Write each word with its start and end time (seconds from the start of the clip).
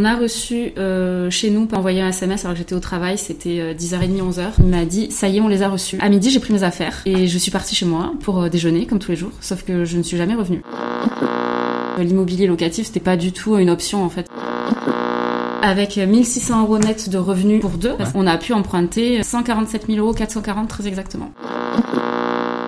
On 0.00 0.04
a 0.06 0.16
reçu 0.16 0.72
euh, 0.78 1.28
chez 1.28 1.50
nous, 1.50 1.68
envoyé 1.74 2.00
un 2.00 2.08
SMS 2.08 2.46
alors 2.46 2.54
que 2.54 2.58
j'étais 2.60 2.74
au 2.74 2.80
travail, 2.80 3.18
c'était 3.18 3.74
10h30, 3.74 4.18
euh, 4.18 4.30
11h. 4.30 4.44
Il 4.60 4.64
m'a 4.64 4.86
dit, 4.86 5.10
ça 5.10 5.28
y 5.28 5.36
est, 5.36 5.40
on 5.42 5.48
les 5.48 5.60
a 5.60 5.68
reçus. 5.68 5.98
À 6.00 6.08
midi, 6.08 6.30
j'ai 6.30 6.40
pris 6.40 6.54
mes 6.54 6.62
affaires 6.62 7.02
et 7.04 7.26
je 7.26 7.36
suis 7.36 7.50
partie 7.50 7.74
chez 7.74 7.84
moi 7.84 8.14
pour 8.22 8.40
euh, 8.40 8.48
déjeuner, 8.48 8.86
comme 8.86 8.98
tous 8.98 9.10
les 9.10 9.18
jours, 9.18 9.32
sauf 9.42 9.62
que 9.62 9.84
je 9.84 9.98
ne 9.98 10.02
suis 10.02 10.16
jamais 10.16 10.34
revenue. 10.34 10.62
L'immobilier 11.98 12.46
locatif, 12.46 12.86
c'était 12.86 12.98
pas 12.98 13.18
du 13.18 13.32
tout 13.32 13.58
une 13.58 13.68
option 13.68 14.02
en 14.02 14.08
fait. 14.08 14.26
Avec 15.60 15.98
1600 15.98 16.62
euros 16.62 16.78
net 16.78 17.10
de 17.10 17.18
revenus 17.18 17.60
pour 17.60 17.72
deux, 17.72 17.92
on 18.14 18.26
a 18.26 18.38
pu 18.38 18.54
emprunter 18.54 19.22
147 19.22 19.84
000 19.86 19.98
euros, 19.98 20.14
440 20.14 20.66
très 20.66 20.88
exactement. 20.88 21.30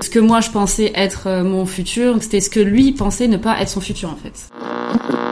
Ce 0.03 0.11
que 0.11 0.19
moi 0.19 0.43
je 0.43 0.51
pensais 0.51 0.93
être 0.95 1.43
mon 1.43 1.65
futur, 1.65 2.15
c'était 2.21 2.41
ce 2.41 2.51
que 2.51 2.61
lui 2.61 2.93
pensait 2.93 3.29
ne 3.29 3.39
pas 3.39 3.59
être 3.59 3.71
son 3.71 3.81
futur 3.81 4.11
en 4.11 4.17
fait. 4.17 5.32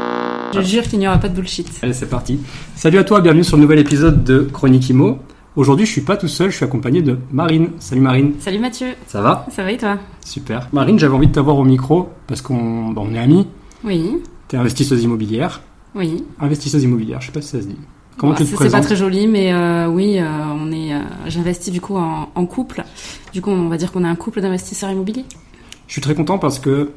Je 0.53 0.61
jure 0.63 0.83
qu'il 0.83 0.99
n'y 0.99 1.07
aura 1.07 1.19
pas 1.19 1.29
de 1.29 1.35
bullshit. 1.35 1.69
Allez, 1.83 1.93
c'est 1.93 2.09
parti. 2.09 2.39
Salut 2.75 2.99
à 2.99 3.05
toi, 3.05 3.21
bienvenue 3.21 3.45
sur 3.45 3.57
le 3.57 3.63
nouvel 3.63 3.79
épisode 3.79 4.25
de 4.25 4.41
Chronique 4.41 4.89
Imo. 4.91 5.19
Aujourd'hui, 5.57 5.87
je 5.87 5.93
suis 5.93 6.01
pas 6.01 6.17
tout 6.17 6.29
seul, 6.29 6.51
je 6.51 6.57
suis 6.57 6.65
accompagné 6.65 7.03
de 7.03 7.19
Marine. 7.33 7.71
Salut 7.79 8.01
Marine. 8.01 8.33
Salut 8.41 8.59
Mathieu. 8.59 8.89
Ça 9.07 9.21
va? 9.21 9.47
Ça 9.51 9.63
va 9.63 9.73
et 9.73 9.77
toi? 9.77 9.99
Super. 10.25 10.69
Marine, 10.73 10.99
j'avais 10.99 11.15
envie 11.15 11.27
de 11.29 11.33
t'avoir 11.33 11.57
au 11.59 11.65
micro 11.65 12.09
parce 12.27 12.41
qu'on 12.43 12.89
bon, 12.91 13.07
on 13.11 13.15
est 13.15 13.19
amis. 13.19 13.47
Oui. 13.85 14.19
Tu 14.49 14.57
es 14.57 14.59
investisseuse 14.59 15.03
immobilière. 15.03 15.61
Oui. 15.95 16.25
Investisseuse 16.41 16.83
immobilière, 16.83 17.21
je 17.21 17.27
sais 17.27 17.33
pas 17.33 17.43
si 17.43 17.49
ça 17.49 17.61
se 17.61 17.67
dit. 17.67 17.77
Comment 18.17 18.33
Bah, 18.33 18.39
tu 18.39 18.45
te 18.45 18.57
c'est- 18.63 18.71
pas 18.71 18.81
très 18.81 18.97
joli, 18.97 19.27
mais 19.27 19.53
euh, 19.53 19.87
oui, 19.89 20.19
euh, 20.19 20.25
on 20.55 20.71
est. 20.73 20.95
euh, 20.95 21.01
J'investis 21.27 21.73
du 21.73 21.81
coup 21.81 21.97
en, 21.97 22.29
en 22.35 22.47
couple. 22.47 22.85
Du 23.33 23.41
coup, 23.41 23.51
on 23.51 23.69
va 23.69 23.77
dire 23.77 23.91
qu'on 23.93 24.05
est 24.05 24.09
un 24.09 24.17
couple 24.17 24.41
d'investisseurs 24.41 24.91
immobiliers. 24.91 25.25
Je 25.87 25.93
suis 25.95 26.03
très 26.03 26.15
content 26.15 26.39
parce 26.39 26.61
que 26.61 26.91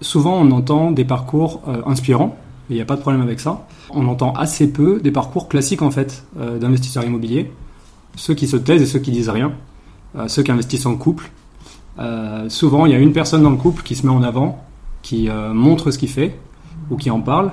souvent 0.00 0.40
on 0.40 0.50
entend 0.50 0.90
des 0.90 1.04
parcours 1.04 1.62
inspirants, 1.86 2.36
il 2.70 2.76
n'y 2.76 2.82
a 2.82 2.84
pas 2.84 2.96
de 2.96 3.00
problème 3.00 3.22
avec 3.22 3.40
ça. 3.40 3.66
On 3.90 4.06
entend 4.08 4.32
assez 4.32 4.70
peu 4.72 5.00
des 5.00 5.10
parcours 5.10 5.48
classiques 5.48 5.82
en 5.82 5.90
fait 5.90 6.24
euh, 6.38 6.58
d'investisseurs 6.58 7.04
immobiliers, 7.04 7.52
ceux 8.16 8.34
qui 8.34 8.46
se 8.46 8.56
taisent 8.56 8.82
et 8.82 8.86
ceux 8.86 8.98
qui 8.98 9.10
disent 9.10 9.28
rien, 9.28 9.52
euh, 10.16 10.28
ceux 10.28 10.42
qui 10.42 10.50
investissent 10.50 10.86
en 10.86 10.96
couple. 10.96 11.30
Euh, 11.98 12.48
souvent 12.48 12.86
il 12.86 12.92
y 12.92 12.94
a 12.94 12.98
une 12.98 13.12
personne 13.12 13.42
dans 13.42 13.50
le 13.50 13.56
couple 13.56 13.82
qui 13.82 13.94
se 13.94 14.06
met 14.06 14.12
en 14.12 14.22
avant, 14.22 14.64
qui 15.02 15.28
montre 15.52 15.90
ce 15.90 15.98
qu'il 15.98 16.08
fait 16.08 16.38
ou 16.90 16.96
qui 16.96 17.10
en 17.10 17.20
parle. 17.20 17.52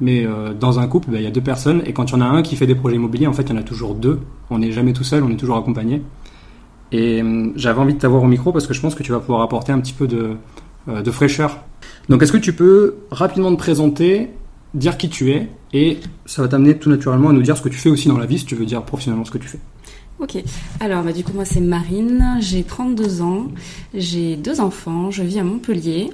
Mais 0.00 0.26
dans 0.58 0.80
un 0.80 0.86
couple, 0.88 1.10
bah, 1.10 1.18
il 1.18 1.24
y 1.24 1.26
a 1.26 1.30
deux 1.30 1.40
personnes, 1.40 1.82
et 1.84 1.92
quand 1.92 2.10
il 2.10 2.12
y 2.12 2.16
en 2.16 2.20
a 2.20 2.24
un 2.24 2.42
qui 2.42 2.56
fait 2.56 2.66
des 2.66 2.74
projets 2.74 2.96
immobiliers, 2.96 3.26
en 3.28 3.32
fait, 3.32 3.42
il 3.42 3.50
y 3.50 3.52
en 3.52 3.56
a 3.56 3.62
toujours 3.62 3.94
deux. 3.94 4.20
On 4.50 4.58
n'est 4.58 4.72
jamais 4.72 4.92
tout 4.92 5.04
seul, 5.04 5.22
on 5.22 5.30
est 5.30 5.36
toujours 5.36 5.56
accompagné. 5.56 6.02
Et 6.90 7.22
j'avais 7.56 7.80
envie 7.80 7.94
de 7.94 7.98
t'avoir 7.98 8.22
au 8.22 8.26
micro 8.26 8.52
parce 8.52 8.66
que 8.68 8.74
je 8.74 8.80
pense 8.80 8.94
que 8.94 9.02
tu 9.02 9.12
vas 9.12 9.18
pouvoir 9.18 9.42
apporter 9.42 9.72
un 9.72 9.80
petit 9.80 9.92
peu 9.92 10.06
de 10.06 11.10
fraîcheur. 11.10 11.58
Donc 12.08 12.22
est-ce 12.22 12.32
que 12.32 12.38
tu 12.38 12.52
peux 12.52 12.96
rapidement 13.10 13.50
te 13.50 13.58
présenter, 13.58 14.30
dire 14.74 14.96
qui 14.96 15.08
tu 15.08 15.30
es, 15.32 15.48
et 15.72 15.98
ça 16.26 16.42
va 16.42 16.48
t'amener 16.48 16.78
tout 16.78 16.90
naturellement 16.90 17.30
à 17.30 17.32
nous 17.32 17.42
dire 17.42 17.56
ce 17.56 17.62
que 17.62 17.68
tu 17.68 17.78
fais 17.78 17.90
aussi 17.90 18.08
dans 18.08 18.18
la 18.18 18.26
vie, 18.26 18.38
si 18.38 18.44
tu 18.44 18.54
veux 18.54 18.66
dire 18.66 18.82
professionnellement 18.82 19.24
ce 19.24 19.30
que 19.30 19.38
tu 19.38 19.48
fais. 19.48 19.58
Ok. 20.18 20.42
Alors, 20.78 21.02
bah, 21.02 21.12
du 21.12 21.24
coup, 21.24 21.32
moi, 21.34 21.44
c'est 21.44 21.60
Marine. 21.60 22.36
J'ai 22.38 22.62
32 22.62 23.22
ans. 23.22 23.48
J'ai 23.92 24.36
deux 24.36 24.60
enfants. 24.60 25.10
Je 25.10 25.22
vis 25.24 25.40
à 25.40 25.44
Montpellier. 25.44 26.10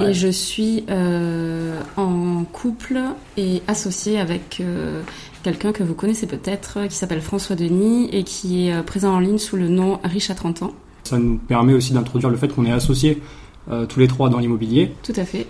Et 0.00 0.14
je 0.14 0.28
suis 0.28 0.84
euh, 0.88 1.80
en 1.96 2.44
couple 2.44 3.00
et 3.36 3.60
associée 3.66 4.20
avec 4.20 4.58
euh, 4.60 5.02
quelqu'un 5.42 5.72
que 5.72 5.82
vous 5.82 5.94
connaissez 5.94 6.28
peut-être, 6.28 6.86
qui 6.88 6.94
s'appelle 6.94 7.20
François 7.20 7.56
Denis 7.56 8.08
et 8.12 8.22
qui 8.22 8.68
est 8.68 8.72
euh, 8.72 8.82
présent 8.82 9.12
en 9.12 9.18
ligne 9.18 9.38
sous 9.38 9.56
le 9.56 9.68
nom 9.68 9.98
Riche 10.04 10.30
à 10.30 10.34
30 10.36 10.62
ans. 10.62 10.74
Ça 11.02 11.18
nous 11.18 11.38
permet 11.38 11.72
aussi 11.72 11.92
d'introduire 11.92 12.30
le 12.30 12.36
fait 12.36 12.46
qu'on 12.46 12.66
est 12.66 12.72
associés 12.72 13.20
euh, 13.70 13.86
tous 13.86 14.00
les 14.00 14.08
trois 14.08 14.28
dans 14.30 14.38
l'immobilier, 14.38 14.92
Tout 15.02 15.12
à 15.16 15.24
fait. 15.24 15.46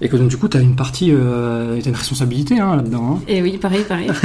Et 0.00 0.08
que 0.08 0.16
donc 0.16 0.28
du 0.28 0.36
coup 0.36 0.48
tu 0.48 0.56
as 0.56 0.60
une 0.60 0.76
partie, 0.76 1.10
euh, 1.12 1.80
une 1.84 1.94
responsabilité 1.94 2.58
hein, 2.60 2.76
là-dedans. 2.76 3.16
hein. 3.18 3.22
Et 3.28 3.42
oui, 3.42 3.58
pareil, 3.58 3.82
pareil. 3.88 4.10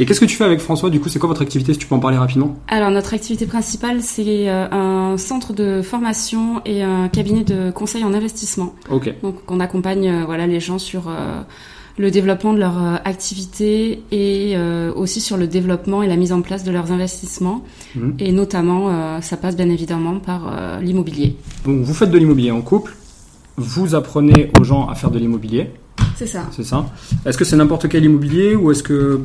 Et 0.00 0.06
qu'est-ce 0.06 0.20
que 0.20 0.26
tu 0.26 0.36
fais 0.36 0.44
avec 0.44 0.60
François 0.60 0.90
Du 0.90 1.00
coup, 1.00 1.08
c'est 1.08 1.18
quoi 1.18 1.26
votre 1.28 1.42
activité 1.42 1.72
Si 1.72 1.78
tu 1.80 1.86
peux 1.88 1.94
en 1.96 1.98
parler 1.98 2.16
rapidement? 2.18 2.56
Alors 2.68 2.92
notre 2.92 3.14
activité 3.14 3.46
principale, 3.46 4.00
c'est 4.00 4.48
euh, 4.48 4.68
un 4.70 5.16
centre 5.18 5.52
de 5.52 5.82
formation 5.82 6.60
et 6.64 6.84
un 6.84 7.08
cabinet 7.08 7.42
de 7.42 7.72
conseil 7.72 8.04
en 8.04 8.14
investissement. 8.14 8.74
Ok. 8.90 9.12
Donc 9.24 9.34
on 9.48 9.58
accompagne 9.58 10.08
euh, 10.08 10.24
voilà 10.24 10.46
les 10.46 10.60
gens 10.60 10.78
sur 10.78 11.08
euh, 11.08 11.40
le 11.96 12.12
développement 12.12 12.52
de 12.52 12.60
leur 12.60 12.78
activité 13.04 14.04
et 14.12 14.52
euh, 14.56 14.92
aussi 14.94 15.20
sur 15.20 15.36
le 15.36 15.48
développement 15.48 16.04
et 16.04 16.06
la 16.06 16.14
mise 16.14 16.32
en 16.32 16.42
place 16.42 16.62
de 16.62 16.70
leurs 16.70 16.92
investissements. 16.92 17.64
Mhm. 17.96 18.14
Et 18.20 18.30
notamment, 18.30 18.90
euh, 18.90 19.20
ça 19.20 19.36
passe 19.36 19.56
bien 19.56 19.68
évidemment 19.68 20.20
par 20.20 20.78
l'immobilier. 20.80 21.34
Donc 21.64 21.80
vous 21.82 21.94
faites 21.94 22.12
de 22.12 22.18
l'immobilier 22.18 22.52
en 22.52 22.60
couple, 22.60 22.94
vous 23.58 23.94
apprenez 23.94 24.50
aux 24.58 24.64
gens 24.64 24.86
à 24.88 24.94
faire 24.94 25.10
de 25.10 25.18
l'immobilier, 25.18 25.70
C'est 26.16 26.26
ça. 26.26 26.46
c'est 26.52 26.64
ça 26.64 26.86
Est-ce 27.26 27.36
que 27.36 27.44
c'est 27.44 27.56
n'importe 27.56 27.88
quel 27.88 28.04
immobilier 28.04 28.54
ou 28.56 28.70
est-ce 28.70 28.82
que 28.82 29.20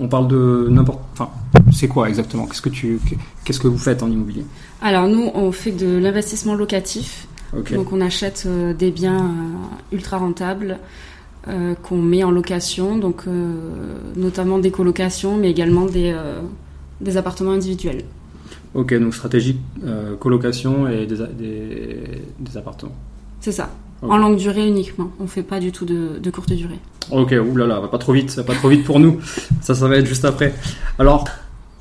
on 0.00 0.08
parle 0.08 0.26
de 0.28 0.66
n'importe 0.70 1.00
enfin 1.12 1.30
c'est 1.72 1.88
quoi 1.88 2.08
exactement? 2.08 2.46
Qu'est-ce 2.46 2.62
que 2.62 2.68
tu 2.68 2.98
qu'est-ce 3.44 3.60
que 3.60 3.68
vous 3.68 3.78
faites 3.78 4.02
en 4.02 4.10
immobilier? 4.10 4.44
Alors 4.82 5.06
nous, 5.08 5.30
on 5.34 5.52
fait 5.52 5.70
de 5.72 5.98
l'investissement 5.98 6.54
locatif. 6.54 7.26
Donc 7.72 7.92
on 7.92 8.00
achète 8.00 8.44
euh, 8.46 8.74
des 8.74 8.90
biens 8.90 9.26
euh, 9.26 9.94
ultra 9.94 10.18
rentables 10.18 10.78
euh, 11.46 11.74
qu'on 11.82 11.98
met 12.02 12.24
en 12.24 12.32
location, 12.32 12.96
donc 12.98 13.24
notamment 14.16 14.58
des 14.58 14.70
colocations, 14.70 15.36
mais 15.36 15.50
également 15.50 15.86
des, 15.86 16.16
des 17.00 17.16
appartements 17.16 17.52
individuels. 17.52 18.02
OK, 18.74 18.92
donc 18.98 19.14
stratégie 19.14 19.58
colocation 20.18 20.88
et 20.88 21.06
des, 21.06 21.16
des, 21.38 22.00
des 22.40 22.56
appartements. 22.56 22.96
C'est 23.44 23.52
ça. 23.52 23.68
En 24.00 24.16
longue 24.16 24.38
durée 24.38 24.66
uniquement. 24.66 25.10
On 25.20 25.26
fait 25.26 25.42
pas 25.42 25.60
du 25.60 25.70
tout 25.70 25.84
de, 25.84 26.18
de 26.18 26.30
courte 26.30 26.50
durée. 26.54 26.78
OK, 27.10 27.34
oulala, 27.52 27.78
va 27.78 27.88
pas 27.88 27.98
trop 27.98 28.14
vite, 28.14 28.30
ça 28.30 28.40
va 28.40 28.46
pas 28.46 28.54
trop 28.54 28.70
vite 28.70 28.84
pour 28.84 28.98
nous. 29.00 29.18
Ça 29.60 29.74
ça 29.74 29.86
va 29.86 29.96
être 29.98 30.06
juste 30.06 30.24
après. 30.24 30.54
Alors, 30.98 31.26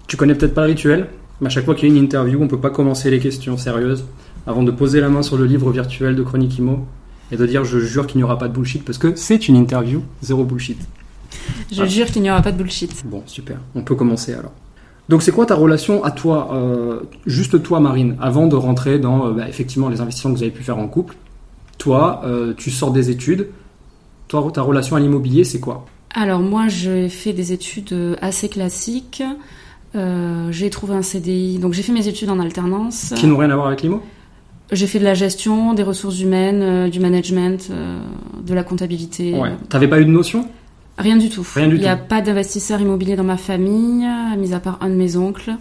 tu 0.08 0.18
connais 0.18 0.36
peut-être 0.36 0.54
pas 0.54 0.64
le 0.64 0.72
rituel, 0.74 1.08
mais 1.40 1.48
à 1.48 1.50
chaque 1.50 1.64
fois 1.64 1.74
qu'il 1.74 1.88
y 1.88 1.92
a 1.94 1.96
une 1.96 2.04
interview, 2.04 2.38
on 2.42 2.50
peut 2.50 2.60
pas 2.60 2.70
commencer 2.70 3.10
les 3.10 3.20
questions 3.20 3.56
sérieuses 3.58 4.04
avant 4.46 4.62
de 4.64 4.72
poser 4.72 5.00
la 5.00 5.08
main 5.08 5.22
sur 5.24 5.38
le 5.38 5.46
livre 5.46 5.72
virtuel 5.72 6.18
de 6.18 6.22
Chronique 6.24 6.58
Imo 6.58 6.86
et 7.32 7.38
de 7.38 7.46
dire 7.46 7.64
je 7.64 7.80
jure 7.80 8.08
qu'il 8.08 8.18
n'y 8.18 8.26
aura 8.26 8.38
pas 8.38 8.50
de 8.50 8.54
bullshit 8.54 8.84
parce 8.84 8.98
que 8.98 9.16
c'est 9.16 9.48
une 9.48 9.56
interview, 9.56 10.02
zéro 10.22 10.44
bullshit. 10.44 10.80
Je 11.72 11.82
Ah. 11.82 11.86
jure 11.86 12.08
qu'il 12.08 12.24
n'y 12.24 12.30
aura 12.30 12.42
pas 12.42 12.52
de 12.52 12.58
bullshit. 12.58 13.04
Bon, 13.06 13.24
super. 13.26 13.56
On 13.74 13.84
peut 13.84 13.96
commencer 13.96 14.34
alors. 14.34 14.52
Donc, 15.08 15.22
c'est 15.22 15.32
quoi 15.32 15.46
ta 15.46 15.56
relation 15.56 16.04
à 16.04 16.12
toi, 16.12 16.50
euh, 16.56 17.00
juste 17.26 17.64
toi, 17.64 17.80
Marine, 17.80 18.18
avant 18.20 18.48
de 18.48 18.56
rentrer 18.58 19.00
dans 19.00 19.28
euh, 19.28 19.32
bah, 19.32 19.48
effectivement 19.48 19.88
les 19.88 20.02
investissements 20.02 20.34
que 20.34 20.38
vous 20.40 20.44
avez 20.44 20.52
pu 20.52 20.64
faire 20.64 20.78
en 20.78 20.90
couple 20.90 21.16
Toi, 21.84 22.22
euh, 22.24 22.54
tu 22.56 22.72
sors 22.72 22.92
des 22.92 23.10
études. 23.10 23.50
Toi, 24.30 24.50
ta 24.54 24.62
relation 24.62 24.96
à 24.96 25.02
l'immobilier, 25.02 25.44
c'est 25.44 25.60
quoi? 25.60 25.86
Alors 26.14 26.40
moi, 26.40 26.70
j'ai 26.70 27.10
fait 27.10 27.34
des 27.34 27.52
études 27.52 27.92
euh, 27.92 28.16
assez 28.22 28.48
classiques. 28.48 29.22
Euh, 29.94 30.48
j'ai 30.50 30.70
trouvé 30.70 30.96
un 30.96 31.02
CDI. 31.02 31.60
Donc 31.60 31.74
j'ai 31.74 31.84
fait 31.84 31.92
mes 31.92 32.08
études 32.08 32.30
en 32.30 32.40
alternance. 32.40 33.14
Qui 33.18 33.28
n'ont 33.28 33.36
rien 33.36 33.50
à 33.50 33.56
voir 33.56 33.68
avec 33.68 33.82
l'IMO? 33.82 34.02
J'ai 34.72 34.88
fait 34.88 34.98
de 34.98 35.04
la 35.04 35.14
gestion, 35.14 35.74
des 35.74 35.84
ressources 35.84 36.22
humaines, 36.22 36.62
euh, 36.62 36.90
du 36.90 37.02
management, 37.02 37.68
euh, 37.70 38.00
de 38.42 38.54
la 38.54 38.64
comptabilité. 38.64 39.38
Ouais. 39.38 39.52
T'avais 39.68 39.90
pas 39.90 40.00
eu 40.00 40.06
de 40.06 40.10
notion? 40.10 40.48
Rien 40.98 41.18
du 41.18 41.30
tout. 41.30 41.46
Rien 41.54 41.68
du 41.68 41.76
Il 41.76 41.82
n'y 41.82 41.88
a 41.88 41.98
pas 41.98 42.22
d'investisseur 42.22 42.80
immobilier 42.80 43.18
dans 43.18 43.26
ma 43.26 43.36
famille, 43.36 44.08
mis 44.38 44.54
à 44.54 44.62
part 44.62 44.78
un 44.80 44.88
de 44.88 44.96
mes 44.96 45.18
oncles, 45.18 45.52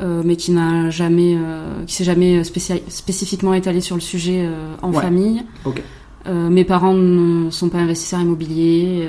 euh, 0.00 0.22
mais 0.24 0.36
qui 0.36 0.52
n'a 0.52 0.90
jamais, 0.90 1.36
euh, 1.36 1.84
qui 1.86 1.94
s'est 1.94 2.04
jamais 2.04 2.42
spécifiquement 2.44 3.54
étalé 3.54 3.80
sur 3.80 3.94
le 3.96 4.00
sujet 4.00 4.44
euh, 4.46 4.74
en 4.82 4.92
Ouais. 4.92 5.00
famille. 5.02 5.42
Mes 6.28 6.64
parents 6.64 6.92
ne 6.94 7.50
sont 7.50 7.68
pas 7.70 7.78
investisseurs 7.78 8.20
immobiliers. 8.20 9.08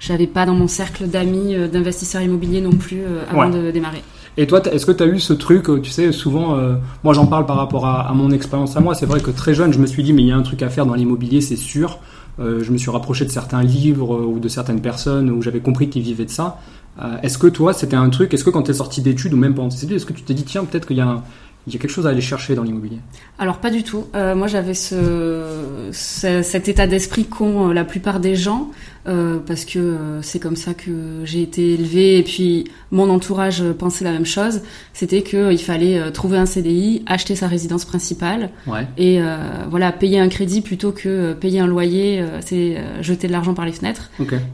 J'avais 0.00 0.26
pas 0.26 0.44
dans 0.46 0.54
mon 0.54 0.66
cercle 0.66 1.06
d'amis 1.06 1.54
d'investisseurs 1.72 2.22
immobiliers 2.22 2.60
non 2.60 2.72
plus 2.72 3.02
avant 3.30 3.50
Ouais. 3.50 3.58
de 3.66 3.70
démarrer. 3.70 4.02
Et 4.38 4.46
toi, 4.46 4.60
est-ce 4.70 4.84
que 4.84 4.92
tu 4.92 5.02
as 5.02 5.06
eu 5.06 5.18
ce 5.18 5.32
truc, 5.32 5.64
tu 5.82 5.90
sais, 5.90 6.12
souvent, 6.12 6.56
euh, 6.58 6.74
moi 7.04 7.14
j'en 7.14 7.26
parle 7.26 7.46
par 7.46 7.56
rapport 7.56 7.86
à, 7.86 8.02
à 8.08 8.12
mon 8.12 8.30
expérience 8.30 8.76
à 8.76 8.80
moi, 8.80 8.94
c'est 8.94 9.06
vrai 9.06 9.20
que 9.20 9.30
très 9.30 9.54
jeune, 9.54 9.72
je 9.72 9.78
me 9.78 9.86
suis 9.86 10.02
dit, 10.02 10.12
mais 10.12 10.22
il 10.22 10.28
y 10.28 10.32
a 10.32 10.36
un 10.36 10.42
truc 10.42 10.60
à 10.62 10.68
faire 10.68 10.84
dans 10.84 10.94
l'immobilier, 10.94 11.40
c'est 11.40 11.56
sûr. 11.56 11.98
Euh, 12.38 12.62
je 12.62 12.70
me 12.70 12.76
suis 12.76 12.90
rapproché 12.90 13.24
de 13.24 13.30
certains 13.30 13.62
livres 13.62 14.14
euh, 14.14 14.26
ou 14.26 14.38
de 14.38 14.48
certaines 14.48 14.80
personnes 14.82 15.30
où 15.30 15.40
j'avais 15.40 15.60
compris 15.60 15.88
qu'ils 15.88 16.02
vivaient 16.02 16.26
de 16.26 16.30
ça. 16.30 16.58
Euh, 17.02 17.16
est-ce 17.22 17.36
que 17.38 17.46
toi, 17.46 17.72
c'était 17.72 17.96
un 17.96 18.08
truc, 18.10 18.32
est-ce 18.34 18.44
que 18.44 18.50
quand 18.50 18.62
tu 18.62 18.70
es 18.70 18.74
sorti 18.74 19.02
d'études 19.02 19.34
ou 19.34 19.36
même 19.36 19.54
pendant 19.54 19.68
tes 19.68 19.76
études, 19.84 19.92
est-ce 19.96 20.06
que 20.06 20.12
tu 20.14 20.22
t'es 20.22 20.34
dit, 20.34 20.44
tiens, 20.44 20.64
peut-être 20.64 20.86
qu'il 20.86 20.96
y, 20.96 21.00
a 21.00 21.06
un- 21.06 21.22
il 21.66 21.72
y 21.72 21.76
a 21.76 21.80
quelque 21.80 21.90
chose 21.90 22.06
à 22.06 22.10
aller 22.10 22.20
chercher 22.20 22.54
dans 22.54 22.62
l'immobilier? 22.62 22.98
Alors 23.38 23.58
pas 23.58 23.70
du 23.70 23.82
tout. 23.82 24.04
Euh, 24.14 24.34
moi 24.36 24.46
j'avais 24.46 24.72
ce, 24.72 25.88
ce- 25.92 26.42
cet 26.42 26.68
état 26.68 26.86
d'esprit 26.86 27.24
qu'ont 27.24 27.68
euh, 27.70 27.72
la 27.74 27.84
plupart 27.84 28.20
des 28.20 28.36
gens 28.36 28.70
euh, 29.08 29.38
parce 29.44 29.64
que 29.64 29.78
euh, 29.78 30.22
c'est 30.22 30.38
comme 30.38 30.56
ça 30.56 30.74
que 30.74 30.90
j'ai 31.24 31.42
été 31.42 31.74
élevée 31.74 32.18
et 32.18 32.22
puis 32.22 32.64
mon 32.92 33.10
entourage 33.10 33.62
pensait 33.72 34.04
la 34.04 34.12
même 34.12 34.26
chose. 34.26 34.60
C'était 34.92 35.22
que 35.22 35.36
euh, 35.36 35.52
il 35.52 35.58
fallait 35.58 36.10
trouver 36.12 36.38
un 36.38 36.46
CDI, 36.46 37.02
acheter 37.06 37.34
sa 37.34 37.48
résidence 37.48 37.84
principale 37.84 38.50
Ouais. 38.66 38.86
et 38.96 39.20
voilà 39.68 39.92
payer 39.92 40.18
un 40.20 40.28
crédit 40.28 40.60
plutôt 40.60 40.92
que 40.92 41.32
payer 41.34 41.60
un 41.60 41.66
loyer. 41.66 42.24
c'est 42.40 42.76
jeter 43.02 43.26
de 43.26 43.32
l'argent 43.32 43.54
par 43.54 43.64
les 43.66 43.72
fenêtres. 43.72 44.10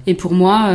Et 0.06 0.14
pour 0.14 0.32
moi, 0.32 0.70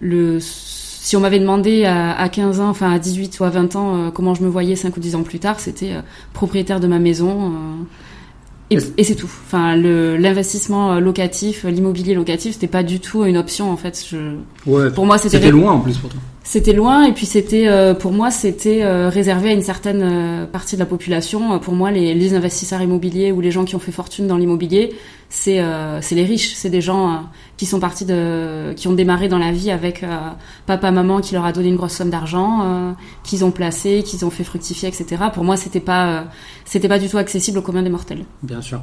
le, 0.00 0.38
si 0.40 1.16
on 1.16 1.20
m'avait 1.20 1.38
demandé 1.40 1.84
à, 1.86 2.12
à 2.18 2.28
15 2.28 2.60
ans, 2.60 2.68
enfin 2.68 2.92
à 2.92 2.98
18 2.98 3.40
ou 3.40 3.44
à 3.44 3.50
20 3.50 3.76
ans, 3.76 3.96
euh, 3.96 4.10
comment 4.10 4.34
je 4.34 4.42
me 4.42 4.48
voyais 4.48 4.76
5 4.76 4.96
ou 4.96 5.00
10 5.00 5.14
ans 5.14 5.22
plus 5.22 5.38
tard, 5.38 5.58
c'était 5.58 5.92
euh, 5.92 6.00
propriétaire 6.34 6.80
de 6.80 6.86
ma 6.86 6.98
maison. 6.98 7.52
euh, 7.52 8.78
et, 8.98 9.02
c'est 9.04 9.14
tout. 9.14 9.30
Enfin, 9.46 9.74
l'investissement 9.76 11.00
locatif, 11.00 11.64
l'immobilier 11.64 12.14
locatif, 12.14 12.52
c'était 12.52 12.66
pas 12.66 12.82
du 12.82 13.00
tout 13.00 13.24
une 13.24 13.38
option 13.38 13.70
en 13.70 13.78
fait. 13.78 14.04
Je, 14.10 14.34
Ouais. 14.70 14.90
pour 14.90 15.06
moi, 15.06 15.16
c'était 15.16 15.50
loin 15.50 15.72
en 15.72 15.80
plus 15.80 15.96
pour 15.96 16.10
toi. 16.10 16.20
c'était 16.44 16.74
loin 16.74 17.04
et 17.04 17.12
puis 17.12 17.24
c'était 17.24 17.66
pour 17.98 18.12
moi 18.12 18.30
c'était 18.30 18.84
réservé 19.08 19.48
à 19.48 19.52
une 19.54 19.62
certaine 19.62 20.46
partie 20.52 20.76
de 20.76 20.80
la 20.80 20.86
population. 20.86 21.58
Pour 21.60 21.72
moi, 21.72 21.90
les, 21.90 22.12
les 22.14 22.34
investisseurs 22.34 22.82
immobiliers 22.82 23.32
ou 23.32 23.40
les 23.40 23.50
gens 23.50 23.64
qui 23.64 23.74
ont 23.74 23.78
fait 23.78 23.90
fortune 23.92 24.26
dans 24.26 24.36
l'immobilier, 24.36 24.92
c'est 25.30 25.64
c'est 26.02 26.14
les 26.14 26.24
riches, 26.24 26.52
c'est 26.54 26.68
des 26.68 26.82
gens 26.82 27.22
qui 27.58 27.66
sont 27.66 27.80
partis 27.80 28.06
de 28.06 28.72
qui 28.74 28.88
ont 28.88 28.94
démarré 28.94 29.28
dans 29.28 29.36
la 29.36 29.52
vie 29.52 29.70
avec 29.70 30.02
euh, 30.02 30.16
papa 30.64 30.90
maman 30.90 31.20
qui 31.20 31.34
leur 31.34 31.44
a 31.44 31.52
donné 31.52 31.68
une 31.68 31.76
grosse 31.76 31.92
somme 31.92 32.08
d'argent, 32.08 32.60
euh, 32.62 32.92
qu'ils 33.24 33.44
ont 33.44 33.50
placé, 33.50 34.02
qu'ils 34.04 34.24
ont 34.24 34.30
fait 34.30 34.44
fructifier, 34.44 34.88
etc. 34.88 35.24
Pour 35.34 35.44
moi, 35.44 35.56
c'était 35.56 35.80
pas 35.80 36.08
euh, 36.08 36.22
c'était 36.64 36.88
pas 36.88 37.00
du 37.00 37.08
tout 37.08 37.18
accessible 37.18 37.58
au 37.58 37.62
commun 37.62 37.82
des 37.82 37.90
mortels. 37.90 38.24
Bien 38.42 38.62
sûr. 38.62 38.80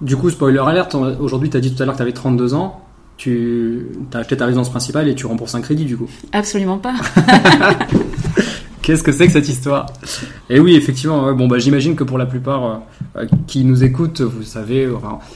Du 0.00 0.16
coup, 0.16 0.28
spoiler 0.28 0.58
alert, 0.58 0.94
aujourd'hui, 0.94 1.50
tu 1.50 1.56
as 1.56 1.60
dit 1.60 1.74
tout 1.74 1.82
à 1.82 1.86
l'heure 1.86 1.94
que 1.94 1.98
tu 1.98 2.02
avais 2.02 2.12
32 2.12 2.54
ans. 2.54 2.84
Tu 3.16 3.88
as 4.12 4.18
acheté 4.18 4.36
ta 4.36 4.46
résidence 4.46 4.70
principale 4.70 5.08
et 5.08 5.14
tu 5.14 5.26
rembourses 5.26 5.56
un 5.56 5.60
crédit, 5.60 5.84
du 5.84 5.96
coup. 5.96 6.08
Absolument 6.32 6.78
pas. 6.78 6.94
Qu'est-ce 8.88 9.02
que 9.02 9.12
c'est 9.12 9.26
que 9.26 9.34
cette 9.34 9.50
histoire? 9.50 9.84
Et 10.48 10.58
oui, 10.58 10.74
effectivement, 10.74 11.34
bon, 11.34 11.46
bah, 11.46 11.58
j'imagine 11.58 11.94
que 11.94 12.04
pour 12.04 12.16
la 12.16 12.24
plupart 12.24 12.64
euh, 12.64 12.76
euh, 13.16 13.26
qui 13.46 13.62
nous 13.62 13.84
écoutent, 13.84 14.22
vous 14.22 14.42
savez, 14.42 14.88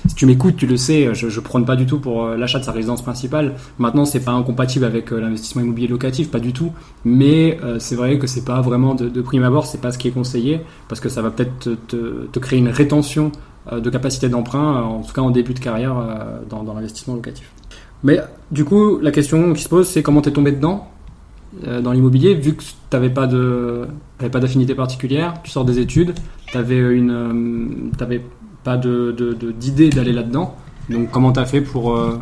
si 0.09 0.15
tu 0.15 0.25
m'écoutes, 0.25 0.57
tu 0.57 0.67
le 0.67 0.79
sais, 0.79 1.15
je, 1.15 1.29
je 1.29 1.39
prône 1.39 1.67
pas 1.67 1.77
du 1.77 1.85
tout 1.85 1.99
pour 1.99 2.25
euh, 2.25 2.39
l'achat 2.39 2.61
de 2.61 2.65
sa 2.65 2.73
résidence 2.73 3.03
principale. 3.03 3.53
Maintenant, 3.79 4.07
c'est 4.07 4.25
pas 4.25 4.31
incompatible 4.31 4.87
avec 4.87 5.11
l'investissement 5.11 5.61
immobilier 5.61 5.87
locatif, 5.87 6.31
pas 6.31 6.41
du 6.41 6.55
tout. 6.55 6.73
Mais 7.05 7.59
c'est 7.79 7.95
vrai 7.95 8.19
que 8.19 8.27
c'est 8.27 8.47
pas 8.47 8.63
vraiment 8.63 8.95
de, 8.95 9.21
prime 9.21 9.45
abord, 9.45 9.67
c'est 9.67 9.83
pas 9.83 9.93
ce 9.93 9.99
qui 9.99 10.09
est 10.09 10.13
conseillé, 10.13 10.63
parce 10.89 11.03
que 11.03 11.11
ça 11.11 11.21
va 11.21 11.31
peut-être 11.31 11.77
te, 11.89 12.39
créer 12.39 12.59
une 12.59 12.71
rétention 12.71 13.33
de 13.71 13.91
capacité 13.91 14.31
d'emprunt, 14.31 14.83
en 14.83 15.03
tout 15.03 15.13
cas 15.13 15.21
en 15.21 15.31
début 15.31 15.53
de 15.53 15.61
carrière 15.61 15.95
dans, 16.49 16.63
dans 16.63 16.73
l'investissement 16.73 17.17
locatif. 17.17 17.53
Mais 18.03 18.19
du 18.51 18.65
coup, 18.65 18.99
la 18.99 19.11
question 19.11 19.53
qui 19.53 19.63
se 19.63 19.69
pose, 19.69 19.87
c'est 19.87 20.03
comment 20.03 20.23
t'es 20.23 20.33
tombé 20.33 20.53
dedans? 20.53 20.89
Dans 21.83 21.93
l'immobilier, 21.93 22.35
vu 22.35 22.55
que 22.55 22.63
de, 23.27 23.87
t'avais 24.19 24.31
pas 24.31 24.41
d'affinité 24.41 24.75
particulière, 24.75 25.35
tu 25.43 25.51
sors 25.51 25.65
des 25.65 25.79
études, 25.79 26.15
t'avais 26.53 26.79
une, 26.79 27.11
euh, 27.11 27.91
t'avais 27.99 28.23
pas 28.65 28.77
de, 28.77 29.13
de- 29.17 29.33
de- 29.33 29.53
d'idée 29.53 29.91
d'aller 29.91 30.13
là-dedans. 30.13 30.57
Donc 30.89 31.11
comment 31.11 31.33
t'as 31.33 31.45
fait 31.45 31.61
pour 31.61 31.95
euh, 31.97 32.19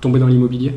tomber 0.00 0.18
dans 0.20 0.26
l'immobilier? 0.26 0.74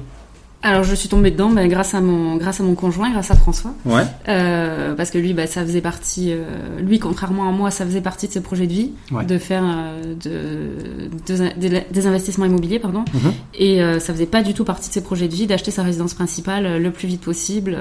Alors 0.64 0.84
je 0.84 0.94
suis 0.94 1.10
tombée 1.10 1.32
dedans 1.32 1.50
ben, 1.50 1.68
grâce 1.68 1.96
à 1.96 2.02
mon 2.02 2.36
grâce 2.36 2.60
à 2.60 2.64
mon 2.64 2.76
conjoint, 2.76 3.10
grâce 3.12 3.32
à 3.32 3.36
François. 3.36 3.74
Ouais. 3.86 4.04
Euh, 4.30 4.94
parce 4.94 5.10
que 5.10 5.18
lui, 5.18 5.34
bah, 5.34 5.48
ça 5.48 5.64
faisait 5.66 5.82
partie, 5.82 6.32
euh, 6.32 6.80
lui, 6.80 7.00
contrairement 7.00 7.50
à 7.50 7.52
moi, 7.52 7.72
ça 7.72 7.84
faisait 7.84 8.00
partie 8.02 8.28
de 8.28 8.32
ses 8.34 8.42
projets 8.42 8.68
de 8.68 8.74
vie, 8.74 8.92
Ouais. 9.12 9.26
de 9.26 9.38
faire 9.40 9.64
euh, 9.66 10.14
de, 10.14 11.34
de- 11.36 11.60
des- 11.60 11.84
des 11.92 12.08
investissements 12.08 12.46
immobiliers, 12.46 12.78
pardon. 12.78 13.04
Mhm. 13.14 13.34
Et 13.56 13.82
euh, 13.82 14.00
ça 14.00 14.14
faisait 14.14 14.28
pas 14.28 14.44
du 14.44 14.54
tout 14.54 14.64
partie 14.64 14.90
de 14.90 14.94
ses 14.94 15.02
projets 15.02 15.28
de 15.28 15.34
vie 15.34 15.48
d'acheter 15.48 15.72
sa 15.72 15.82
résidence 15.82 16.14
principale 16.14 16.66
euh, 16.68 16.78
le 16.80 16.92
plus 16.92 17.08
vite 17.08 17.22
possible. 17.22 17.78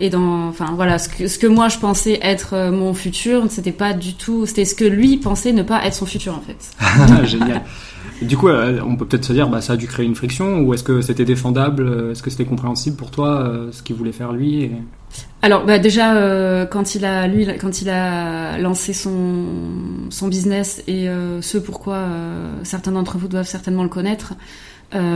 Et 0.00 0.10
dans, 0.10 0.46
enfin 0.46 0.74
voilà, 0.76 0.96
ce 1.00 1.08
que, 1.08 1.26
ce 1.26 1.40
que 1.40 1.48
moi 1.48 1.68
je 1.68 1.78
pensais 1.78 2.20
être 2.22 2.54
euh, 2.54 2.70
mon 2.70 2.94
futur, 2.94 3.44
c'était 3.50 3.72
pas 3.72 3.94
du 3.94 4.14
tout, 4.14 4.46
c'était 4.46 4.64
ce 4.64 4.76
que 4.76 4.84
lui 4.84 5.16
pensait 5.16 5.52
ne 5.52 5.64
pas 5.64 5.84
être 5.84 5.94
son 5.94 6.06
futur 6.06 6.34
en 6.36 6.40
fait. 6.40 7.24
Génial. 7.26 7.62
Du 8.20 8.36
coup, 8.36 8.48
euh, 8.48 8.80
on 8.84 8.96
peut 8.96 9.06
peut-être 9.06 9.24
se 9.24 9.32
dire, 9.32 9.48
bah, 9.48 9.60
ça 9.60 9.74
a 9.74 9.76
dû 9.76 9.86
créer 9.86 10.04
une 10.04 10.16
friction, 10.16 10.60
ou 10.60 10.74
est-ce 10.74 10.82
que 10.82 11.00
c'était 11.00 11.24
défendable, 11.24 11.86
euh, 11.86 12.12
est-ce 12.12 12.22
que 12.22 12.30
c'était 12.30 12.44
compréhensible 12.44 12.96
pour 12.96 13.10
toi, 13.10 13.40
euh, 13.42 13.70
ce 13.70 13.82
qu'il 13.82 13.94
voulait 13.94 14.12
faire 14.12 14.32
lui 14.32 14.70
Alors 15.40 15.64
bah 15.64 15.78
déjà 15.78 16.66
quand 16.66 16.94
il 16.94 17.04
a 17.04 17.26
lui 17.26 17.46
quand 17.58 17.80
il 17.80 17.88
a 17.88 18.58
lancé 18.58 18.92
son 18.92 19.46
son 20.10 20.28
business 20.28 20.82
et 20.86 21.08
ce 21.40 21.58
pourquoi 21.58 22.04
certains 22.64 22.92
d'entre 22.92 23.16
vous 23.16 23.28
doivent 23.28 23.48
certainement 23.48 23.84
le 23.84 23.88
connaître, 23.88 24.34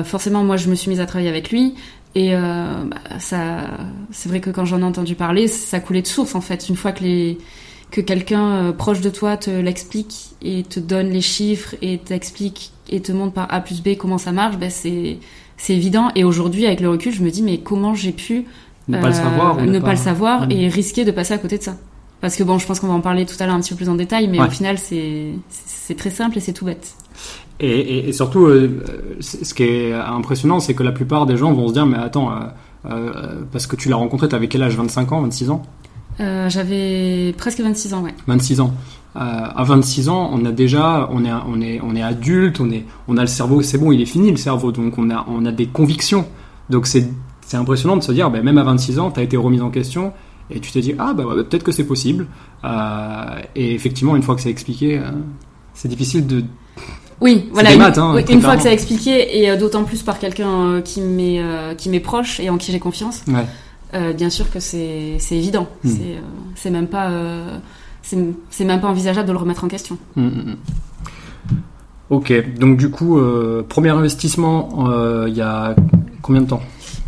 forcément 0.04 0.44
moi 0.44 0.56
je 0.56 0.70
me 0.70 0.74
suis 0.74 0.88
mise 0.88 1.00
à 1.00 1.06
travailler 1.06 1.28
avec 1.28 1.50
lui 1.50 1.74
et 2.14 2.32
bah, 2.34 3.18
ça 3.18 3.64
c'est 4.10 4.28
vrai 4.28 4.40
que 4.40 4.50
quand 4.50 4.64
j'en 4.64 4.80
ai 4.80 4.84
entendu 4.84 5.14
parler 5.14 5.46
ça 5.48 5.80
coulait 5.80 6.02
de 6.02 6.06
source 6.06 6.34
en 6.34 6.40
fait. 6.40 6.68
Une 6.68 6.76
fois 6.76 6.92
que 6.92 7.02
les 7.02 7.38
que 7.90 8.00
quelqu'un 8.00 8.72
proche 8.72 9.02
de 9.02 9.10
toi 9.10 9.36
te 9.36 9.50
l'explique 9.50 10.30
et 10.40 10.62
te 10.62 10.80
donne 10.80 11.10
les 11.10 11.20
chiffres 11.20 11.74
et 11.82 11.98
t'explique 11.98 12.72
et 12.90 13.00
te 13.00 13.12
montre 13.12 13.32
par 13.32 13.52
A 13.52 13.60
plus 13.60 13.82
B 13.82 13.96
comment 13.98 14.18
ça 14.18 14.32
marche, 14.32 14.56
ben 14.58 14.70
c'est 14.70 15.18
c'est 15.56 15.74
évident. 15.74 16.10
Et 16.16 16.24
aujourd'hui, 16.24 16.66
avec 16.66 16.80
le 16.80 16.88
recul, 16.90 17.12
je 17.12 17.22
me 17.22 17.30
dis 17.30 17.42
mais 17.42 17.58
comment 17.58 17.94
j'ai 17.94 18.12
pu 18.12 18.44
ne 18.88 18.98
pas 19.00 19.08
le 19.08 19.14
euh, 19.14 19.16
savoir 19.16 19.58
ou 19.58 19.60
ne 19.62 19.78
pas, 19.78 19.90
le 19.92 19.96
savoir 19.96 20.46
et 20.50 20.68
risquer 20.68 21.04
de 21.04 21.10
passer 21.12 21.34
à 21.34 21.38
côté 21.38 21.58
de 21.58 21.62
ça. 21.62 21.76
Parce 22.20 22.36
que 22.36 22.42
bon, 22.44 22.58
je 22.58 22.66
pense 22.66 22.78
qu'on 22.80 22.86
va 22.88 22.94
en 22.94 23.00
parler 23.00 23.26
tout 23.26 23.34
à 23.40 23.46
l'heure 23.46 23.54
un 23.54 23.60
petit 23.60 23.70
peu 23.70 23.76
plus 23.76 23.88
en 23.88 23.94
détail, 23.94 24.28
mais 24.28 24.40
Ouais. 24.40 24.46
au 24.46 24.50
final, 24.50 24.78
c'est 24.78 25.30
c'est 25.48 25.96
très 25.96 26.10
simple 26.10 26.38
et 26.38 26.40
c'est 26.40 26.52
tout 26.52 26.64
bête. 26.64 26.94
Et, 27.60 27.68
et- 27.70 28.08
et 28.08 28.12
surtout, 28.12 28.46
euh, 28.46 28.82
ce 29.20 29.54
qui 29.54 29.62
est 29.64 29.92
impressionnant, 29.92 30.58
c'est 30.60 30.74
que 30.74 30.82
la 30.82 30.92
plupart 30.92 31.26
des 31.26 31.36
gens 31.36 31.52
vont 31.52 31.68
se 31.68 31.72
dire, 31.74 31.86
mais 31.86 31.98
attends, 31.98 32.30
euh, 32.32 32.34
euh, 32.90 33.42
parce 33.52 33.66
que 33.66 33.76
tu 33.76 33.88
l'as 33.88 33.96
rencontré, 33.96 34.28
t'avais 34.28 34.48
quel 34.48 34.62
âge? 34.62 34.76
25 34.76 35.12
ans, 35.12 35.20
26 35.22 35.50
ans? 35.50 35.62
J'avais 36.48 37.34
presque 37.36 37.60
26 37.60 37.94
ans, 37.94 38.02
ouais. 38.02 38.14
26 38.26 38.60
ans. 38.60 38.72
Euh, 39.14 39.18
à 39.20 39.62
26 39.64 40.08
ans, 40.08 40.30
on 40.32 40.44
a 40.46 40.52
déjà, 40.52 41.08
on 41.12 41.24
est, 41.24 41.30
on 41.46 41.60
est, 41.60 41.80
on 41.82 41.94
est 41.94 42.02
adulte, 42.02 42.60
on 42.60 42.70
est, 42.70 42.84
on 43.08 43.16
a 43.18 43.20
le 43.20 43.26
cerveau, 43.26 43.60
c'est 43.60 43.76
bon, 43.76 43.92
il 43.92 44.00
est 44.00 44.06
fini 44.06 44.30
le 44.30 44.38
cerveau, 44.38 44.72
donc 44.72 44.96
on 44.96 45.10
a, 45.10 45.26
on 45.28 45.44
a 45.44 45.52
des 45.52 45.66
convictions. 45.66 46.26
Donc 46.70 46.86
c'est, 46.86 47.06
c'est 47.42 47.58
impressionnant 47.58 47.96
de 47.96 48.02
se 48.02 48.12
dire, 48.12 48.30
ben, 48.30 48.42
même 48.42 48.56
à 48.56 48.62
26 48.62 48.98
ans, 48.98 49.10
tu 49.10 49.20
as 49.20 49.22
été 49.22 49.36
remis 49.36 49.60
en 49.60 49.68
question 49.70 50.12
et 50.50 50.60
tu 50.60 50.72
t'es 50.72 50.80
dit, 50.80 50.94
ah 50.98 51.12
bah 51.12 51.24
ouais, 51.24 51.44
peut-être 51.44 51.62
que 51.62 51.72
c'est 51.72 51.84
possible. 51.86 52.26
Euh, 52.64 53.40
et 53.54 53.74
effectivement, 53.74 54.16
une 54.16 54.22
fois 54.22 54.34
que 54.34 54.40
c'est 54.40 54.50
expliqué, 54.50 54.98
euh, 54.98 55.02
c'est 55.74 55.88
difficile 55.88 56.26
de. 56.26 56.44
Oui, 57.20 57.50
voilà. 57.52 57.68
des 57.68 57.74
une, 57.74 57.80
maths, 57.82 57.98
hein, 57.98 58.12
oui, 58.14 58.24
une 58.30 58.40
fois 58.40 58.56
que 58.56 58.62
c'est 58.62 58.72
expliqué, 58.72 59.44
et 59.44 59.56
d'autant 59.58 59.84
plus 59.84 60.02
par 60.02 60.18
quelqu'un 60.18 60.80
qui 60.82 61.00
m'est 61.02 61.40
qui 61.76 61.88
m'est 61.88 62.00
proche 62.00 62.40
et 62.40 62.50
en 62.50 62.56
qui 62.58 62.72
j'ai 62.72 62.80
confiance, 62.80 63.22
Ouais. 63.28 63.46
euh, 63.94 64.12
bien 64.12 64.28
sûr 64.28 64.50
que 64.50 64.58
c'est 64.58 65.16
c'est 65.18 65.36
évident. 65.36 65.68
Mm. 65.84 65.88
C'est 65.88 66.18
c'est 66.56 66.70
même 66.70 66.88
pas 66.88 67.10
c'est 68.02 68.64
même 68.64 68.80
pas 68.80 68.88
envisageable 68.88 69.26
de 69.28 69.32
le 69.32 69.38
remettre 69.38 69.64
en 69.64 69.68
question. 69.68 69.96
Mm, 70.16 70.22
mm, 70.22 70.28
mm. 70.28 70.56
Ok, 72.10 72.58
donc 72.58 72.76
du 72.76 72.90
coup, 72.90 73.18
euh, 73.18 73.64
premier 73.66 73.88
investissement, 73.88 74.86
euh, 74.86 75.24
il 75.28 75.34
y 75.34 75.40
a 75.40 75.74
combien 76.20 76.42
de 76.42 76.46
temps? 76.46 76.60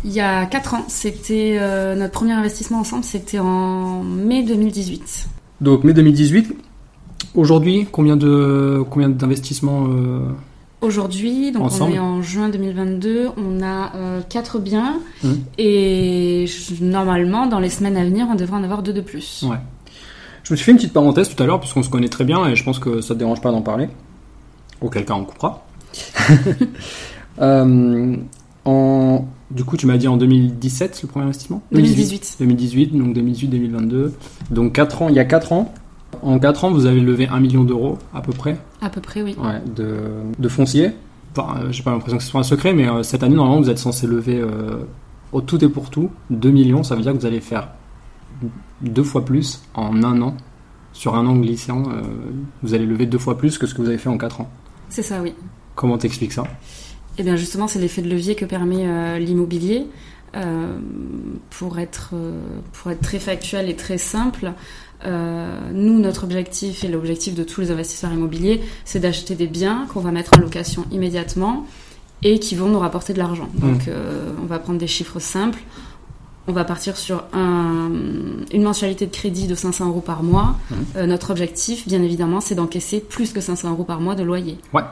Il 0.03 0.11
y 0.11 0.19
a 0.19 0.47
4 0.47 0.73
ans, 0.73 0.85
c'était 0.87 1.57
euh, 1.59 1.95
notre 1.95 2.13
premier 2.13 2.33
investissement 2.33 2.79
ensemble, 2.79 3.03
c'était 3.03 3.37
en 3.37 4.01
mai 4.01 4.41
2018. 4.43 5.27
Donc 5.61 5.83
mai 5.83 5.93
2018. 5.93 6.55
Aujourd'hui, 7.35 7.87
combien 7.91 8.17
de 8.17 8.83
combien 8.89 9.09
d'investissements 9.09 9.87
Aujourd'hui, 10.81 11.51
donc 11.51 11.63
Ensemble. 11.63 11.91
on 11.91 11.95
est 11.95 11.99
en 11.99 12.21
juin 12.21 12.49
2022, 12.49 13.29
on 13.37 13.61
a 13.63 13.91
4 14.29 14.59
biens 14.59 14.99
et 15.57 16.45
normalement 16.81 17.45
dans 17.45 17.59
les 17.59 17.69
semaines 17.69 17.97
à 17.97 18.03
venir 18.03 18.27
on 18.31 18.35
devrait 18.35 18.57
en 18.57 18.63
avoir 18.63 18.81
deux 18.81 18.93
de 18.93 19.01
plus. 19.01 19.45
Ouais. 19.47 19.57
Je 20.45 20.53
me 20.53 20.55
suis 20.55 20.63
fait 20.63 20.71
une 20.71 20.77
petite 20.77 20.93
parenthèse 20.93 21.33
tout 21.33 21.41
à 21.41 21.45
l'heure, 21.47 21.59
puisqu'on 21.59 21.81
se 21.81 21.89
connaît 21.89 22.07
très 22.07 22.23
bien, 22.23 22.47
et 22.47 22.55
je 22.55 22.63
pense 22.63 22.77
que 22.77 23.01
ça 23.01 23.15
te 23.15 23.19
dérange 23.19 23.41
pas 23.41 23.51
d'en 23.51 23.63
parler. 23.63 23.89
Auquel 24.79 25.03
cas, 25.05 25.15
on 25.15 25.25
coupera. 25.25 25.65
Euh, 27.41 28.15
en... 28.63 29.25
Du 29.51 29.65
coup, 29.65 29.75
tu 29.75 29.87
m'as 29.87 29.97
dit 29.97 30.07
en 30.07 30.15
2017, 30.15 31.01
le 31.03 31.09
premier 31.09 31.25
investissement? 31.25 31.61
2018. 31.73 32.37
2018, 32.39 32.97
donc 32.97 33.13
2018-2022. 33.13 34.11
Donc 34.51 34.71
4 34.71 35.01
ans, 35.01 35.09
il 35.09 35.15
y 35.15 35.19
a 35.19 35.25
4 35.25 35.51
ans. 35.51 35.73
En 36.21 36.39
4 36.39 36.63
ans, 36.63 36.71
vous 36.71 36.85
avez 36.85 37.01
levé 37.01 37.27
1 37.27 37.41
million 37.41 37.65
d'euros, 37.65 37.97
à 38.13 38.21
peu 38.21 38.31
près, 38.31 38.57
À 38.81 38.89
peu 38.89 39.01
près, 39.01 39.21
oui. 39.21 39.35
ouais, 39.37 39.61
de, 39.75 39.97
de 40.39 40.47
foncier. 40.47 40.91
Enfin, 41.35 41.59
euh, 41.59 41.71
j'ai 41.73 41.83
pas 41.83 41.91
l'impression 41.91 42.17
que 42.17 42.23
ce 42.23 42.29
soit 42.29 42.39
un 42.39 42.43
secret, 42.43 42.73
mais 42.73 42.87
euh, 42.87 43.03
cette 43.03 43.21
année, 43.21 43.35
normalement, 43.35 43.59
vous 43.61 43.69
êtes 43.69 43.79
censé 43.79 44.07
lever 44.07 44.39
euh, 44.39 44.85
au 45.33 45.41
tout 45.41 45.61
et 45.61 45.67
pour 45.67 45.89
tout 45.89 46.09
2 46.29 46.51
millions. 46.51 46.83
Ça 46.83 46.95
veut 46.95 47.01
dire 47.01 47.11
que 47.11 47.17
vous 47.17 47.25
allez 47.25 47.41
faire 47.41 47.67
deux 48.81 49.03
fois 49.03 49.25
plus 49.25 49.61
en 49.73 50.03
un 50.03 50.21
an. 50.21 50.35
Sur 50.93 51.15
un 51.15 51.25
an 51.27 51.35
glissant, 51.35 51.83
euh, 51.89 52.01
vous 52.63 52.73
allez 52.73 52.85
lever 52.85 53.05
deux 53.05 53.17
fois 53.17 53.37
plus 53.37 53.57
que 53.57 53.67
ce 53.67 53.73
que 53.73 53.81
vous 53.81 53.89
avez 53.89 53.97
fait 53.97 54.09
en 54.09 54.17
4 54.17 54.41
ans. 54.41 54.49
C'est 54.89 55.01
ça, 55.01 55.21
oui. 55.21 55.33
Comment 55.75 55.97
t'expliques 55.97 56.31
ça? 56.31 56.43
Et 57.17 57.23
bien 57.23 57.35
justement, 57.35 57.67
c'est 57.67 57.79
l'effet 57.79 58.01
de 58.01 58.09
levier 58.09 58.35
que 58.35 58.45
permet 58.45 58.87
euh, 58.87 59.19
l'immobilier. 59.19 59.87
Euh, 60.35 60.77
pour, 61.49 61.79
être, 61.79 62.13
pour 62.73 62.91
être 62.91 62.99
très 62.99 63.19
factuel 63.19 63.69
et 63.69 63.75
très 63.77 63.97
simple, 63.97 64.51
euh, 65.05 65.59
nous, 65.73 65.99
notre 65.99 66.23
objectif 66.23 66.83
et 66.83 66.87
l'objectif 66.87 67.35
de 67.35 67.43
tous 67.43 67.61
les 67.61 67.71
investisseurs 67.71 68.11
immobiliers, 68.11 68.61
c'est 68.85 68.99
d'acheter 68.99 69.35
des 69.35 69.47
biens 69.47 69.87
qu'on 69.93 69.99
va 69.99 70.11
mettre 70.11 70.31
en 70.37 70.41
location 70.41 70.85
immédiatement 70.91 71.67
et 72.23 72.39
qui 72.39 72.55
vont 72.55 72.69
nous 72.69 72.79
rapporter 72.79 73.13
de 73.13 73.19
l'argent. 73.19 73.49
Donc, 73.55 73.87
euh, 73.87 74.31
on 74.41 74.45
va 74.45 74.57
prendre 74.57 74.79
des 74.79 74.87
chiffres 74.87 75.19
simples. 75.19 75.59
On 76.47 76.51
va 76.53 76.63
partir 76.63 76.95
sur 76.97 77.23
un- 77.33 77.89
une 78.53 78.61
mensualité 78.63 79.07
de 79.07 79.11
crédit 79.11 79.47
de 79.47 79.55
500 79.55 79.87
euros 79.87 80.01
par 80.01 80.21
mois. 80.21 80.55
Euh, 80.95 81.07
notre 81.07 81.31
objectif, 81.31 81.87
bien 81.87 82.03
évidemment, 82.03 82.39
c'est 82.39 82.55
d'encaisser 82.55 82.99
plus 82.99 83.31
que 83.33 83.41
500 83.41 83.71
euros 83.71 83.83
par 83.83 83.99
mois 83.99 84.13
de 84.15 84.23
loyer 84.23 84.57
Ouais. 84.73 84.83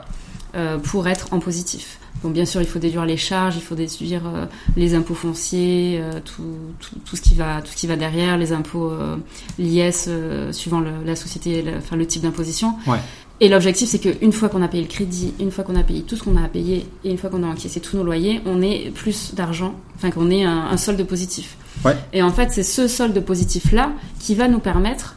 euh, 0.56 0.78
pour 0.78 1.06
être 1.06 1.28
en 1.32 1.38
positif. 1.38 1.98
Donc 2.24 2.32
bien 2.32 2.44
sûr, 2.46 2.60
il 2.62 2.66
faut 2.66 2.78
déduire 2.78 3.04
les 3.04 3.16
charges, 3.18 3.54
il 3.56 3.60
faut 3.62 3.74
déduire 3.74 4.22
euh, 4.26 4.46
les 4.76 4.94
impôts 4.94 5.14
fonciers, 5.14 5.98
euh, 6.00 6.20
tout, 6.24 6.42
tout, 6.80 6.94
tout 7.04 7.16
ce 7.16 7.20
qui 7.22 7.34
va, 7.34 7.60
tout 7.60 7.70
ce 7.70 7.76
qui 7.76 7.86
va 7.86 7.96
derrière, 7.96 8.38
les 8.38 8.52
impôts 8.52 8.90
euh, 8.90 9.16
l'IS 9.58 10.06
euh, 10.08 10.50
suivant 10.50 10.80
le- 10.80 11.04
la 11.04 11.16
société, 11.16 11.60
le, 11.62 11.76
enfin 11.78 11.96
le 11.96 12.06
type 12.06 12.22
d'imposition. 12.22 12.74
Ouais. 12.86 12.98
Et 13.40 13.48
l'objectif, 13.48 13.88
c'est 13.88 13.98
qu'une 13.98 14.32
fois 14.32 14.48
qu'on 14.48 14.62
a 14.62 14.68
payé 14.68 14.82
le 14.82 14.88
crédit, 14.88 15.34
une 15.40 15.50
fois 15.50 15.64
qu'on 15.64 15.74
a 15.76 15.82
payé 15.82 16.02
tout 16.02 16.16
ce 16.16 16.22
qu'on 16.22 16.36
a 16.36 16.44
à 16.44 16.48
payer, 16.48 16.86
et 17.04 17.10
une 17.10 17.18
fois 17.18 17.30
qu'on 17.30 17.42
a 17.42 17.46
encaissé 17.46 17.80
tous 17.80 17.96
nos 17.96 18.04
loyers, 18.04 18.40
on 18.46 18.62
ait 18.62 18.92
plus 18.94 19.34
d'argent, 19.34 19.74
enfin 19.96 20.10
qu'on 20.10 20.30
ait 20.30 20.44
un, 20.44 20.66
un 20.70 20.76
solde 20.76 21.02
positif. 21.04 21.56
Ouais. 21.84 21.96
Et 22.12 22.22
en 22.22 22.30
fait, 22.30 22.52
c'est 22.52 22.62
ce 22.62 22.86
solde 22.86 23.18
positif-là 23.20 23.92
qui 24.20 24.34
va 24.34 24.46
nous 24.46 24.60
permettre 24.60 25.16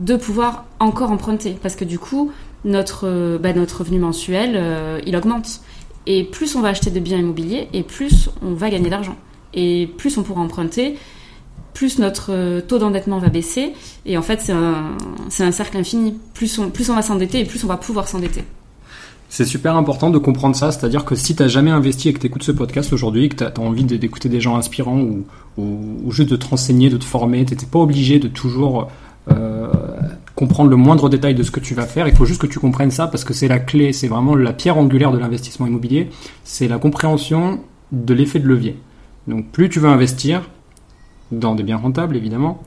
de 0.00 0.16
pouvoir 0.16 0.66
encore 0.78 1.10
emprunter. 1.10 1.56
Parce 1.60 1.74
que 1.74 1.84
du 1.84 1.98
coup, 1.98 2.30
notre, 2.64 3.06
euh, 3.08 3.38
bah, 3.38 3.52
notre 3.52 3.80
revenu 3.80 3.98
mensuel, 3.98 4.52
euh, 4.54 5.00
il 5.06 5.16
augmente. 5.16 5.60
Et 6.06 6.22
plus 6.24 6.54
on 6.54 6.60
va 6.60 6.68
acheter 6.68 6.90
de 6.90 7.00
biens 7.00 7.18
immobiliers, 7.18 7.68
et 7.72 7.82
plus 7.82 8.30
on 8.42 8.52
va 8.54 8.70
gagner 8.70 8.90
d'argent. 8.90 9.16
Et 9.54 9.88
plus 9.96 10.18
on 10.18 10.22
pourra 10.22 10.40
emprunter, 10.40 10.96
plus 11.76 11.98
notre 11.98 12.32
euh, 12.32 12.62
taux 12.62 12.78
d'endettement 12.78 13.18
va 13.18 13.28
baisser. 13.28 13.74
Et 14.06 14.16
en 14.16 14.22
fait, 14.22 14.40
c'est 14.40 14.52
un, 14.52 14.96
un 15.38 15.52
cercle 15.52 15.76
infini. 15.76 16.14
Plus 16.32 16.58
on, 16.58 16.70
plus 16.70 16.88
on 16.88 16.94
va 16.94 17.02
s'endetter, 17.02 17.40
et 17.40 17.44
plus 17.44 17.62
on 17.64 17.66
va 17.66 17.76
pouvoir 17.76 18.08
s'endetter. 18.08 18.44
C'est 19.28 19.44
super 19.44 19.76
important 19.76 20.08
de 20.08 20.16
comprendre 20.16 20.56
ça, 20.56 20.72
c'est-à-dire 20.72 21.04
que 21.04 21.14
si 21.14 21.36
t'as 21.36 21.48
jamais 21.48 21.70
investi 21.70 22.08
et 22.08 22.12
que 22.14 22.18
t'écoutes 22.18 22.44
ce 22.44 22.52
podcast 22.52 22.94
aujourd'hui, 22.94 23.28
que 23.28 23.36
t'as 23.36 23.50
as 23.50 23.60
envie 23.60 23.84
d'écouter 23.84 24.30
des 24.30 24.40
gens 24.40 24.56
inspirants 24.56 25.00
ou, 25.00 25.26
ou, 25.58 25.80
ou 26.04 26.12
juste 26.12 26.30
de 26.30 26.36
te 26.36 26.46
renseigner, 26.46 26.88
de 26.88 26.96
te 26.96 27.04
former, 27.04 27.44
t'étais 27.44 27.66
pas 27.66 27.80
obligé 27.80 28.20
de 28.20 28.28
toujours 28.28 28.88
euh, 29.30 29.68
comprendre 30.34 30.70
le 30.70 30.76
moindre 30.76 31.10
détail 31.10 31.34
de 31.34 31.42
ce 31.42 31.50
que 31.50 31.60
tu 31.60 31.74
vas 31.74 31.86
faire. 31.86 32.08
Il 32.08 32.14
faut 32.14 32.24
juste 32.24 32.40
que 32.40 32.46
tu 32.46 32.58
comprennes 32.58 32.90
ça 32.90 33.06
parce 33.06 33.24
que 33.24 33.34
c'est 33.34 33.48
la 33.48 33.58
clé, 33.58 33.92
c'est 33.92 34.08
vraiment 34.08 34.34
la 34.34 34.54
pierre 34.54 34.78
angulaire 34.78 35.12
de 35.12 35.18
l'investissement 35.18 35.66
immobilier. 35.66 36.08
C'est 36.42 36.68
la 36.68 36.78
compréhension 36.78 37.60
de 37.92 38.14
l'effet 38.14 38.38
de 38.38 38.46
levier. 38.46 38.78
Donc 39.26 39.50
plus 39.50 39.68
tu 39.68 39.78
vas 39.78 39.90
investir 39.90 40.48
dans 41.32 41.54
des 41.54 41.62
biens 41.62 41.76
rentables 41.76 42.16
évidemment, 42.16 42.62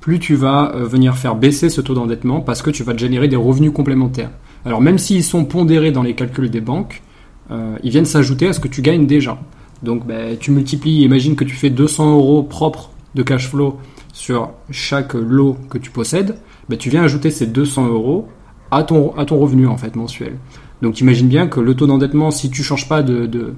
plus 0.00 0.18
tu 0.18 0.36
vas 0.36 0.72
euh, 0.74 0.84
venir 0.84 1.16
faire 1.16 1.34
baisser 1.34 1.68
ce 1.68 1.80
taux 1.80 1.94
d'endettement 1.94 2.40
parce 2.40 2.62
que 2.62 2.70
tu 2.70 2.84
vas 2.84 2.92
te 2.92 2.98
générer 2.98 3.28
des 3.28 3.36
revenus 3.36 3.72
complémentaires. 3.72 4.30
Alors 4.64 4.80
même 4.80 4.98
s'ils 4.98 5.24
sont 5.24 5.44
pondérés 5.44 5.90
dans 5.90 6.02
les 6.02 6.14
calculs 6.14 6.50
des 6.50 6.60
banques, 6.60 7.02
euh, 7.50 7.76
ils 7.82 7.90
viennent 7.90 8.04
s'ajouter 8.04 8.48
à 8.48 8.52
ce 8.52 8.60
que 8.60 8.68
tu 8.68 8.82
gagnes 8.82 9.06
déjà. 9.06 9.38
Donc 9.82 10.06
ben, 10.06 10.36
tu 10.38 10.50
multiplies, 10.50 11.02
imagine 11.02 11.36
que 11.36 11.44
tu 11.44 11.54
fais 11.54 11.70
200 11.70 12.12
euros 12.12 12.42
propres 12.42 12.90
de 13.14 13.22
cash 13.22 13.48
flow 13.48 13.78
sur 14.12 14.50
chaque 14.70 15.14
lot 15.14 15.56
que 15.70 15.78
tu 15.78 15.90
possèdes, 15.90 16.36
ben, 16.68 16.78
tu 16.78 16.90
viens 16.90 17.02
ajouter 17.02 17.30
ces 17.30 17.46
200 17.46 17.88
euros 17.88 18.28
à 18.70 18.82
ton, 18.82 19.10
revenu 19.10 19.66
en 19.66 19.76
fait 19.76 19.96
mensuel. 19.96 20.38
Donc 20.82 21.00
imagine 21.00 21.28
bien 21.28 21.46
que 21.46 21.60
le 21.60 21.74
taux 21.74 21.86
d'endettement, 21.86 22.30
si 22.30 22.50
tu 22.50 22.62
changes 22.62 22.88
pas 22.88 23.02
de, 23.02 23.54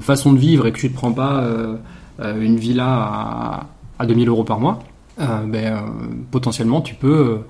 façon 0.00 0.32
de 0.32 0.38
vivre 0.38 0.66
et 0.66 0.72
que 0.72 0.78
tu 0.78 0.88
ne 0.88 0.94
prends 0.94 1.12
pas 1.12 1.42
euh, 1.42 1.76
une 2.20 2.56
villa 2.56 2.86
à, 2.86 3.66
à 3.98 4.06
2000 4.06 4.28
euros 4.28 4.44
par 4.44 4.60
mois, 4.60 4.80
euh, 5.20 5.44
ben, 5.46 5.74
euh, 5.74 5.80
potentiellement 6.30 6.80
tu 6.80 6.94
peux, 6.94 7.40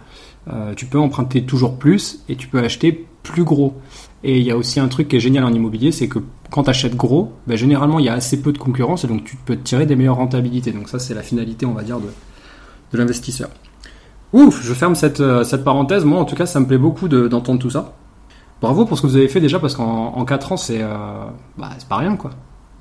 euh, 0.49 0.75
tu 0.75 0.87
peux 0.87 0.99
emprunter 0.99 1.45
toujours 1.45 1.79
plus 1.79 2.21
et 2.29 2.37
tu 2.37 2.49
peux 2.49 2.59
acheter 2.59 3.07
plus 3.23 3.45
gros. 3.45 3.77
Et 4.25 4.39
il 4.39 4.45
y 4.45 4.51
a 4.51 4.57
aussi 4.57 4.81
un 4.81 4.89
truc 4.89 5.09
qui 5.09 5.17
est 5.17 5.21
génial 5.21 5.45
en 5.45 5.53
immobilier, 5.53 5.93
c'est 5.93 6.09
que 6.09 6.19
quand 6.51 6.65
tu 6.65 6.71
achètes 6.71 6.97
gros, 6.97 7.33
ben, 7.47 7.57
généralement 7.57 7.99
il 7.99 8.07
y 8.07 8.09
a 8.09 8.15
assez 8.15 8.43
peu 8.43 8.53
de 8.53 8.59
concurrence 8.59 9.05
et 9.05 9.07
donc 9.09 9.25
tu 9.25 9.37
peux 9.37 9.57
tirer 9.57 9.87
des 9.87 9.95
meilleures 9.97 10.17
rentabilités. 10.17 10.73
Donc 10.73 10.89
ça 10.89 10.99
c'est 10.99 11.15
la 11.15 11.23
finalité 11.23 11.65
on 11.67 11.73
va 11.75 11.83
dire 11.83 11.99
de, 12.01 12.99
l'investisseur. 12.99 13.49
Ouf, 14.33 14.63
je 14.63 14.75
ferme 14.75 14.95
cette, 14.95 15.21
euh, 15.21 15.45
parenthèse. 15.65 16.05
Moi 16.05 16.19
en 16.21 16.25
tout 16.25 16.35
cas 16.37 16.47
ça 16.47 16.59
me 16.61 16.67
plaît 16.67 16.79
beaucoup 16.79 17.09
de- 17.09 17.29
d'entendre 17.29 17.61
tout 17.61 17.71
ça. 17.71 17.95
Bravo 18.61 18.85
pour 18.85 18.97
ce 18.97 19.03
que 19.03 19.07
vous 19.07 19.17
avez 19.17 19.29
fait 19.29 19.41
déjà 19.41 19.59
parce 19.59 19.75
qu'en 19.75 20.13
en 20.15 20.25
4 20.25 20.53
ans 20.53 20.57
c'est 20.57 20.83
euh, 20.83 21.25
bah, 21.57 21.71
c'est 21.79 21.89
pas 21.89 21.99
rien 21.99 22.17
quoi. 22.17 22.31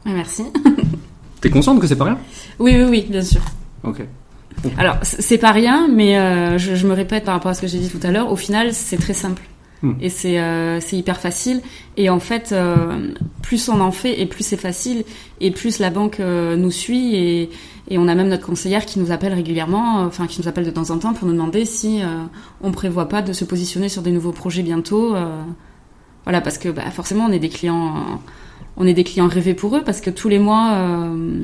Merci. 0.05 0.45
T'es 1.41 1.49
consciente 1.49 1.79
que 1.79 1.87
c'est 1.87 1.95
pas 1.95 2.05
rien 2.05 2.19
Oui, 2.59 2.75
oui, 2.77 2.85
oui, 2.89 3.07
bien 3.09 3.21
sûr. 3.21 3.41
Ok. 3.83 4.01
Alors, 4.77 4.97
c'est 5.03 5.37
pas 5.37 5.51
rien, 5.51 5.87
mais 5.87 6.17
euh, 6.17 6.57
je, 6.57 6.75
je 6.75 6.87
me 6.87 6.93
répète 6.93 7.23
par 7.23 7.33
rapport 7.33 7.51
à 7.51 7.53
ce 7.53 7.61
que 7.61 7.67
j'ai 7.67 7.79
dit 7.79 7.89
tout 7.89 7.99
à 8.03 8.11
l'heure. 8.11 8.31
Au 8.31 8.35
final, 8.35 8.73
c'est 8.73 8.97
très 8.97 9.13
simple. 9.13 9.43
Hmm. 9.81 9.93
Et 10.01 10.09
c'est 10.09 10.39
euh, 10.39 10.81
c'est 10.81 10.97
hyper 10.97 11.21
facile. 11.21 11.61
Et 11.95 12.09
en 12.09 12.19
fait, 12.19 12.51
euh, 12.51 13.13
plus 13.41 13.69
on 13.69 13.79
en 13.79 13.91
fait 13.91 14.19
et 14.19 14.25
plus 14.25 14.43
c'est 14.43 14.57
facile. 14.57 15.05
Et 15.39 15.51
plus 15.51 15.79
la 15.79 15.89
banque 15.89 16.19
nous 16.19 16.71
suit. 16.71 17.15
Et, 17.15 17.49
et 17.87 17.97
on 17.97 18.07
a 18.09 18.15
même 18.15 18.27
notre 18.27 18.45
conseillère 18.45 18.85
qui 18.85 18.99
nous 18.99 19.11
appelle 19.11 19.33
régulièrement, 19.33 20.01
enfin 20.01 20.27
qui 20.27 20.41
nous 20.41 20.47
appelle 20.47 20.65
de 20.65 20.71
temps 20.71 20.89
en 20.91 20.99
temps 20.99 21.13
pour 21.13 21.25
nous 21.27 21.33
demander 21.33 21.63
si 21.65 22.01
on 22.61 22.71
prévoit 22.71 23.07
pas 23.07 23.21
de 23.21 23.33
se 23.33 23.45
positionner 23.45 23.89
sur 23.89 24.01
des 24.01 24.11
nouveaux 24.11 24.33
projets 24.33 24.61
bientôt. 24.61 25.15
voilà, 26.25 26.41
parce 26.41 26.57
que 26.57 26.69
bah, 26.69 26.91
forcément, 26.91 27.25
on 27.25 27.31
est 27.31 27.39
des 27.39 27.49
clients. 27.49 28.19
On 28.79 28.87
est 28.87 28.93
des 28.93 29.03
clients 29.03 29.27
rêvés 29.27 29.53
pour 29.53 29.75
eux 29.75 29.81
parce 29.85 29.99
que 29.99 30.09
tous 30.09 30.29
les 30.29 30.39
mois, 30.39 30.71
euh, 30.71 31.41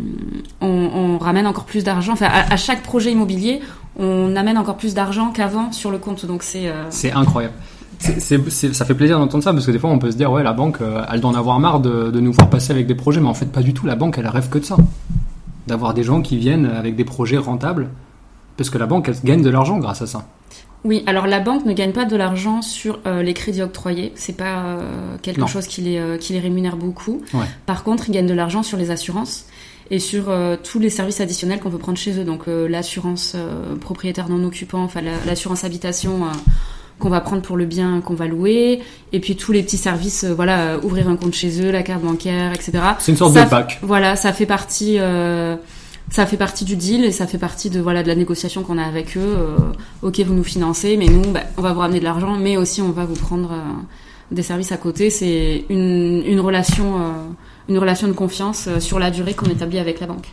on, 0.62 1.18
ramène 1.18 1.48
encore 1.48 1.66
plus 1.66 1.84
d'argent. 1.84 2.14
Enfin, 2.14 2.28
à, 2.28 2.56
chaque 2.56 2.82
projet 2.82 3.12
immobilier, 3.12 3.60
on 4.00 4.36
amène 4.36 4.58
encore 4.58 4.78
plus 4.78 4.94
d'argent 4.94 5.32
qu'avant 5.32 5.72
sur 5.72 5.92
le 5.92 5.98
compte. 5.98 6.26
Donc 6.26 6.44
c'est 6.44 6.70
euh, 6.70 6.86
C'est 6.90 7.12
incroyable. 7.12 7.54
Ça 8.00 8.86
fait 8.86 8.94
plaisir 8.94 9.20
d'entendre 9.20 9.44
ça 9.44 9.54
parce 9.54 9.66
que 9.66 9.72
des 9.72 9.80
fois 9.80 9.90
on 9.90 10.00
peut 10.00 10.12
se 10.12 10.18
dire 10.18 10.32
ouais 10.32 10.44
la 10.44 10.54
banque 10.54 10.82
euh, 10.82 11.04
elle 11.12 11.22
doit 11.22 11.32
en 11.32 11.36
avoir 11.36 11.60
marre 11.60 11.80
de, 11.80 12.12
de 12.12 12.20
nous 12.20 12.34
voir 12.34 12.50
passer 12.50 12.72
avec 12.72 12.88
des 12.88 12.94
projets 12.94 13.22
mais 13.22 13.30
en 13.30 13.34
fait 13.34 13.46
pas 13.46 13.62
du 13.62 13.74
tout 13.74 13.88
la 13.88 13.96
banque 13.96 14.18
elle 14.18 14.28
rêve 14.28 14.50
que 14.50 14.60
de 14.60 14.66
ça 14.66 14.76
d'avoir 15.66 15.94
des 15.94 16.04
gens 16.04 16.22
qui 16.22 16.38
viennent 16.38 16.66
avec 16.66 16.98
des 16.98 17.06
projets 17.06 17.38
rentables 17.38 17.90
parce 18.58 18.70
que 18.70 18.78
la 18.78 18.86
banque 18.86 19.08
elle 19.08 19.16
gagne 19.24 19.42
de 19.42 19.50
l'argent 19.50 19.80
grâce 19.80 20.02
à 20.02 20.08
ça 20.08 20.28
Oui, 20.86 21.04
alors 21.08 21.28
la 21.28 21.40
banque 21.42 21.66
ne 21.66 21.74
gagne 21.74 21.92
pas 21.92 22.06
de 22.06 22.16
l'argent 22.16 22.62
sur 22.62 23.00
euh, 23.06 23.22
les 23.24 23.34
crédits 23.34 23.62
octroyés. 23.64 24.14
C'est 24.16 24.38
pas 24.38 24.60
euh, 24.66 25.18
quelque 25.22 25.42
Non. 25.42 25.48
chose 25.48 25.68
qui 25.68 25.82
les, 25.82 25.98
euh, 25.98 26.18
qui 26.18 26.32
les 26.34 26.40
rémunère 26.40 26.78
beaucoup. 26.78 27.22
Ouais. 27.34 27.46
Par 27.66 27.84
contre, 27.84 28.08
ils 28.08 28.12
gagnent 28.14 28.28
de 28.28 28.34
l'argent 28.34 28.62
sur 28.64 28.78
les 28.78 28.92
assurances 28.92 29.46
et 29.92 30.00
sur 30.00 30.30
euh, 30.30 30.56
tous 30.64 30.80
les 30.80 30.90
services 30.90 31.20
additionnels 31.22 31.60
qu'on 31.60 31.72
peut 31.72 31.78
prendre 31.80 31.98
chez 31.98 32.18
eux. 32.20 32.24
Donc 32.24 32.48
euh, 32.48 32.68
l'assurance 32.70 33.34
euh, 33.36 33.76
propriétaire 33.76 34.30
non 34.30 34.44
occupant, 34.46 34.84
enfin 34.84 35.02
la- 35.02 35.12
l'assurance 35.26 35.64
habitation. 35.64 36.26
euh, 36.26 36.30
qu'on 36.98 37.10
va 37.10 37.20
prendre 37.20 37.42
pour 37.42 37.58
le 37.58 37.66
bien 37.66 38.00
qu'on 38.00 38.14
va 38.14 38.26
louer, 38.26 38.80
et 39.12 39.20
puis 39.20 39.36
tous 39.36 39.52
les 39.52 39.62
petits 39.64 39.76
services, 39.76 40.24
euh, 40.24 40.34
voilà, 40.34 40.60
euh, 40.76 40.80
ouvrir 40.82 41.10
un 41.10 41.18
compte 41.18 41.34
chez 41.34 41.62
eux, 41.62 41.70
la 41.70 41.84
carte 41.84 42.02
bancaire, 42.02 42.54
etc. 42.54 42.72
c'est 43.00 43.12
une 43.12 43.18
sorte 43.18 43.34
Ça 43.34 43.44
de 43.44 43.50
pack 43.50 43.80
Voilà, 43.82 44.16
ça 44.16 44.32
fait 44.32 44.46
partie, 44.46 44.96
euh, 44.98 45.58
ça 46.12 46.26
fait 46.26 46.38
partie 46.38 46.66
du 46.66 46.76
deal 46.76 47.04
et 47.04 47.12
ça 47.12 47.28
fait 47.28 47.38
partie 47.38 47.70
de 47.70 47.80
voilà 47.82 48.04
de 48.04 48.08
la 48.08 48.16
négociation 48.16 48.64
qu'on 48.64 48.78
a 48.78 48.84
avec 48.84 49.18
eux. 49.18 49.22
Euh, 49.22 49.58
ok, 50.02 50.20
vous 50.22 50.34
nous 50.34 50.44
financez, 50.44 50.98
mais 50.98 51.08
nous, 51.08 51.22
bah, 51.32 51.42
on 51.58 51.62
va 51.62 51.74
vous 51.74 51.80
ramener 51.80 52.00
de 52.00 52.04
l'argent, 52.06 52.38
mais 52.38 52.58
aussi 52.58 52.82
on 52.82 52.92
va 52.92 53.06
vous 53.06 53.16
prendre 53.16 53.52
euh, 53.52 53.58
des 54.32 54.44
services 54.44 54.72
à 54.72 54.78
côté. 54.78 55.10
C'est 55.10 55.66
une, 55.70 56.24
une 56.26 56.40
relation, 56.40 56.98
euh, 57.00 57.12
une 57.70 57.78
relation 57.80 58.08
de 58.08 58.14
confiance 58.14 58.70
sur 58.80 59.00
la 59.00 59.12
durée 59.12 59.34
qu'on 59.34 59.48
établit 59.48 59.80
avec 59.80 60.00
la 60.00 60.08
banque. 60.08 60.28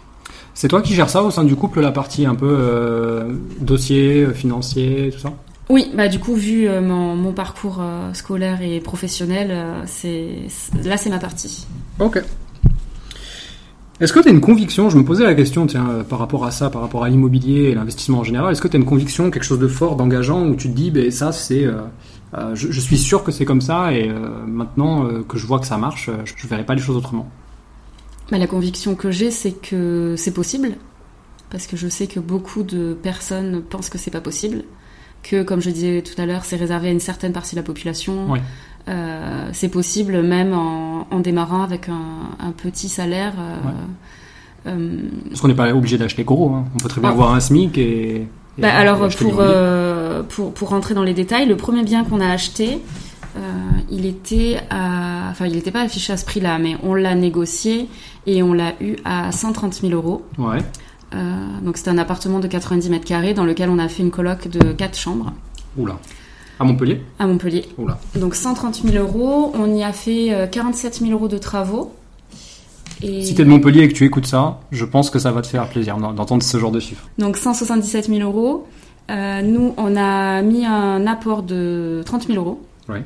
c'est 0.55 0.69
toi 0.69 0.83
qui 0.83 0.95
gères 0.95 1.09
ça 1.11 1.23
au 1.23 1.31
sein 1.31 1.45
du 1.45 1.57
couple 1.57 1.81
la 1.81 1.91
partie 1.93 2.26
un 2.26 2.35
peu 2.35 3.26
dossier 3.61 4.26
financier 4.35 5.11
tout 5.12 5.19
ça? 5.21 5.33
Oui, 5.71 5.91
bah 5.95 6.09
du 6.09 6.19
coup, 6.19 6.35
vu 6.35 6.69
mon, 6.69 7.17
mon 7.17 7.33
parcours 7.33 7.81
scolaire 8.12 8.61
et 8.61 8.81
professionnel, 8.81 9.57
c'est- 9.87 10.49
là 10.85 10.97
c'est 10.99 11.09
ma 11.09 11.19
partie. 11.19 11.67
ok 11.99 12.23
est-ce 14.03 14.13
que 14.13 14.19
tu 14.19 14.29
as 14.29 14.33
une 14.33 14.41
conviction, 14.41 14.91
je 14.91 14.99
me 14.99 15.05
posais 15.05 15.23
la 15.23 15.35
question 15.35 15.65
tiens, 15.65 15.89
euh, 15.89 16.03
par 16.03 16.19
rapport 16.19 16.45
à 16.45 16.51
ça, 16.51 16.71
par 16.71 16.83
rapport 16.83 17.05
à 17.05 17.09
l'immobilier 17.09 17.71
et 17.71 17.75
l'investissement 17.75 18.19
en 18.19 18.25
général, 18.25 18.51
est-ce 18.51 18.61
que 18.61 18.67
tu 18.67 18.77
as 18.77 18.81
une 18.81 18.85
conviction, 18.85 19.31
quelque 19.31 19.45
chose 19.45 19.61
de 19.61 19.69
fort, 19.69 19.95
d'engageant, 19.95 20.45
où 20.45 20.57
tu 20.57 20.69
te 20.69 20.75
dis, 20.75 20.91
ben, 20.91 21.09
ça 21.13 21.31
c'est, 21.31 21.65
euh, 21.65 21.83
euh, 22.35 22.57
je, 22.57 22.73
je 22.73 22.81
suis 22.81 22.99
sûr 22.99 23.23
que 23.23 23.31
c'est 23.31 23.45
comme 23.45 23.61
ça, 23.61 23.93
et 23.93 24.09
euh, 24.09 24.45
maintenant 24.45 25.09
que 25.23 25.39
je 25.39 25.47
vois 25.47 25.61
que 25.61 25.67
ça 25.67 25.79
marche, 25.79 26.11
je 26.25 26.45
ne 26.45 26.49
verrai 26.49 26.67
pas 26.67 26.75
les 26.75 26.83
choses 26.83 26.97
autrement? 26.97 27.29
Bah, 28.33 28.39
la 28.39 28.49
conviction 28.49 28.97
que 28.97 29.13
j'ai, 29.13 29.31
c'est 29.31 29.53
que 29.53 30.17
c'est 30.19 30.35
possible, 30.35 30.73
parce 31.51 31.69
que 31.69 31.77
je 31.77 31.87
sais 31.87 32.09
que 32.09 32.19
beaucoup 32.19 32.65
de 32.65 32.95
personnes 33.01 33.63
pensent 33.63 33.89
que 33.89 33.99
c'est 33.99 34.11
pas 34.11 34.21
possible, 34.21 34.65
que 35.23 35.45
comme 35.45 35.61
je 35.61 35.71
disais 35.71 36.03
tout 36.03 36.21
à 36.21 36.27
l'heure, 36.27 36.45
c'est 36.45 36.57
réservé 36.57 36.89
à 36.89 36.91
une 36.91 36.99
certaine 36.99 37.33
partie 37.33 37.55
de 37.55 37.61
la 37.61 37.65
population. 37.65 38.35
Euh, 38.89 39.49
c'est 39.53 39.69
possible 39.69 40.23
même 40.23 40.53
en, 40.55 41.07
en 41.11 41.21
démarrant 41.21 41.62
avec 41.62 41.89
un, 41.89 42.35
un 42.45 42.51
petit 42.51 42.89
salaire. 42.89 43.33
euh, 43.39 44.71
euh, 44.71 44.99
Parce 45.29 45.41
qu'on 45.41 45.49
n'est 45.49 45.55
pas 45.55 45.73
obligé 45.75 45.99
d'acheter 45.99 46.25
gros, 46.25 46.51
hein. 46.51 46.65
on 46.75 46.79
peut 46.79 46.89
très 46.89 47.01
bien 47.01 47.11
Ah. 47.11 47.12
avoir 47.12 47.35
un 47.35 47.41
SMIC 47.41 47.79
et. 47.79 48.17
et- 48.17 48.29
bah, 48.59 48.73
alors 48.75 49.09
pour, 49.09 49.41
pour 50.29 50.53
pour 50.55 50.69
rentrer 50.71 50.95
dans 50.95 51.03
les 51.05 51.15
détails, 51.15 51.47
le 51.47 51.57
premier 51.57 51.83
bien 51.85 52.05
qu'on 52.05 52.21
a 52.21 52.29
acheté, 52.29 52.81
il 53.91 54.05
était 54.05 54.59
à, 54.71 55.29
enfin, 55.31 55.47
il 55.47 55.55
n'était 55.55 55.71
pas 55.71 55.81
affiché 55.83 56.12
à 56.12 56.17
ce 56.17 56.25
prix-là, 56.25 56.59
mais 56.59 56.77
on 56.83 56.95
l'a 56.95 57.15
négocié 57.15 57.89
et 58.27 58.43
on 58.43 58.53
l'a 58.53 58.73
eu 58.81 58.97
à 59.05 59.33
130 59.33 59.75
000 59.75 59.93
euros. 59.95 60.23
Ouais. 60.39 60.59
Donc 61.62 61.77
c'était 61.77 61.91
un 61.91 61.99
appartement 61.99 62.41
de 62.41 62.47
90 62.49 62.89
mètres 62.91 63.05
carrés 63.07 63.33
dans 63.35 63.45
lequel 63.45 63.69
on 63.71 63.79
a 63.79 63.89
fait 63.89 64.03
une 64.03 64.11
coloc 64.11 64.49
de 64.49 64.73
4 64.73 64.99
chambres 64.99 65.33
Oula. 65.77 65.99
À 66.61 66.65
Montpellier 66.65 67.01
à 67.19 67.27
Montpellier. 67.27 67.65
Oula. 67.79 67.99
Donc 68.17 68.35
130 68.35 68.83
000 68.87 69.03
euros, 69.05 69.53
on 69.55 69.75
y 69.75 69.83
a 69.83 69.93
fait 69.93 70.33
euh, 70.33 70.47
47 70.47 70.97
000 71.01 71.11
euros 71.13 71.29
de 71.29 71.39
travaux. 71.39 71.93
Et 73.03 73.25
Si 73.25 73.35
t'es 73.35 73.45
de 73.45 73.49
Montpellier 73.49 73.83
et 73.83 73.89
que 73.89 73.95
tu 73.95 74.05
écoutes 74.05 74.27
ça, 74.27 74.61
je 74.71 74.85
pense 74.85 75.11
que 75.11 75.19
ça 75.19 75.33
va 75.33 75.43
te 75.43 75.49
faire 75.49 75.69
plaisir 75.69 75.97
d'en- 75.97 76.13
d'entendre 76.13 76.43
ce 76.43 76.57
genre 76.59 76.71
de 76.71 76.79
chiffres. 76.81 77.09
donc 77.19 77.37
177 77.37 78.07
000 78.09 78.21
euros. 78.21 78.67
Euh, 79.11 79.43
nous, 79.43 79.75
on 79.77 79.97
a 79.97 80.43
mis 80.43 80.65
un 80.65 81.07
apport 81.09 81.43
de 81.43 82.03
30 82.07 82.29
000 82.29 82.39
euros. 82.39 82.61
Ouais. 82.89 83.03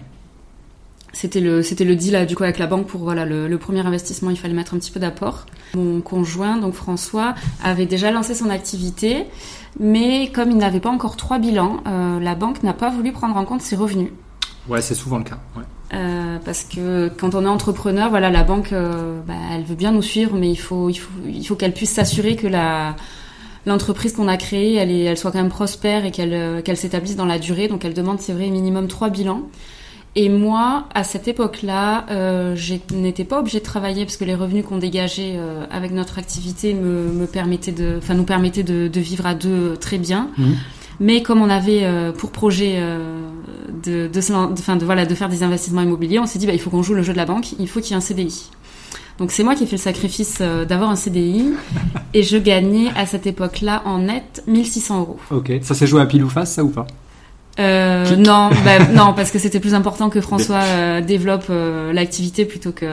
C'était 1.18 1.40
le, 1.40 1.62
c'était 1.62 1.84
le 1.84 1.96
deal 1.96 2.12
là, 2.12 2.26
du 2.26 2.36
coup 2.36 2.42
avec 2.42 2.58
la 2.58 2.66
banque 2.66 2.88
pour 2.88 3.00
voilà 3.00 3.24
le, 3.24 3.48
le 3.48 3.56
premier 3.56 3.80
investissement, 3.80 4.28
il 4.28 4.36
fallait 4.36 4.52
mettre 4.52 4.74
un 4.74 4.78
petit 4.78 4.90
peu 4.90 5.00
d'apport. 5.00 5.46
Mon 5.74 6.02
conjoint, 6.02 6.58
donc 6.58 6.74
François, 6.74 7.34
avait 7.64 7.86
déjà 7.86 8.10
lancé 8.10 8.34
son 8.34 8.50
activité, 8.50 9.24
mais 9.80 10.30
comme 10.30 10.50
il 10.50 10.58
n'avait 10.58 10.78
pas 10.78 10.90
encore 10.90 11.16
trois 11.16 11.38
bilans, 11.38 11.78
euh, 11.86 12.20
la 12.20 12.34
banque 12.34 12.62
n'a 12.62 12.74
pas 12.74 12.90
voulu 12.90 13.12
prendre 13.12 13.34
en 13.38 13.46
compte 13.46 13.62
ses 13.62 13.76
revenus. 13.76 14.10
Ouais, 14.68 14.82
c'est 14.82 14.94
souvent 14.94 15.16
le 15.16 15.24
cas. 15.24 15.38
Ouais. 15.56 15.62
Euh, 15.94 16.36
parce 16.44 16.64
que 16.64 17.08
quand 17.08 17.34
on 17.34 17.44
est 17.46 17.48
entrepreneur, 17.48 18.10
voilà, 18.10 18.28
la 18.28 18.42
banque, 18.42 18.74
euh, 18.74 19.18
bah, 19.26 19.32
elle 19.52 19.64
veut 19.64 19.74
bien 19.74 19.92
nous 19.92 20.02
suivre, 20.02 20.36
mais 20.36 20.50
il 20.50 20.56
faut, 20.56 20.90
il 20.90 20.96
faut, 20.96 21.12
il 21.26 21.46
faut 21.46 21.54
qu'elle 21.54 21.72
puisse 21.72 21.92
s'assurer 21.92 22.36
que 22.36 22.46
la 22.46 22.94
l'entreprise 23.64 24.12
qu'on 24.12 24.28
a 24.28 24.36
créée, 24.36 24.74
elle, 24.74 24.90
est, 24.90 25.04
elle 25.04 25.16
soit 25.16 25.32
quand 25.32 25.40
même 25.40 25.48
prospère 25.48 26.04
et 26.04 26.10
qu'elle 26.10 26.34
euh, 26.34 26.60
qu'elle 26.60 26.76
s'établisse 26.76 27.16
dans 27.16 27.24
la 27.24 27.38
durée. 27.38 27.68
Donc 27.68 27.86
elle 27.86 27.94
demande, 27.94 28.20
c'est 28.20 28.34
vrai, 28.34 28.50
minimum 28.50 28.86
trois 28.86 29.08
bilans. 29.08 29.42
Et 30.16 30.28
moi, 30.28 30.86
à 30.94 31.04
cette 31.04 31.28
époque-là, 31.28 32.06
euh, 32.10 32.56
je 32.56 32.74
n'étais 32.94 33.24
pas 33.24 33.38
obligée 33.38 33.60
de 33.60 33.64
travailler 33.64 34.04
parce 34.04 34.16
que 34.16 34.24
les 34.24 34.34
revenus 34.34 34.64
qu'on 34.64 34.78
dégageait 34.78 35.34
euh, 35.36 35.64
avec 35.70 35.92
notre 35.92 36.18
activité 36.18 36.72
me, 36.74 37.12
me 37.12 37.26
permettaient 37.26 37.70
de, 37.70 37.96
enfin, 37.98 38.14
nous 38.14 38.24
permettaient 38.24 38.62
de, 38.62 38.88
de 38.88 39.00
vivre 39.00 39.26
à 39.26 39.34
deux 39.34 39.76
très 39.76 39.98
bien. 39.98 40.30
Mhm. 40.38 40.56
Mais 41.00 41.22
comme 41.22 41.42
on 41.42 41.50
avait 41.50 41.84
euh, 41.84 42.12
pour 42.12 42.30
projet 42.30 42.74
euh, 42.76 43.28
de, 43.84 44.10
enfin, 44.56 44.76
de, 44.76 44.84
voilà, 44.84 45.04
de 45.04 45.14
faire 45.14 45.28
des 45.28 45.42
investissements 45.42 45.82
immobiliers, 45.82 46.18
on 46.18 46.26
s'est 46.26 46.38
dit 46.38 46.46
bah, 46.46 46.54
il 46.54 46.60
faut 46.60 46.70
qu'on 46.70 46.82
joue 46.82 46.94
le 46.94 47.02
jeu 47.02 47.12
de 47.12 47.18
la 47.18 47.26
banque, 47.26 47.52
il 47.58 47.68
faut 47.68 47.80
qu'il 47.80 47.90
y 47.90 47.92
ait 47.92 47.96
un 47.96 48.00
CDI. 48.00 48.50
Donc 49.18 49.30
c'est 49.30 49.42
moi 49.42 49.54
qui 49.54 49.64
ai 49.64 49.66
fait 49.66 49.76
le 49.76 49.82
sacrifice 49.82 50.38
euh, 50.40 50.64
d'avoir 50.64 50.90
un 50.90 50.96
CDI 50.96 51.52
et 52.14 52.22
je 52.22 52.36
gagnais 52.36 52.88
à 52.96 53.06
cette 53.06 53.26
époque-là 53.26 53.82
en 53.84 53.98
net 53.98 54.42
1600 54.46 55.00
euros. 55.00 55.18
Ok. 55.30 55.52
Ça 55.62 55.74
s'est 55.74 55.86
joué 55.86 56.00
à 56.00 56.06
pile 56.06 56.24
ou 56.24 56.28
face, 56.28 56.52
ça 56.52 56.64
ou 56.64 56.68
pas? 56.68 56.86
Euh, 57.58 58.16
non, 58.16 58.50
bah, 58.64 58.86
non, 58.92 59.12
parce 59.14 59.30
que 59.30 59.38
c'était 59.38 59.60
plus 59.60 59.74
important 59.74 60.10
que 60.10 60.20
François 60.20 60.60
euh, 60.62 61.00
développe 61.00 61.46
euh, 61.50 61.92
l'activité 61.92 62.44
plutôt 62.44 62.72
que 62.72 62.86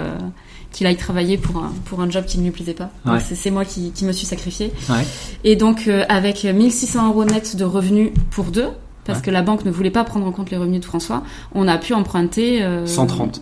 qu'il 0.72 0.88
aille 0.88 0.98
travailler 0.98 1.38
pour 1.38 1.58
un, 1.64 1.72
pour 1.86 2.02
un 2.02 2.10
job 2.10 2.26
qui 2.26 2.40
ne 2.40 2.46
lui 2.46 2.50
plaisait 2.52 2.74
pas. 2.74 2.90
Ouais. 3.06 3.20
C'est 3.20 3.52
moi 3.52 3.64
qui, 3.64 3.92
qui 3.92 4.06
me 4.06 4.12
suis 4.12 4.26
sacrifiée. 4.26 4.74
Ouais. 4.90 5.06
Et 5.44 5.56
donc, 5.56 5.88
euh, 5.88 6.04
avec 6.10 6.46
1600 6.46 7.10
euros 7.10 7.26
net 7.26 7.56
de 7.56 7.64
revenus 7.64 8.10
pour 8.32 8.46
deux, 8.46 8.70
parce 9.06 9.20
Ouais. 9.20 9.26
que 9.26 9.30
la 9.32 9.44
banque 9.44 9.66
ne 9.66 9.72
voulait 9.72 9.92
pas 9.92 10.04
prendre 10.04 10.26
en 10.26 10.32
compte 10.32 10.50
les 10.50 10.58
revenus 10.58 10.80
de 10.80 10.86
François, 10.86 11.22
on 11.54 11.68
a 11.68 11.78
pu 11.78 11.94
emprunter... 11.94 12.64
euh, 12.64 12.88
130. 12.88 13.42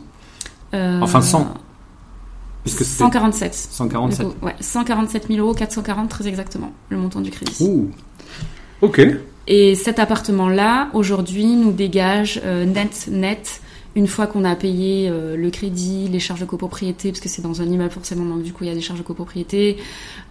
euh, 0.73 0.99
Enfin, 1.01 1.21
100, 1.21 1.53
Puisque 2.63 2.79
c'était 2.83 2.97
147. 3.05 3.53
147. 3.55 4.27
Du 4.27 4.33
coup, 4.33 4.45
ouais, 4.45 4.55
147 4.59 5.27
000 5.29 5.39
euros, 5.39 5.53
440 5.53 6.09
très 6.09 6.27
exactement, 6.27 6.71
le 6.89 6.97
montant 6.97 7.21
du 7.21 7.31
crédit. 7.31 7.63
Ouh. 7.63 7.91
Ok. 8.81 9.01
Et 9.47 9.75
cet 9.75 9.99
appartement-là, 9.99 10.89
aujourd'hui, 10.93 11.45
nous 11.55 11.71
dégage 11.71 12.39
euh, 12.45 12.65
net, 12.65 13.07
net, 13.11 13.61
une 13.95 14.07
fois 14.07 14.27
qu'on 14.27 14.45
a 14.45 14.55
payé 14.55 15.09
euh, 15.09 15.35
le 15.35 15.49
crédit, 15.49 16.07
les 16.09 16.19
charges 16.19 16.39
de 16.39 16.45
copropriété, 16.45 17.09
parce 17.09 17.19
que 17.19 17.27
c'est 17.27 17.41
dans 17.41 17.61
un 17.61 17.65
immeuble 17.65 17.91
forcément, 17.91 18.23
donc 18.23 18.43
du 18.43 18.53
coup 18.53 18.63
il 18.63 18.67
y 18.67 18.71
a 18.71 18.75
des 18.75 18.81
charges 18.81 18.99
de 18.99 19.03
copropriété. 19.03 19.77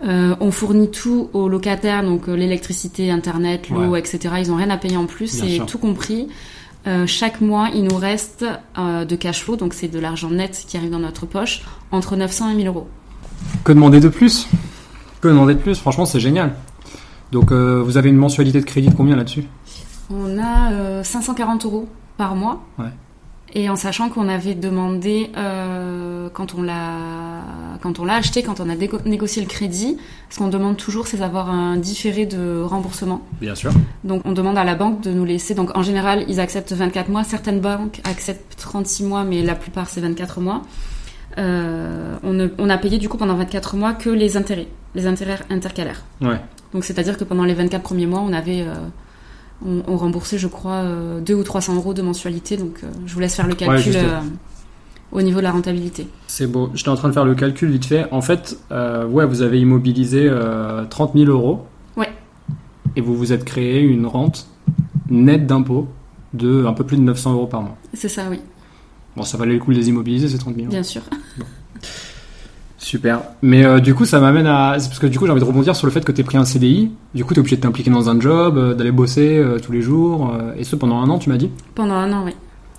Euh, 0.07 0.35
on 0.40 0.50
fournit 0.50 0.90
tout 0.90 1.28
aux 1.35 1.49
locataires, 1.49 2.02
donc 2.02 2.28
l'électricité, 2.28 3.11
internet, 3.11 3.69
l'eau, 3.69 3.90
Ouais. 3.90 3.99
etc. 3.99 4.35
Ils 4.38 4.50
ont 4.52 4.57
rien 4.57 4.71
à 4.71 4.78
payer 4.78 4.97
en 4.97 5.07
plus, 5.07 5.45
sûr. 5.45 5.66
tout 5.66 5.78
compris. 5.78 6.28
Euh, 6.87 7.07
chaque 7.07 7.42
mois, 7.42 7.69
il 7.75 7.83
nous 7.85 7.97
reste 7.97 8.47
euh, 8.78 9.04
de 9.04 9.14
cash 9.16 9.42
flow, 9.42 9.57
donc 9.57 9.75
c'est 9.75 9.88
de 9.88 9.99
l'argent 9.99 10.30
net 10.30 10.64
qui 10.66 10.78
arrive 10.78 10.90
dans 10.90 10.99
notre 10.99 11.26
poche, 11.26 11.62
entre 11.92 12.16
900 12.16 12.50
et 12.52 12.54
1000 12.54 12.69
euros. 12.69 12.88
Que 13.64 13.73
demander 13.73 14.00
de 14.00 14.09
plus? 14.09 14.49
Que 15.21 15.28
demander 15.28 15.52
de 15.54 15.59
plus? 15.59 15.78
Franchement, 15.78 16.07
c'est 16.07 16.21
génial. 16.21 16.54
Donc, 17.33 17.53
euh, 17.53 17.83
vous 17.83 17.97
avez 17.97 18.09
une 18.09 18.17
mensualité 18.17 18.61
de 18.61 18.65
crédit 18.67 18.89
de 18.89 18.95
combien 18.95 19.16
là-dessus? 19.16 19.45
On 20.11 20.38
a 20.38 20.73
euh, 20.73 21.03
540 21.05 21.64
euros 21.64 21.88
par 22.16 22.35
mois. 22.35 22.62
Ouais. 22.79 22.87
Et 23.53 23.69
en 23.69 23.75
sachant 23.77 24.09
qu'on 24.11 24.29
avait 24.29 24.55
demandé 24.55 25.31
euh, 25.37 26.29
quand 26.33 26.55
on 26.55 26.62
l'a 26.62 27.43
quand 27.83 27.99
on 27.99 28.05
l'a 28.05 28.14
acheté, 28.14 28.43
quand 28.45 28.61
on 28.61 28.69
a 28.69 28.77
déco- 28.77 29.01
négocié 29.07 29.43
le 29.43 29.49
crédit, 29.49 29.97
ce 30.29 30.38
qu'on 30.38 30.49
demande 30.49 30.77
toujours, 30.77 31.07
c'est 31.09 31.16
d'avoir 31.16 31.51
un 31.51 31.77
différé 31.77 32.27
de 32.27 32.61
remboursement. 32.62 33.23
Bien 33.40 33.55
sûr. 33.57 33.73
Donc 34.05 34.23
on 34.25 34.33
demande 34.33 34.57
à 34.59 34.62
la 34.64 34.75
banque 34.77 35.01
de 35.01 35.11
nous 35.12 35.25
laisser. 35.25 35.55
Donc 35.55 35.77
en 35.77 35.83
général, 35.83 36.25
ils 36.29 36.38
acceptent 36.38 36.73
24 36.73 37.09
mois. 37.09 37.25
Certaines 37.25 37.61
banques 37.61 38.01
acceptent 38.05 38.57
36 38.57 39.05
mois, 39.05 39.25
mais 39.25 39.43
la 39.43 39.55
plupart 39.57 39.88
c'est 39.88 40.01
24 40.01 40.40
mois. 40.40 40.62
Euh, 41.38 42.16
on, 42.23 42.33
ne- 42.33 42.49
on 42.59 42.69
a 42.71 42.79
payé 42.79 42.99
du 42.99 43.09
coup 43.09 43.16
pendant 43.16 43.35
24 43.35 43.77
mois 43.77 43.95
que 43.95 44.11
les 44.11 44.37
intérêts, 44.37 44.69
les 44.95 45.07
intérêts 45.07 45.38
intercalaires. 45.49 46.05
Ouais. 46.21 46.40
Donc 46.72 46.85
c'est-à-dire 46.85 47.16
que 47.18 47.24
pendant 47.24 47.44
les 47.44 47.54
24 47.54 47.83
premiers 47.83 48.06
mois, 48.06 48.20
on 48.20 48.33
avait, 48.33 48.62
euh, 48.62 48.74
on, 49.66 49.83
on 49.87 49.96
remboursait, 49.96 50.38
je 50.38 50.46
crois, 50.46 50.74
euh, 50.85 51.20
2 51.20 51.35
ou 51.35 51.42
300 51.42 51.74
euros 51.76 51.94
de 51.94 52.02
mensualité. 52.02 52.56
Donc 52.56 52.80
euh, 52.85 52.87
je 53.06 53.14
vous 53.14 53.20
laisse 53.20 53.35
faire 53.35 53.46
le 53.48 53.54
calcul 53.54 53.92
euh, 53.96 54.20
au 55.12 55.22
niveau 55.22 55.38
de 55.38 55.44
la 55.44 55.50
rentabilité. 55.52 56.06
C'est 56.28 56.46
beau. 56.46 56.70
J'étais 56.74 56.88
en 56.90 56.96
train 56.96 57.09
de 57.09 57.12
faire 57.14 57.24
le 57.24 57.35
calcul 57.35 57.70
vite 57.70 57.85
fait. 57.87 58.06
En 58.12 58.20
fait, 58.20 58.56
euh, 58.70 59.06
ouais, 59.06 59.26
vous 59.26 59.42
avez 59.42 59.61
immobilisé 59.61 60.26
euh, 60.28 60.85
30 60.85 61.14
000 61.14 61.24
euros. 61.30 61.66
Ouais. 61.96 62.09
Et 62.96 63.00
vous 63.00 63.16
vous 63.16 63.33
êtes 63.33 63.44
créé 63.44 63.80
une 63.80 64.06
rente 64.06 64.46
nette 65.09 65.46
d'impôts 65.46 65.88
de 66.35 66.64
un 66.64 66.72
peu 66.72 66.85
plus 66.85 66.96
de 66.96 67.02
900 67.02 67.33
euros 67.33 67.46
par 67.48 67.62
mois. 67.62 67.76
C'est 67.94 68.09
ça, 68.09 68.28
oui, 68.30 68.40
Bon, 69.16 69.24
ça 69.24 69.37
valait 69.37 69.54
le 69.54 69.59
coup 69.59 69.72
de 69.72 69.78
les 69.78 69.88
immobiliser, 69.88 70.28
ces 70.28 70.38
30 70.38 70.54
000 70.54 70.66
euros. 70.66 70.70
bien 70.72 70.85
sûr. 70.85 71.02
Super. 72.83 73.21
Mais 73.43 73.62
euh, 73.64 73.79
du 73.79 73.95
coup, 73.95 74.07
ça 74.07 74.21
m'amène 74.21 74.47
à. 74.47 74.71
Parce 74.73 74.99
que 74.99 75.07
du 75.07 75.19
coup, 75.19 75.27
j'ai 75.27 75.33
envie 75.33 75.40
de 75.40 75.45
rebondir 75.47 75.77
sur 75.77 75.87
le 75.87 75.93
fait 75.93 76.03
que 76.03 76.12
tu 76.12 76.25
pris 76.25 76.38
un 76.38 76.47
CDI. 76.47 76.90
Du 77.14 77.25
coup, 77.27 77.35
tu 77.35 77.38
es 77.38 77.40
obligé 77.40 77.57
de 77.57 77.61
t'impliquer 77.61 77.90
dans 77.90 78.09
un 78.09 78.19
job, 78.19 78.57
euh, 78.57 78.73
d'aller 78.75 78.90
bosser 78.90 79.37
euh, 79.37 79.59
tous 79.59 79.71
les 79.71 79.83
jours. 79.83 80.33
et 80.57 80.64
ce, 80.64 80.77
pendant 80.77 80.99
un 80.99 81.11
an, 81.11 81.19
tu 81.19 81.29
m'as 81.29 81.37
dit? 81.37 81.51
Pendant 81.75 81.95
un 81.95 82.11
an, 82.12 82.23
oui, 82.25 82.33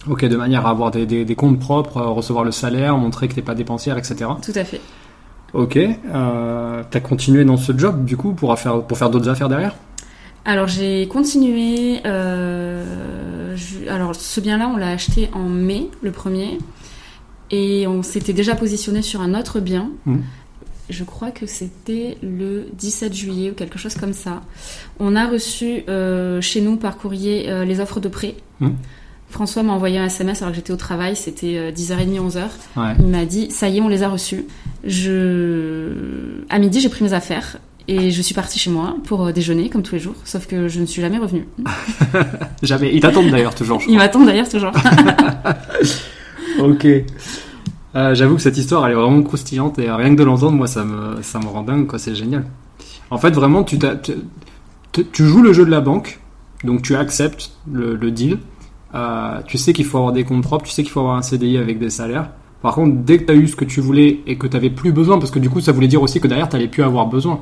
Ok, 0.10 0.26
de 0.26 0.36
manière 0.36 0.66
à 0.66 0.72
avoir 0.72 0.90
des, 0.90 1.06
des- 1.06 1.24
des 1.24 1.36
comptes 1.36 1.60
propres, 1.60 2.02
recevoir 2.02 2.44
le 2.44 2.50
salaire, 2.52 2.98
montrer 2.98 3.28
que 3.28 3.36
t'es 3.36 3.44
pas 3.44 3.54
dépensière, 3.54 4.00
etc. 4.00 4.32
tout 4.44 4.52
à 4.56 4.64
fait. 4.64 4.82
Ok. 5.54 5.78
Euh, 5.78 6.82
tu 6.90 6.98
as 6.98 7.02
continué 7.02 7.46
dans 7.46 7.58
ce 7.58 7.78
job, 7.78 8.04
du 8.04 8.18
coup, 8.18 8.34
pour 8.34 8.58
faire, 8.58 8.82
pour 8.82 8.98
faire 8.98 9.12
d'autres 9.12 9.30
affaires 9.30 9.50
derrière? 9.50 9.76
Alors 10.46 10.66
j'ai 10.68 11.08
continué. 11.08 12.00
je- 12.04 13.88
alors 13.90 14.16
ce 14.16 14.40
bien-là, 14.42 14.72
on 14.74 14.78
l'a 14.78 14.90
acheté 14.90 15.30
en 15.34 15.44
mai, 15.44 15.90
le 16.02 16.10
premier, 16.12 16.58
et 17.52 17.86
on 17.88 18.02
s'était 18.02 18.34
déjà 18.34 18.56
positionné 18.56 19.02
sur 19.02 19.22
un 19.22 19.38
autre 19.38 19.60
bien. 19.60 19.92
Mhm. 20.06 20.24
Je 20.90 21.04
crois 21.04 21.32
que 21.32 21.46
c'était 21.46 22.18
le 22.22 22.66
17 22.74 23.14
juillet 23.14 23.52
ou 23.52 23.54
quelque 23.54 23.78
chose 23.78 23.96
comme 23.96 24.14
ça. 24.14 24.42
On 25.00 25.16
a 25.16 25.26
reçu 25.26 25.84
euh, 25.88 26.42
chez 26.42 26.60
nous 26.60 26.76
par 26.76 26.98
courrier 26.98 27.50
euh, 27.50 27.64
les 27.64 27.80
offres 27.80 28.00
de 28.00 28.10
prêt. 28.10 28.36
Mhm. 28.60 28.76
François 29.30 29.64
m'a 29.64 29.72
envoyé 29.72 29.98
un 29.98 30.06
SMS 30.06 30.42
alors 30.42 30.52
que 30.52 30.58
j'étais 30.58 30.74
au 30.74 30.78
travail, 30.78 31.16
c'était 31.16 31.58
euh, 31.58 31.72
10h30, 31.72 32.20
11h. 32.20 32.42
Ouais. 32.76 32.94
Il 33.00 33.08
m'a 33.08 33.26
dit 33.26 33.50
ça 33.50 33.70
y 33.70 33.78
est, 33.78 33.82
on 33.82 33.88
les 33.88 34.04
a 34.04 34.10
reçus. 34.10 34.46
Je 34.84 35.92
à 36.50 36.60
midi, 36.60 36.82
j'ai 36.82 36.90
pris 36.90 37.04
mes 37.04 37.14
affaires 37.14 37.58
et 37.88 38.12
je 38.12 38.22
suis 38.22 38.34
partie 38.34 38.60
chez 38.60 38.70
moi 38.70 38.96
pour 39.06 39.26
euh, 39.26 39.32
déjeuner 39.32 39.70
comme 39.70 39.84
tous 39.84 39.96
les 39.96 40.02
jours, 40.02 40.16
sauf 40.26 40.48
que 40.48 40.68
je 40.68 40.80
ne 40.80 40.86
suis 40.86 41.02
jamais 41.02 41.18
revenue. 41.18 41.48
Jamais. 42.64 42.92
Ils 42.94 43.02
t'attendent 43.02 43.30
d'ailleurs, 43.30 43.56
toujours. 43.56 43.80
je 43.80 43.90
Ils 43.90 43.98
m'attendent 43.98 44.28
d'ailleurs 44.28 44.50
toujours. 44.50 44.72
Ok. 46.60 46.86
Euh, 47.96 48.16
J'avoue 48.16 48.36
que 48.36 48.42
cette 48.42 48.58
histoire, 48.58 48.86
elle 48.86 48.94
est 48.94 48.96
vraiment 48.96 49.22
croustillante 49.24 49.78
et 49.80 49.92
rien 49.92 50.10
que 50.16 50.20
de 50.20 50.24
l'entendre, 50.24 50.54
moi, 50.58 50.68
ça 50.68 50.84
me, 50.84 51.22
ça 51.22 51.40
me 51.40 51.46
rend 51.48 51.64
dingue, 51.64 51.88
quoi. 51.88 52.00
C'est 52.00 52.16
génial. 52.16 52.46
En 53.10 53.18
fait, 53.18 53.32
vraiment, 53.32 53.64
tu, 53.64 53.78
tu, 54.92 55.26
joues 55.26 55.42
le 55.42 55.54
jeu 55.54 55.66
de 55.66 55.72
la 55.72 55.82
banque, 55.82 56.20
donc 56.64 56.82
tu 56.82 56.96
acceptes 56.96 57.52
le, 57.72 57.96
le 57.96 58.12
deal. 58.12 58.38
Euh, 58.96 59.40
tu 59.46 59.58
sais 59.58 59.74
qu'il 59.74 59.86
faut 59.86 59.98
avoir 59.98 60.14
des 60.14 60.24
comptes 60.24 60.44
propres, 60.44 60.66
tu 60.66 60.72
sais 60.72 60.84
qu'il 60.84 60.92
faut 60.92 61.00
avoir 61.02 61.16
un 61.18 61.22
CDI 61.22 61.58
avec 61.58 61.80
des 61.80 61.90
salaires. 61.90 62.30
Par 62.62 62.76
contre, 62.76 62.96
dès 63.04 63.18
que 63.18 63.24
tu 63.26 63.32
as 63.32 63.36
eu 63.36 63.48
ce 63.48 63.56
que 63.56 63.66
tu 63.66 63.82
voulais 63.82 64.20
et 64.28 64.38
que 64.38 64.48
tu 64.48 64.54
n'avais 64.54 64.70
plus 64.70 64.92
besoin, 64.92 65.18
parce 65.18 65.32
que 65.32 65.40
du 65.40 65.50
coup, 65.50 65.62
ça 65.62 65.72
voulait 65.72 65.88
dire 65.88 66.02
aussi 66.02 66.20
que 66.22 66.28
derrière, 66.28 66.48
tu 66.48 66.56
n'allais 66.56 66.68
plus 66.68 66.84
avoir 66.84 67.08
besoin. 67.08 67.42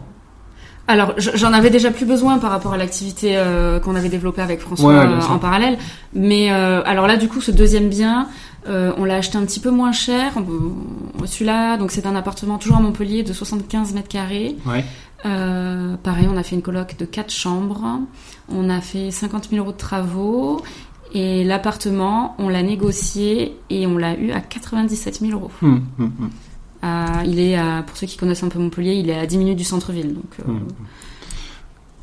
Alors 0.88 1.14
je- 1.18 1.30
j'en 1.36 1.54
avais 1.54 1.70
déjà 1.70 1.92
plus 1.92 2.06
besoin 2.08 2.40
par 2.40 2.50
rapport 2.50 2.74
à 2.74 2.78
l'activité 2.78 3.34
euh, 3.38 3.80
qu'on 3.80 3.96
avait 3.96 4.10
développée 4.10 4.42
avec 4.42 4.60
François 4.60 4.88
Ouais, 4.92 4.96
euh, 5.06 5.20
en 5.30 5.38
parallèle. 5.38 5.78
Mais 6.16 6.52
euh, 6.52 6.82
alors 6.84 7.06
là, 7.06 7.16
du 7.18 7.28
coup, 7.28 7.42
ce 7.42 7.52
deuxième 7.52 7.90
bien, 7.90 8.28
euh, 8.68 8.92
on 8.98 9.06
l'a 9.06 9.16
acheté 9.16 9.38
un 9.38 9.46
petit 9.46 9.60
peu 9.60 9.72
moins 9.72 9.92
cher. 9.92 10.34
Celui-là, 11.26 11.78
donc 11.78 11.92
c'est 11.92 12.06
un 12.06 12.16
appartement 12.16 12.58
toujours 12.58 12.78
à 12.78 12.82
Montpellier 12.82 13.24
de 13.24 13.34
75 13.34 13.94
mètres 13.94 14.08
carrés. 14.10 14.56
Ouais. 14.66 14.84
Euh, 15.26 15.96
pareil, 16.02 16.28
on 16.32 16.38
a 16.38 16.44
fait 16.44 16.56
une 16.56 16.62
coloc 16.62 16.98
de 16.98 17.06
quatre 17.06 17.32
chambres. 17.32 18.00
On 18.52 18.70
a 18.70 18.82
fait 18.82 19.12
50 19.12 19.50
000 19.50 19.62
euros 19.64 19.72
de 19.74 19.78
travaux. 19.78 20.62
Et 21.14 21.44
l'appartement, 21.44 22.36
on 22.38 22.50
l'a 22.50 22.62
négocié 22.62 23.56
et 23.72 23.88
on 23.88 23.98
l'a 23.98 24.16
eu 24.16 24.32
à 24.32 24.42
97 24.42 25.20
000 25.22 25.32
euros. 25.34 25.52
Hum, 25.64 25.82
hum, 26.00 26.12
hum. 26.20 26.30
À- 26.82 27.24
il 27.26 27.40
est, 27.40 27.58
à, 27.58 27.84
pour 27.86 27.98
ceux 27.98 28.06
qui 28.08 28.16
connaissent 28.16 28.44
un 28.44 28.48
peu 28.50 28.60
Montpellier, 28.60 28.94
il 28.94 29.10
est 29.10 29.18
à 29.18 29.26
10 29.26 29.38
minutes 29.40 29.58
du 29.58 29.64
centre-ville. 29.64 30.14
Donc, 30.14 30.32
euh. 30.48 30.54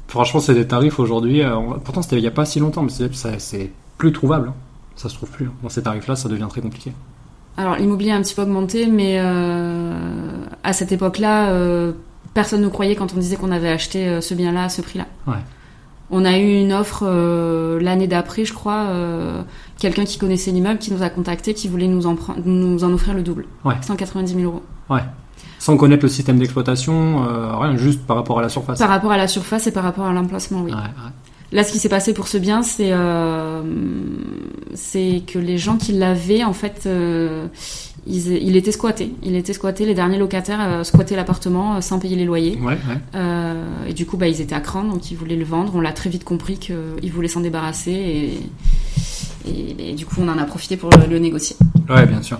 Franchement, 0.08 0.40
c'est 0.40 0.54
des 0.54 0.66
tarifs 0.66 0.98
aujourd'hui. 0.98 1.42
euh, 1.42 1.54
pourtant, 1.84 2.02
c'était 2.02 2.16
il 2.16 2.22
n'y 2.22 2.26
a 2.28 2.32
pas 2.32 2.44
si 2.44 2.60
longtemps, 2.60 2.82
mais 2.82 2.90
c'est 3.38 3.70
plus 3.98 4.12
trouvable. 4.12 4.48
hein. 4.48 4.54
Ça 4.96 5.08
se 5.08 5.14
trouve 5.14 5.30
plus. 5.30 5.46
hein. 5.46 5.52
Dans 5.62 5.68
ces 5.68 5.82
tarifs-là, 5.82 6.16
ça 6.16 6.28
devient 6.28 6.46
très 6.48 6.60
compliqué. 6.60 6.92
Alors 7.58 7.76
l'immobilier 7.76 8.10
a 8.12 8.16
un 8.16 8.22
petit 8.22 8.34
peu 8.34 8.42
augmenté, 8.42 8.86
mais 8.86 9.16
euh, 9.18 9.92
à 10.62 10.72
cette 10.72 10.92
époque-là, 10.92 11.48
euh, 11.50 11.92
personne 12.34 12.60
ne 12.62 12.68
croyait 12.68 12.96
quand 12.96 13.12
on 13.14 13.18
disait 13.18 13.36
qu'on 13.36 13.50
avait 13.52 13.70
acheté 13.70 14.06
euh, 14.08 14.20
ce 14.20 14.34
bien-là 14.34 14.64
à 14.64 14.68
ce 14.68 14.82
prix-là. 14.82 15.06
Ouais. 15.26 15.38
On 16.10 16.24
a 16.24 16.38
eu 16.38 16.60
une 16.60 16.72
offre 16.72 17.02
euh, 17.06 17.80
l'année 17.80 18.06
d'après, 18.06 18.44
je 18.44 18.52
crois, 18.52 18.86
quelqu'un 19.78 20.04
qui 20.04 20.18
connaissait 20.18 20.50
l'immeuble 20.52 20.78
qui 20.78 20.92
nous 20.92 21.02
a 21.02 21.08
contacté, 21.10 21.52
qui 21.54 21.66
voulait 21.68 21.88
nous 21.88 22.06
en, 22.06 22.14
pre- 22.14 22.36
nous 22.44 22.84
en 22.84 22.92
offrir 22.92 23.14
le 23.14 23.22
double, 23.22 23.46
Ouais. 23.64 23.74
190 23.82 24.34
000 24.34 24.44
euros. 24.44 24.62
Sans 25.58 25.76
connaître 25.76 26.04
le 26.04 26.08
système 26.10 26.38
d'exploitation, 26.38 27.26
rien, 27.58 27.76
juste 27.76 28.06
par 28.06 28.16
rapport 28.16 28.38
à 28.38 28.42
la 28.42 28.48
surface. 28.48 28.78
Par 28.78 28.88
rapport 28.88 29.10
à 29.10 29.16
la 29.16 29.26
surface 29.26 29.66
et 29.66 29.72
par 29.72 29.82
rapport 29.82 30.04
à 30.06 30.12
l'emplacement, 30.12 30.60
oui. 30.62 30.70
Ouais, 30.72 30.76
ouais. 30.78 31.10
Là, 31.56 31.64
ce 31.64 31.72
qui 31.72 31.78
s'est 31.78 31.88
passé 31.88 32.12
pour 32.12 32.28
ce 32.28 32.36
bien, 32.36 32.62
c'est 32.62 32.90
euh, 32.92 33.62
c'est 34.74 35.22
que 35.26 35.38
les 35.38 35.56
gens 35.56 35.78
qui 35.78 35.92
l'avaient, 35.92 36.44
en 36.44 36.52
fait, 36.52 36.82
euh, 36.84 37.46
ils- 38.06 38.32
il 38.42 38.56
était 38.56 38.72
squatté. 38.72 39.14
Il 39.22 39.34
était 39.36 39.54
squatté. 39.54 39.86
Les 39.86 39.94
derniers 39.94 40.18
locataires 40.18 40.60
euh, 40.60 40.84
squattaient 40.84 41.16
l'appartement 41.16 41.76
euh, 41.76 41.80
sans 41.80 41.98
payer 41.98 42.14
les 42.14 42.26
loyers. 42.26 42.58
Ouais, 42.60 42.74
ouais. 42.74 42.98
Euh, 43.14 43.64
et 43.88 43.94
du 43.94 44.04
coup, 44.04 44.18
bah, 44.18 44.28
ils 44.28 44.42
étaient 44.42 44.54
à 44.54 44.60
cran, 44.60 44.84
donc 44.84 45.10
ils 45.10 45.16
voulaient 45.16 45.34
le 45.34 45.46
vendre. 45.46 45.72
On 45.74 45.80
l'a 45.80 45.92
très 45.92 46.10
vite 46.10 46.24
compris 46.24 46.58
qu'ils 46.58 47.10
voulaient 47.10 47.26
s'en 47.26 47.40
débarrasser. 47.40 47.90
Et, 49.46 49.50
et, 49.50 49.90
et 49.90 49.94
du 49.94 50.04
coup, 50.04 50.16
on 50.20 50.28
en 50.28 50.36
a 50.36 50.44
profité 50.44 50.76
pour 50.76 50.90
le, 50.90 51.06
le 51.10 51.18
négocier. 51.18 51.56
Ouais, 51.88 52.04
bien 52.04 52.20
sûr. 52.20 52.38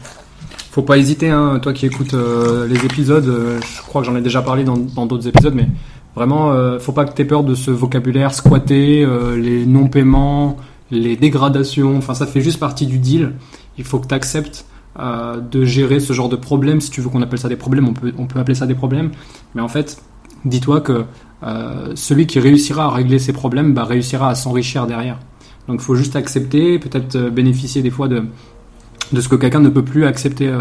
Faut 0.72 0.82
pas 0.82 0.98
hésiter, 0.98 1.30
hein, 1.30 1.58
toi 1.62 1.72
qui 1.72 1.86
écoutes 1.86 2.12
les 2.12 2.84
épisodes, 2.84 3.24
je 3.24 3.80
crois 3.80 4.02
que 4.02 4.06
j'en 4.08 4.14
ai 4.16 4.20
déjà 4.20 4.42
parlé 4.42 4.62
dans 4.62 4.76
d'autres 5.06 5.26
épisodes, 5.26 5.54
mais 5.54 5.68
vraiment, 6.16 6.50
euh, 6.50 6.80
faut 6.80 6.92
pas 6.92 7.04
que 7.04 7.12
t'aies 7.12 7.24
peur 7.24 7.44
de 7.44 7.54
ce 7.54 7.70
vocabulaire 7.70 8.34
squatté, 8.34 9.04
euh, 9.04 9.36
les 9.36 9.66
non-paiements, 9.66 10.56
les 10.90 11.16
dégradations, 11.16 11.96
enfin 11.96 12.14
ça 12.14 12.26
fait 12.26 12.40
juste 12.40 12.58
partie 12.58 12.86
du 12.86 12.98
deal. 12.98 13.34
Il 13.78 13.84
faut 13.84 13.98
que 13.98 14.08
tu 14.08 14.14
acceptes 14.14 14.66
de 14.98 15.64
gérer 15.66 16.00
ce 16.00 16.14
genre 16.14 16.30
de 16.30 16.36
problème, 16.36 16.80
si 16.80 16.90
tu 16.90 17.02
veux 17.02 17.10
qu'on 17.10 17.20
appelle 17.20 17.38
ça 17.38 17.50
des 17.50 17.56
problèmes, 17.56 17.86
on 17.86 17.92
peut, 17.92 18.14
on 18.16 18.26
peut 18.26 18.40
appeler 18.40 18.54
ça 18.54 18.66
des 18.66 18.74
problèmes, 18.74 19.10
mais 19.54 19.60
en 19.60 19.68
fait, 19.68 19.98
dis-toi 20.46 20.80
que 20.80 21.04
euh, 21.42 21.92
celui 21.94 22.26
qui 22.26 22.40
réussira 22.40 22.86
à 22.86 22.90
régler 22.90 23.18
ses 23.18 23.32
problèmes 23.32 23.74
bah, 23.74 23.84
réussira 23.84 24.30
à 24.30 24.34
s'enrichir 24.34 24.86
derrière. 24.86 25.18
Donc 25.68 25.80
il 25.80 25.84
faut 25.84 25.94
juste 25.94 26.16
accepter, 26.16 26.78
peut-être 26.78 27.16
euh, 27.16 27.30
bénéficier 27.30 27.82
des 27.82 27.90
fois 27.90 28.08
de, 28.08 28.24
de 29.12 29.20
ce 29.20 29.28
que 29.28 29.36
quelqu'un 29.36 29.60
ne 29.60 29.68
peut 29.68 29.84
plus 29.84 30.06
accepter. 30.06 30.52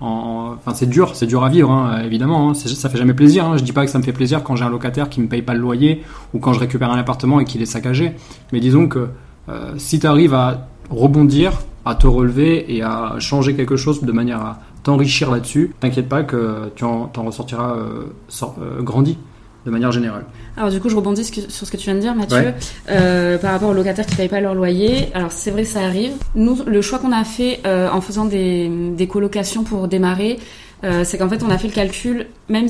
En... 0.00 0.54
Enfin, 0.56 0.74
c'est 0.74 0.88
dur, 0.88 1.14
c'est 1.14 1.26
dur 1.26 1.44
à 1.44 1.48
vivre, 1.48 1.70
hein, 1.70 2.02
évidemment. 2.04 2.50
Hein, 2.50 2.54
ça 2.54 2.88
fait 2.88 2.98
jamais 2.98 3.14
plaisir. 3.14 3.44
Hein. 3.44 3.56
Je 3.56 3.64
dis 3.64 3.72
pas 3.72 3.84
que 3.84 3.90
ça 3.90 3.98
me 3.98 4.02
fait 4.02 4.12
plaisir 4.12 4.42
quand 4.42 4.56
j'ai 4.56 4.64
un 4.64 4.70
locataire 4.70 5.08
qui 5.08 5.20
me 5.20 5.28
paye 5.28 5.42
pas 5.42 5.54
le 5.54 5.60
loyer 5.60 6.02
ou 6.34 6.38
quand 6.38 6.52
je 6.52 6.60
récupère 6.60 6.90
un 6.90 6.98
appartement 6.98 7.40
et 7.40 7.44
qu'il 7.44 7.62
est 7.62 7.66
saccagé. 7.66 8.12
Mais 8.52 8.60
disons 8.60 8.88
que 8.88 9.08
euh, 9.48 9.74
si 9.76 9.98
tu 9.98 10.06
arrives 10.06 10.34
à 10.34 10.68
rebondir, 10.90 11.60
à 11.84 11.94
te 11.94 12.06
relever 12.06 12.74
et 12.74 12.82
à 12.82 13.14
changer 13.18 13.54
quelque 13.54 13.76
chose 13.76 14.02
de 14.02 14.12
manière 14.12 14.40
à 14.40 14.60
t'enrichir 14.82 15.30
là-dessus, 15.30 15.74
t'inquiète 15.80 16.08
pas 16.08 16.22
que 16.22 16.70
tu 16.74 16.84
en, 16.84 17.10
ressortiras 17.16 17.76
euh, 17.76 18.04
euh, 18.42 18.82
grandi 18.82 19.18
de 19.66 19.70
manière 19.70 19.92
générale. 19.92 20.24
Alors 20.56 20.70
du 20.70 20.80
coup, 20.80 20.88
je 20.88 20.96
rebondis 20.96 21.24
sur 21.24 21.42
ce 21.66 21.70
que 21.70 21.76
tu 21.76 21.84
viens 21.84 21.94
de 21.94 22.00
dire, 22.00 22.14
Mathieu, 22.14 22.36
Ouais. 22.38 22.54
euh, 22.90 23.38
par 23.38 23.52
rapport 23.52 23.70
aux 23.70 23.74
locataires 23.74 24.06
qui 24.06 24.16
payent 24.16 24.28
pas 24.28 24.40
leur 24.40 24.54
loyer. 24.54 25.08
Alors 25.14 25.32
c'est 25.32 25.50
vrai, 25.50 25.64
ça 25.64 25.80
arrive. 25.80 26.12
Nous, 26.34 26.58
le 26.66 26.80
choix 26.82 26.98
qu'on 26.98 27.12
a 27.12 27.24
fait 27.24 27.60
euh, 27.66 27.88
en 27.90 28.00
faisant 28.00 28.24
des, 28.24 28.70
des 28.96 29.06
colocations 29.06 29.62
pour 29.64 29.86
démarrer, 29.88 30.38
euh, 30.84 31.02
c'est 31.04 31.18
qu'en 31.18 31.28
fait, 31.28 31.42
on 31.42 31.50
a 31.50 31.58
fait 31.58 31.68
le 31.68 31.74
calcul, 31.74 32.26
même 32.48 32.66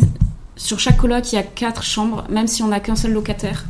sur 0.57 0.79
chaque 0.81 0.97
coloc, 0.97 1.33
il 1.33 1.37
y 1.37 1.39
a 1.39 1.43
quatre 1.43 1.83
chambres, 1.85 2.25
même 2.29 2.47
si 2.47 2.63
on 2.63 2.69
n'a 2.69 2.81
qu'un 2.81 2.97
seul 2.97 3.13
locataire 3.13 3.65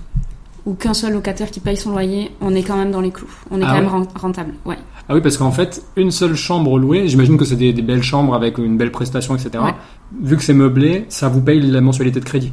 ou 0.66 0.74
qu'un 0.74 0.92
seul 0.94 1.12
locataire 1.14 1.50
qui 1.50 1.58
paye 1.60 1.76
son 1.76 1.90
loyer, 1.90 2.30
on 2.40 2.54
est 2.54 2.62
quand 2.62 2.76
même 2.76 2.90
dans 2.90 3.00
les 3.00 3.10
clous. 3.10 3.28
On 3.50 3.60
est 3.60 3.64
Ah 3.64 3.68
quand 3.68 3.74
ouais 3.76 3.80
même 3.80 3.88
ren- 3.90 4.06
rentable. 4.14 4.54
Ouais. 4.66 4.76
Ah 5.08 5.14
oui, 5.14 5.20
parce 5.22 5.36
qu'en 5.38 5.50
fait, 5.52 5.82
une 5.96 6.10
seule 6.10 6.34
chambre 6.36 6.78
louée, 6.78 7.08
j'imagine 7.08 7.36
que 7.38 7.44
c'est 7.44 7.56
des, 7.56 7.72
des 7.72 7.80
belles 7.82 8.02
chambres 8.02 8.34
avec 8.34 8.58
une 8.58 8.76
belle 8.76 8.92
prestation, 8.92 9.34
etc. 9.34 9.50
Ouais. 9.64 9.74
Vu 10.22 10.36
que 10.36 10.42
c'est 10.42 10.52
meublé, 10.54 11.06
ça 11.08 11.28
vous 11.28 11.40
paye 11.40 11.60
la 11.60 11.80
mensualité 11.80 12.20
de 12.20 12.24
crédit. 12.24 12.52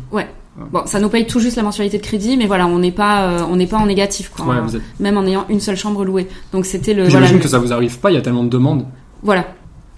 Bon, 0.72 0.82
ça 0.86 1.00
nous 1.00 1.10
paye 1.10 1.28
tout 1.28 1.40
juste 1.40 1.56
la 1.58 1.64
mensualité 1.64 1.98
de 1.98 2.04
crédit, 2.04 2.36
mais 2.36 2.48
voilà, 2.48 2.66
on 2.68 2.80
n'est 2.80 2.92
pas, 2.92 3.24
euh, 3.28 3.40
on 3.50 3.56
n'est 3.58 3.68
pas 3.68 3.78
en 3.78 3.86
négatif, 3.86 4.30
quoi. 4.30 4.46
Ouais, 4.46 4.56
hein, 4.56 4.64
vous 4.66 4.76
êtes... 4.76 4.82
Même 5.00 5.16
en 5.18 5.24
ayant 5.26 5.46
une 5.50 5.60
seule 5.60 5.76
chambre 5.78 6.04
louée. 6.04 6.28
Donc 6.52 6.66
c'était 6.66 6.94
le. 6.96 7.06
J'imagine 7.10 7.28
voilà, 7.36 7.44
que 7.44 7.48
ça 7.50 7.60
vous 7.60 7.72
arrive 7.74 8.00
pas, 8.00 8.10
il 8.10 8.16
y 8.16 8.18
a 8.18 8.22
tellement 8.22 8.44
de 8.44 8.50
demandes. 8.50 8.86
Voilà. 9.22 9.46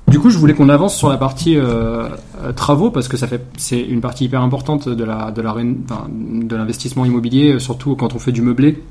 Du 0.10 0.20
coup, 0.20 0.30
je 0.32 0.38
voulais 0.38 0.54
qu'on 0.56 0.70
avance 0.70 0.98
sur 0.98 1.08
la 1.10 1.18
partie 1.18 1.56
euh, 1.56 2.10
euh, 2.44 2.52
travaux 2.52 2.90
parce 2.90 3.08
que 3.08 3.16
ça 3.16 3.28
fait 3.28 3.46
c'est 3.58 3.80
une 3.80 4.02
partie 4.02 4.26
hyper 4.26 4.42
importante 4.42 4.90
de 4.90 5.04
la 5.04 5.32
de 5.32 5.42
la 5.42 5.54
de 5.62 6.56
l'investissement 6.56 7.06
immobilier, 7.06 7.60
surtout 7.60 7.96
quand 7.96 8.16
on 8.16 8.20
fait 8.20 8.32
du 8.32 8.42
meublé 8.42 8.84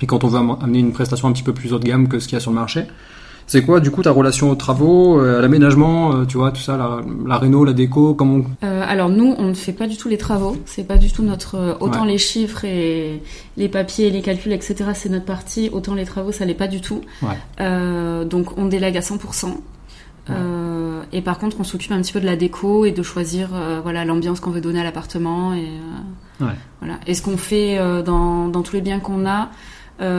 et 0.00 0.06
quand 0.06 0.24
on 0.24 0.28
veut 0.28 0.38
am- 0.38 0.56
amener 0.62 0.78
une 0.78 0.92
prestation 0.92 1.28
un 1.28 1.32
petit 1.32 1.42
peu 1.42 1.52
plus 1.52 1.72
haut 1.74 1.78
de 1.78 1.84
gamme 1.84 2.08
que 2.08 2.18
ce 2.18 2.26
qu'il 2.28 2.34
y 2.36 2.38
a 2.38 2.40
sur 2.40 2.50
le 2.50 2.56
marché. 2.56 2.86
C'est 3.46 3.62
quoi, 3.62 3.80
du 3.80 3.90
coup, 3.90 4.02
ta 4.02 4.10
relation 4.10 4.50
aux 4.50 4.54
travaux, 4.54 5.20
euh, 5.20 5.38
à 5.38 5.42
l'aménagement, 5.42 6.14
euh, 6.14 6.24
tu 6.24 6.38
vois, 6.38 6.50
tout 6.50 6.60
ça, 6.62 6.76
la, 6.78 7.00
la 7.26 7.36
réno, 7.38 7.64
la 7.64 7.72
déco, 7.74 8.14
comment 8.14 8.36
on... 8.36 8.66
Euh, 8.66 8.82
alors 8.86 9.10
nous, 9.10 9.34
on 9.38 9.44
ne 9.48 9.54
fait 9.54 9.72
pas 9.74 9.86
du 9.86 9.96
tout 9.98 10.08
les 10.08 10.16
travaux. 10.18 10.56
C'est 10.64 10.84
pas 10.86 10.96
du 10.96 11.12
tout 11.12 11.22
notre. 11.22 11.76
autant 11.80 12.02
Ouais. 12.02 12.12
les 12.12 12.18
chiffres 12.18 12.64
et 12.64 13.22
les 13.56 13.68
papiers, 13.68 14.10
les 14.10 14.22
calculs, 14.22 14.52
etc. 14.52 14.76
C'est 14.94 15.10
notre 15.10 15.26
partie. 15.26 15.68
Autant 15.72 15.94
les 15.94 16.04
travaux, 16.06 16.32
ça 16.32 16.44
l'est 16.46 16.54
pas 16.54 16.68
du 16.68 16.80
tout. 16.80 17.02
Ouais. 17.22 17.28
Euh, 17.60 18.24
donc 18.24 18.56
on 18.58 18.66
délègue 18.66 18.96
à 18.96 19.00
100%. 19.00 19.54
Euh, 20.30 21.02
et 21.12 21.20
par 21.20 21.38
contre, 21.38 21.58
on 21.60 21.64
s'occupe 21.64 21.92
un 21.92 22.00
petit 22.00 22.12
peu 22.14 22.20
de 22.20 22.24
la 22.24 22.36
déco 22.36 22.86
et 22.86 22.92
de 22.92 23.02
choisir 23.02 23.50
euh, 23.54 23.80
voilà 23.82 24.06
l'ambiance 24.06 24.40
qu'on 24.40 24.50
veut 24.50 24.62
donner 24.62 24.80
à 24.80 24.84
l'appartement 24.84 25.52
et 25.52 25.66
euh, 26.40 26.46
Ouais. 26.46 26.52
voilà. 26.80 26.94
Et 27.06 27.12
ce 27.14 27.20
qu'on 27.22 27.36
fait 27.36 27.78
dans, 28.04 28.48
dans 28.48 28.62
tous 28.62 28.74
les 28.74 28.80
biens 28.80 28.98
qu'on 28.98 29.24
a, 29.24 29.50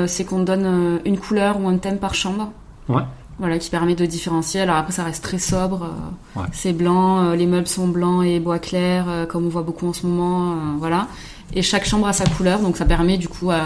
c'est 0.07 0.23
qu'on 0.23 0.43
donne 0.43 0.99
une 1.03 1.17
couleur 1.17 1.59
ou 1.59 1.67
un 1.67 1.77
thème 1.77 1.97
par 1.97 2.13
chambre. 2.13 2.53
Ouais. 2.89 3.01
Voilà, 3.37 3.57
qui 3.59 3.69
permet 3.69 3.95
de 3.95 4.05
différencier. 4.05 4.61
Alors 4.61 4.77
après, 4.77 4.93
ça 4.93 5.03
reste 5.03 5.23
très 5.23 5.39
sobre. 5.39 5.83
euh, 5.83 6.39
Ouais. 6.39 6.47
C'est 6.53 6.71
blanc, 6.73 7.19
euh, 7.23 7.35
les 7.35 7.45
meubles 7.47 7.67
sont 7.67 7.87
blancs 7.87 8.23
et 8.25 8.39
bois 8.39 8.59
clair, 8.59 9.05
euh, 9.09 9.25
comme 9.25 9.45
on 9.45 9.49
voit 9.49 9.63
beaucoup 9.63 9.87
en 9.87 9.93
ce 9.93 10.05
moment. 10.07 10.55
voilà. 10.79 11.07
Et 11.53 11.61
chaque 11.61 11.85
chambre 11.85 12.07
a 12.07 12.13
sa 12.13 12.25
couleur, 12.25 12.59
donc 12.59 12.75
ça 12.75 12.85
permet 12.85 13.17
du 13.17 13.27
coup 13.27 13.51
à, 13.51 13.61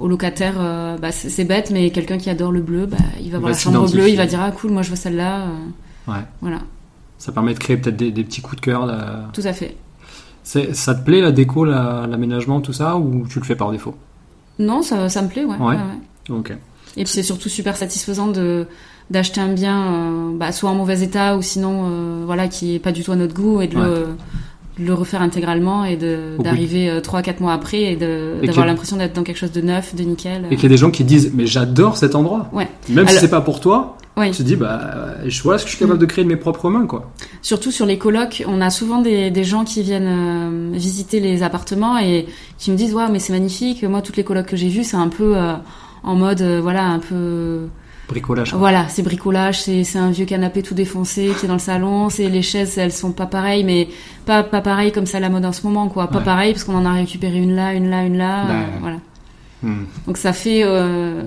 au 0.00 0.08
locataire, 0.08 0.54
bah, 1.00 1.12
c'est 1.12 1.44
bête, 1.44 1.70
mais 1.70 1.90
quelqu'un 1.90 2.18
qui 2.18 2.28
adore 2.28 2.50
le 2.50 2.60
bleu, 2.60 2.86
bah, 2.86 2.96
il 3.22 3.30
va 3.30 3.38
voir 3.38 3.50
la 3.50 3.56
chambre 3.56 3.88
bleue, 3.92 4.08
il 4.10 4.16
va 4.16 4.26
dire 4.26 4.40
ah 4.42 4.50
cool, 4.50 4.72
moi 4.72 4.82
je 4.82 4.90
veux 4.90 4.96
celle-là. 4.96 5.44
Ouais. 6.08 6.14
Voilà, 6.40 6.58
Ça 7.18 7.30
permet 7.30 7.54
de 7.54 7.58
créer 7.60 7.76
peut-être 7.76 7.96
des, 7.96 8.10
des 8.10 8.24
petits 8.24 8.40
coups 8.42 8.56
de 8.56 8.60
cœur. 8.62 8.84
là. 8.84 9.28
tout 9.32 9.42
à 9.44 9.52
fait. 9.52 9.76
C'est- 10.42 10.74
Ça 10.74 10.94
te 10.94 11.04
plaît 11.04 11.20
la 11.20 11.30
déco, 11.30 11.64
la- 11.64 12.06
l'aménagement, 12.08 12.60
tout 12.60 12.72
ça, 12.72 12.96
ou 12.96 13.26
tu 13.28 13.38
le 13.38 13.44
fais 13.44 13.54
par 13.56 13.70
défaut? 13.70 13.94
Non, 14.58 14.82
ça, 14.82 15.08
ça 15.08 15.22
me 15.22 15.28
plaît, 15.28 15.44
ouais. 15.44 15.56
Ouais. 15.56 15.76
ouais, 15.76 15.76
ouais. 15.76 16.36
Ok. 16.36 16.52
Et 16.96 17.04
puis 17.04 17.12
c'est 17.12 17.22
surtout 17.22 17.48
super 17.48 17.76
satisfaisant 17.76 18.28
de 18.28 18.66
d'acheter 19.10 19.40
un 19.40 19.52
bien, 19.52 19.92
euh, 19.92 20.30
bah, 20.34 20.50
soit 20.50 20.70
en 20.70 20.74
mauvais 20.74 21.02
état 21.02 21.36
ou 21.36 21.42
sinon 21.42 21.82
euh, 21.84 22.22
voilà 22.24 22.48
qui 22.48 22.74
est 22.74 22.78
pas 22.78 22.90
du 22.92 23.02
tout 23.04 23.12
à 23.12 23.16
notre 23.16 23.34
goût 23.34 23.60
et 23.60 23.66
de, 23.68 23.76
le, 23.76 23.82
de 24.78 24.86
le 24.86 24.94
refaire 24.94 25.20
intégralement 25.20 25.84
et 25.84 25.96
d'arriver 26.38 26.88
euh, 26.88 27.00
trois 27.00 27.20
quatre 27.20 27.40
mois 27.40 27.52
après 27.52 27.82
et 27.82 27.96
d'avoir 27.96 28.64
l'impression 28.66 28.96
d'être 28.96 29.12
dans 29.14 29.22
quelque 29.22 29.36
chose 29.36 29.52
de 29.52 29.60
neuf, 29.60 29.94
de 29.94 30.02
nickel. 30.04 30.46
Et 30.50 30.54
qu'il 30.56 30.62
y 30.62 30.66
a 30.66 30.68
des 30.70 30.78
gens 30.78 30.90
qui 30.90 31.04
disent 31.04 31.32
mais 31.34 31.46
j'adore 31.46 31.96
cet 31.98 32.14
endroit. 32.14 32.48
Ouais. 32.52 32.68
Même 32.88 33.06
si 33.06 33.10
Alors- 33.10 33.20
c'est 33.20 33.28
pas 33.30 33.42
pour 33.42 33.60
toi, 33.60 33.98
tu 34.16 34.30
te 34.30 34.42
dis 34.42 34.56
bah 34.56 34.80
euh, 34.94 35.14
je 35.26 35.42
vois 35.42 35.58
ce 35.58 35.64
que 35.64 35.70
je 35.70 35.76
suis 35.76 35.84
capable 35.84 35.98
de 36.00 36.06
créer 36.06 36.24
de 36.24 36.28
mes 36.30 36.36
propres 36.36 36.70
mains 36.70 36.86
quoi. 36.86 37.10
Surtout 37.42 37.72
sur 37.72 37.84
les 37.84 37.98
colocs, 37.98 38.42
on 38.46 38.60
a 38.62 38.70
souvent 38.70 39.02
des, 39.02 39.30
des 39.30 39.44
gens 39.44 39.64
qui 39.64 39.82
viennent 39.82 40.06
euh, 40.08 40.70
visiter 40.72 41.20
les 41.20 41.42
appartements 41.42 41.98
et 41.98 42.26
qui 42.56 42.70
me 42.70 42.76
disent 42.76 42.94
waouh 42.94 43.12
mais 43.12 43.18
c'est 43.18 43.32
magnifique. 43.34 43.82
Moi 43.82 44.00
toutes 44.00 44.16
les 44.16 44.24
colocs 44.24 44.46
que 44.46 44.56
j'ai 44.56 44.68
vues 44.68 44.84
c'est 44.84 44.96
un 44.96 45.08
peu 45.08 45.36
euh, 45.36 45.54
en 46.04 46.14
mode 46.14 46.42
euh, 46.42 46.60
voilà 46.60 46.84
un 46.84 46.98
peu 46.98 47.66
Bricolage. 48.08 48.50
quoi. 48.50 48.58
Voilà, 48.58 48.86
c'est 48.88 49.02
bricolage, 49.02 49.62
c'est 49.62 49.82
c'est 49.82 49.98
un 49.98 50.10
vieux 50.10 50.26
canapé 50.26 50.62
tout 50.62 50.74
défoncé 50.74 51.32
qui 51.38 51.46
est 51.46 51.48
dans 51.48 51.54
le 51.54 51.58
salon, 51.58 52.10
c'est 52.10 52.28
les 52.28 52.42
chaises, 52.42 52.76
elles 52.76 52.92
sont 52.92 53.12
pas 53.12 53.24
pareilles, 53.26 53.64
mais 53.64 53.88
pas 54.26 54.42
pas 54.42 54.60
pareilles 54.60 54.92
comme 54.92 55.06
ça 55.06 55.16
à 55.16 55.20
la 55.20 55.30
mode 55.30 55.46
en 55.46 55.52
ce 55.52 55.62
moment, 55.66 55.88
quoi. 55.88 56.08
Pas 56.08 56.18
Ouais. 56.18 56.24
pareil 56.24 56.52
parce 56.52 56.64
qu'on 56.64 56.76
en 56.76 56.84
a 56.84 56.92
récupéré 56.92 57.38
une 57.38 57.54
là, 57.56 57.72
une 57.72 57.88
là, 57.88 58.04
une 58.04 58.18
là, 58.18 58.46
euh, 58.50 58.64
voilà. 58.80 58.96
Hmm. 59.62 59.84
Donc 60.06 60.18
ça 60.18 60.34
fait 60.34 60.60
euh, 60.64 61.22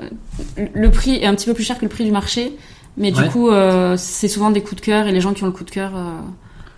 le 0.75 0.91
prix 0.91 1.15
est 1.15 1.25
un 1.25 1.33
petit 1.33 1.47
peu 1.47 1.55
plus 1.55 1.63
cher 1.63 1.77
que 1.79 1.85
le 1.85 1.89
prix 1.89 2.05
du 2.05 2.11
marché, 2.11 2.55
mais 2.95 3.09
du 3.11 3.23
coup 3.29 3.49
euh, 3.49 3.95
c'est 3.97 4.27
souvent 4.27 4.51
des 4.51 4.61
coups 4.61 4.75
de 4.79 4.85
cœur 4.85 5.07
et 5.07 5.11
les 5.11 5.19
gens 5.21 5.33
qui 5.33 5.41
ont 5.43 5.47
le 5.47 5.51
coup 5.53 5.63
de 5.63 5.71
cœur 5.71 5.93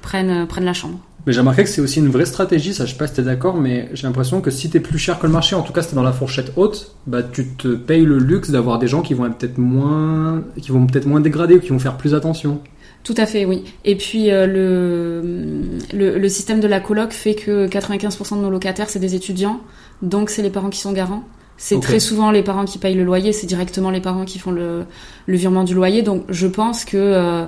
prennent 0.01 0.47
prennent 0.47 0.63
la 0.63 0.73
chambre. 0.73 0.99
Mais 1.25 1.33
j'ai 1.33 1.39
remarqué 1.39 1.63
que 1.63 1.69
c'est 1.69 1.81
aussi 1.81 1.99
une 1.99 2.09
vraie 2.09 2.25
stratégie, 2.25 2.73
ça 2.73 2.85
je 2.85 2.91
sais 2.91 2.97
pas 2.97 3.07
si 3.07 3.13
t'es 3.13 3.23
d'accord, 3.23 3.57
mais 3.57 3.89
j'ai 3.93 4.07
l'impression 4.07 4.41
que 4.41 4.51
si 4.51 4.69
t'es 4.69 4.79
plus 4.79 4.97
cher 4.97 5.19
que 5.19 5.27
le 5.27 5.33
marché, 5.33 5.55
en 5.55 5.61
tout 5.61 5.73
cas 5.73 5.81
si 5.81 5.89
t'es 5.89 5.95
dans 5.95 6.03
la 6.03 6.13
fourchette 6.13 6.53
haute, 6.55 6.95
bah 7.07 7.21
tu 7.23 7.47
te 7.47 7.67
payes 7.75 8.05
le 8.05 8.17
luxe 8.17 8.49
d'avoir 8.51 8.79
des 8.79 8.87
gens 8.87 9.01
qui 9.01 9.13
vont 9.13 9.25
être 9.25 9.37
peut-être 9.37 9.57
moins, 9.57 10.43
qui 10.61 10.71
vont 10.71 10.85
peut-être 10.87 11.05
moins 11.05 11.19
dégrader 11.19 11.55
ou 11.55 11.59
qui 11.59 11.69
vont 11.69 11.79
faire 11.79 11.97
plus 11.97 12.15
attention. 12.15 12.61
Tout 13.03 13.15
à 13.17 13.25
fait, 13.25 13.45
oui. 13.45 13.63
Et 13.85 13.95
puis 13.95 14.31
euh, 14.31 14.45
le, 14.45 15.77
le 15.97 16.17
le 16.17 16.29
système 16.29 16.59
de 16.59 16.67
la 16.67 16.79
coloc 16.79 17.11
fait 17.11 17.35
que 17.35 17.67
95% 17.67 18.37
de 18.37 18.41
nos 18.41 18.49
locataires 18.49 18.89
c'est 18.89 18.99
des 18.99 19.15
étudiants, 19.15 19.61
donc 20.01 20.29
c'est 20.29 20.41
les 20.41 20.49
parents 20.49 20.69
qui 20.69 20.79
sont 20.79 20.93
garants. 20.93 21.23
C'est 21.61 21.81
très 21.81 21.99
souvent 21.99 22.31
les 22.31 22.41
parents 22.41 22.63
qui 22.63 22.77
payent 22.77 22.95
le 22.95 23.03
loyer, 23.03 23.33
c'est 23.33 23.45
directement 23.45 23.91
les 23.91 23.99
parents 23.99 24.23
qui 24.23 24.39
font 24.39 24.51
le, 24.51 24.85
le 25.27 25.37
virement 25.37 25.65
du 25.65 25.75
loyer. 25.75 26.03
Donc 26.03 26.23
je 26.29 26.47
pense 26.47 26.85
que 26.85 26.95
euh, 26.95 27.43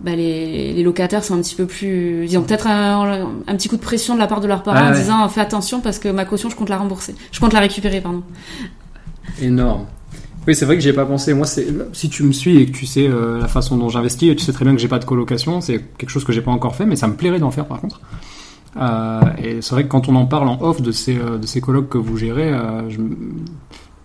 bah, 0.00 0.14
les, 0.14 0.72
les 0.72 0.82
locataires 0.82 1.24
sont 1.24 1.34
un 1.34 1.40
petit 1.42 1.54
peu 1.54 1.66
plus... 1.66 2.24
Ils 2.26 2.36
ont 2.38 2.42
peut-être 2.42 2.66
un, 2.66 3.28
un 3.46 3.56
petit 3.56 3.68
coup 3.68 3.76
de 3.76 3.80
pression 3.82 4.14
de 4.14 4.18
la 4.18 4.26
part 4.26 4.40
de 4.40 4.46
leurs 4.46 4.62
parents 4.62 4.78
Ah 4.80 4.88
en 4.88 4.92
ouais. 4.92 4.98
disant 4.98 5.28
fais 5.28 5.40
attention 5.40 5.80
parce 5.80 5.98
que 5.98 6.08
ma 6.08 6.24
caution 6.24 6.48
je 6.50 6.56
compte 6.56 6.68
la 6.68 6.78
rembourser. 6.78 7.14
Je 7.32 7.40
compte 7.40 7.52
la 7.52 7.60
récupérer, 7.60 8.00
pardon. 8.00 8.22
Énorme. 9.40 9.86
Oui, 10.46 10.54
c'est 10.54 10.64
vrai 10.64 10.76
que 10.76 10.80
j'y 10.82 10.90
ai 10.90 10.92
pas 10.92 11.06
pensé. 11.06 11.34
Moi, 11.34 11.46
c'est 11.46 11.66
si 11.92 12.08
tu 12.08 12.22
me 12.22 12.30
suis 12.32 12.56
et 12.58 12.66
que 12.66 12.70
tu 12.76 12.86
sais 12.86 13.08
euh, 13.08 13.40
la 13.40 13.48
façon 13.48 13.76
dont 13.76 13.88
j'investis, 13.88 14.36
tu 14.36 14.44
sais 14.44 14.52
très 14.52 14.64
bien 14.64 14.74
que 14.74 14.80
j'ai 14.80 14.86
pas 14.88 15.00
de 15.00 15.04
colocation. 15.04 15.60
C'est 15.60 15.80
quelque 15.98 16.10
chose 16.10 16.24
que 16.24 16.32
j'ai 16.32 16.40
pas 16.42 16.52
encore 16.52 16.76
fait, 16.76 16.86
mais 16.86 16.94
ça 16.94 17.08
me 17.08 17.14
plairait 17.14 17.40
d'en 17.40 17.50
faire 17.50 17.66
par 17.66 17.80
contre. 17.80 18.00
Euh, 18.76 19.20
et 19.42 19.60
c'est 19.62 19.74
vrai 19.74 19.82
que 19.84 19.88
quand 19.88 20.08
on 20.08 20.14
en 20.14 20.26
parle 20.26 20.46
en 20.48 20.60
off 20.62 20.82
de 20.82 20.92
ces 20.92 21.18
euh, 21.18 21.38
de 21.38 21.46
ces 21.46 21.60
colocs 21.60 21.88
que 21.88 21.98
vous 21.98 22.16
gérez, 22.16 22.52
euh, 22.52 22.88
je, 22.90 22.98
me- 22.98 23.16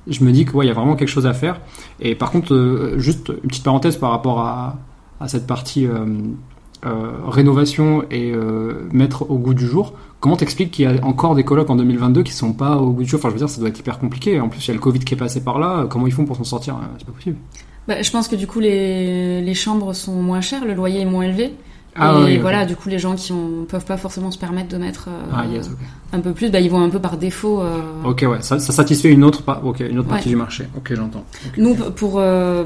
je 0.07 0.23
me 0.23 0.31
dis 0.31 0.45
que 0.45 0.53
ouais, 0.53 0.65
il 0.65 0.69
y 0.69 0.71
a 0.71 0.73
vraiment 0.73 0.95
quelque 0.95 1.09
chose 1.09 1.27
à 1.27 1.33
faire. 1.33 1.61
Et 1.99 2.15
par 2.15 2.31
contre, 2.31 2.93
juste 2.97 3.29
une 3.43 3.49
petite 3.49 3.63
parenthèse 3.63 3.97
par 3.97 4.09
rapport 4.09 4.39
à 4.39 4.79
à 5.21 5.27
cette 5.27 5.47
partie 5.47 5.85
euh, 5.85 6.05
euh, 6.85 7.11
rénovation 7.27 8.03
et 8.09 8.31
euh, 8.31 8.89
mettre 8.91 9.29
au 9.29 9.37
goût 9.37 9.53
du 9.53 9.67
jour. 9.67 9.93
Comment 10.19 10.35
t'expliques 10.35 10.71
qu'il 10.71 10.85
y 10.85 10.87
a 10.87 11.05
encore 11.05 11.35
des 11.35 11.43
colocs 11.43 11.69
en 11.69 11.75
2022 11.75 12.23
qui 12.23 12.33
sont 12.33 12.53
pas 12.53 12.77
au 12.77 12.91
goût 12.91 13.03
du 13.03 13.09
jour? 13.09 13.19
Enfin, 13.19 13.29
je 13.29 13.33
veux 13.33 13.39
dire, 13.39 13.49
ça 13.49 13.59
doit 13.59 13.69
être 13.69 13.79
hyper 13.79 13.99
compliqué. 13.99 14.39
En 14.39 14.49
plus, 14.49 14.65
il 14.65 14.67
y 14.67 14.71
a 14.71 14.73
le 14.73 14.79
Covid 14.79 14.99
qui 14.99 15.13
est 15.13 15.17
passé 15.17 15.43
par 15.43 15.59
là. 15.59 15.85
Comment 15.89 16.07
ils 16.07 16.13
font 16.13 16.25
pour 16.25 16.35
s'en 16.35 16.43
sortir? 16.43 16.77
C'est 16.97 17.05
pas 17.05 17.13
possible. 17.13 17.37
Bah, 17.87 18.01
je 18.01 18.11
pense 18.11 18.27
que 18.27 18.35
du 18.35 18.45
coup 18.45 18.59
les, 18.59 19.41
les 19.41 19.53
chambres 19.55 19.93
sont 19.93 20.21
moins 20.21 20.41
chères, 20.41 20.65
le 20.65 20.75
loyer 20.75 21.01
est 21.01 21.05
moins 21.05 21.23
élevé. 21.23 21.53
Ah 21.95 22.15
et 22.19 22.23
oui, 22.23 22.37
voilà, 22.37 22.65
du 22.65 22.75
coup 22.77 22.87
les 22.87 22.99
gens 22.99 23.15
qui 23.15 23.33
ont, 23.33 23.65
peuvent 23.67 23.83
pas 23.85 23.97
forcément 23.97 24.31
se 24.31 24.37
permettre 24.37 24.69
de 24.69 24.77
mettre 24.77 25.09
euh, 25.09 25.23
Ah 25.33 25.45
yes, 25.45 25.69
un 26.13 26.19
peu 26.21 26.31
plus, 26.31 26.49
bah, 26.49 26.59
ils 26.61 26.69
vont 26.71 26.81
un 26.81 26.89
peu 26.89 26.99
par 26.99 27.17
défaut. 27.17 27.61
euh, 27.61 27.81
Ok, 28.05 28.23
ouais, 28.29 28.37
ça, 28.41 28.59
ça 28.59 28.71
satisfait 28.71 29.09
une 29.09 29.23
autre, 29.25 29.43
pa- 29.43 29.61
une 29.79 29.99
autre 29.99 30.07
partie 30.07 30.25
Ouais. 30.27 30.31
du 30.31 30.35
marché. 30.37 30.67
Ok, 30.77 30.93
j'entends. 30.95 31.25
Nous, 31.57 31.75
pour 31.75 32.15
euh, 32.19 32.63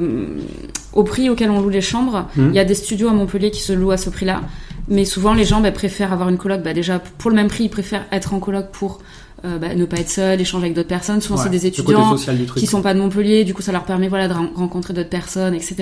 au 0.94 1.04
prix 1.04 1.30
auquel 1.30 1.50
on 1.50 1.60
loue 1.60 1.70
les 1.70 1.82
chambres, 1.82 2.28
il 2.38 2.44
Mhm. 2.44 2.54
y 2.54 2.60
a 2.60 2.66
des 2.66 2.76
studios 2.76 3.10
à 3.10 3.14
Montpellier 3.14 3.50
qui 3.52 3.62
se 3.62 3.74
louent 3.74 3.92
à 3.92 3.98
ce 3.98 4.10
prix-là. 4.12 4.42
Mais 4.88 5.06
souvent, 5.06 5.34
les 5.34 5.44
gens 5.46 5.60
bah, 5.62 5.72
préfèrent 5.72 6.14
avoir 6.14 6.30
une 6.30 6.38
coloc. 6.38 6.62
Bah, 6.62 6.74
déjà, 6.74 7.00
pour 7.00 7.32
le 7.32 7.36
même 7.36 7.48
prix, 7.48 7.64
ils 7.64 7.70
préfèrent 7.70 8.06
être 8.12 8.36
en 8.36 8.40
coloc 8.40 8.68
pour 8.72 9.00
euh, 9.46 9.58
bah, 9.60 9.76
ne 9.76 9.86
pas 9.86 9.98
être 9.98 10.10
seul, 10.10 10.40
échanger 10.42 10.66
avec 10.66 10.76
d'autres 10.76 10.88
personnes. 10.88 11.22
Souvent, 11.22 11.38
c'est 11.38 11.50
des 11.50 11.66
étudiants 11.66 12.16
qui 12.56 12.66
sont 12.68 12.82
pas 12.82 12.94
de 12.94 13.00
Montpellier. 13.00 13.44
Du 13.44 13.54
coup, 13.54 13.62
ça 13.62 13.72
leur 13.72 13.84
permet 13.84 14.08
voilà 14.08 14.28
de 14.28 14.34
ren- 14.34 14.50
rencontrer 14.56 14.94
d'autres 14.94 15.10
personnes, 15.10 15.54
etc. 15.54 15.76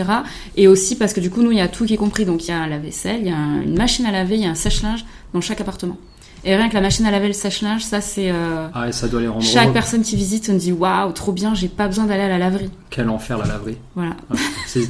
Et 0.57 0.67
aussi 0.67 0.95
parce 0.95 1.13
que 1.13 1.19
du 1.19 1.29
coup, 1.29 1.41
nous, 1.41 1.51
il 1.51 1.57
y 1.57 1.61
a 1.61 1.67
tout 1.67 1.85
qui 1.85 1.93
est 1.93 1.97
compris. 1.97 2.25
Donc, 2.25 2.45
il 2.47 2.51
y 2.51 2.53
a 2.53 2.67
la 2.67 2.77
vaisselle, 2.77 3.17
il 3.21 3.27
y 3.27 3.31
a 3.31 3.37
un- 3.37 3.61
une 3.61 3.77
machine 3.77 4.05
à 4.05 4.11
laver, 4.11 4.35
il 4.35 4.41
y 4.43 4.45
a 4.45 4.49
un 4.49 4.55
sèche-linge 4.55 5.05
dans 5.33 5.41
chaque 5.41 5.61
appartement. 5.61 5.97
Et 6.45 6.53
rien 6.57 6.67
que 6.67 6.73
la 6.73 6.81
machine 6.81 7.05
à 7.05 7.11
laver, 7.11 7.27
le 7.27 7.33
sèche-linge, 7.33 7.83
ça, 7.83 8.01
c'est 8.01 8.29
euh, 8.29 8.67
Ah, 8.73 8.89
et 8.89 8.91
ça 8.91 9.07
doit 9.07 9.21
les 9.21 9.29
rendre 9.29 9.45
chaque 9.45 9.63
heureux. 9.63 9.73
personne 9.73 10.01
qui 10.01 10.17
visite 10.17 10.49
on 10.51 10.57
dit 10.57 10.73
waouh, 10.73 11.13
trop 11.13 11.31
bien, 11.31 11.53
j'ai 11.55 11.69
pas 11.69 11.87
besoin 11.87 12.03
d'aller 12.03 12.23
à 12.23 12.27
la 12.27 12.37
laverie. 12.37 12.69
Quel 12.89 13.07
enfer 13.09 13.37
la 13.37 13.45
laverie. 13.45 13.77
Voilà. 13.95 14.11
Ah, 14.29 14.35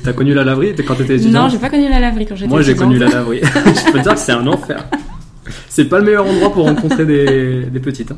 T'as 0.03 0.13
connu 0.13 0.33
la 0.33 0.43
laverie 0.43 0.73
quand 0.88 0.95
t'étais 0.95 1.15
étudiant? 1.17 1.43
Non, 1.43 1.49
j'ai 1.49 1.59
pas 1.59 1.69
connu 1.69 1.88
la 1.89 1.99
laverie 1.99 2.25
quand 2.25 2.36
j'étais 2.36 2.49
Moi, 2.49 2.63
j'ai 2.63 2.75
connu 2.75 2.97
la 2.97 3.07
laverie. 3.09 3.41
je 3.43 3.91
peux 3.91 3.99
te 3.99 4.03
dire 4.03 4.15
que 4.15 4.19
c'est 4.19 4.31
un 4.31 4.47
enfer. 4.47 4.83
C'est 5.69 5.86
pas 5.86 5.99
le 5.99 6.06
meilleur 6.06 6.25
endroit 6.25 6.51
pour 6.53 6.65
rencontrer 6.65 7.06
des, 7.06 7.79
petites. 7.82 8.12
hein. 8.12 8.17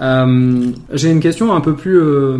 Euh, 0.00 0.66
j'ai 0.92 1.10
une 1.10 1.20
question 1.20 1.52
un 1.54 1.60
peu 1.60 1.74
plus 1.74 1.98
euh, 2.00 2.38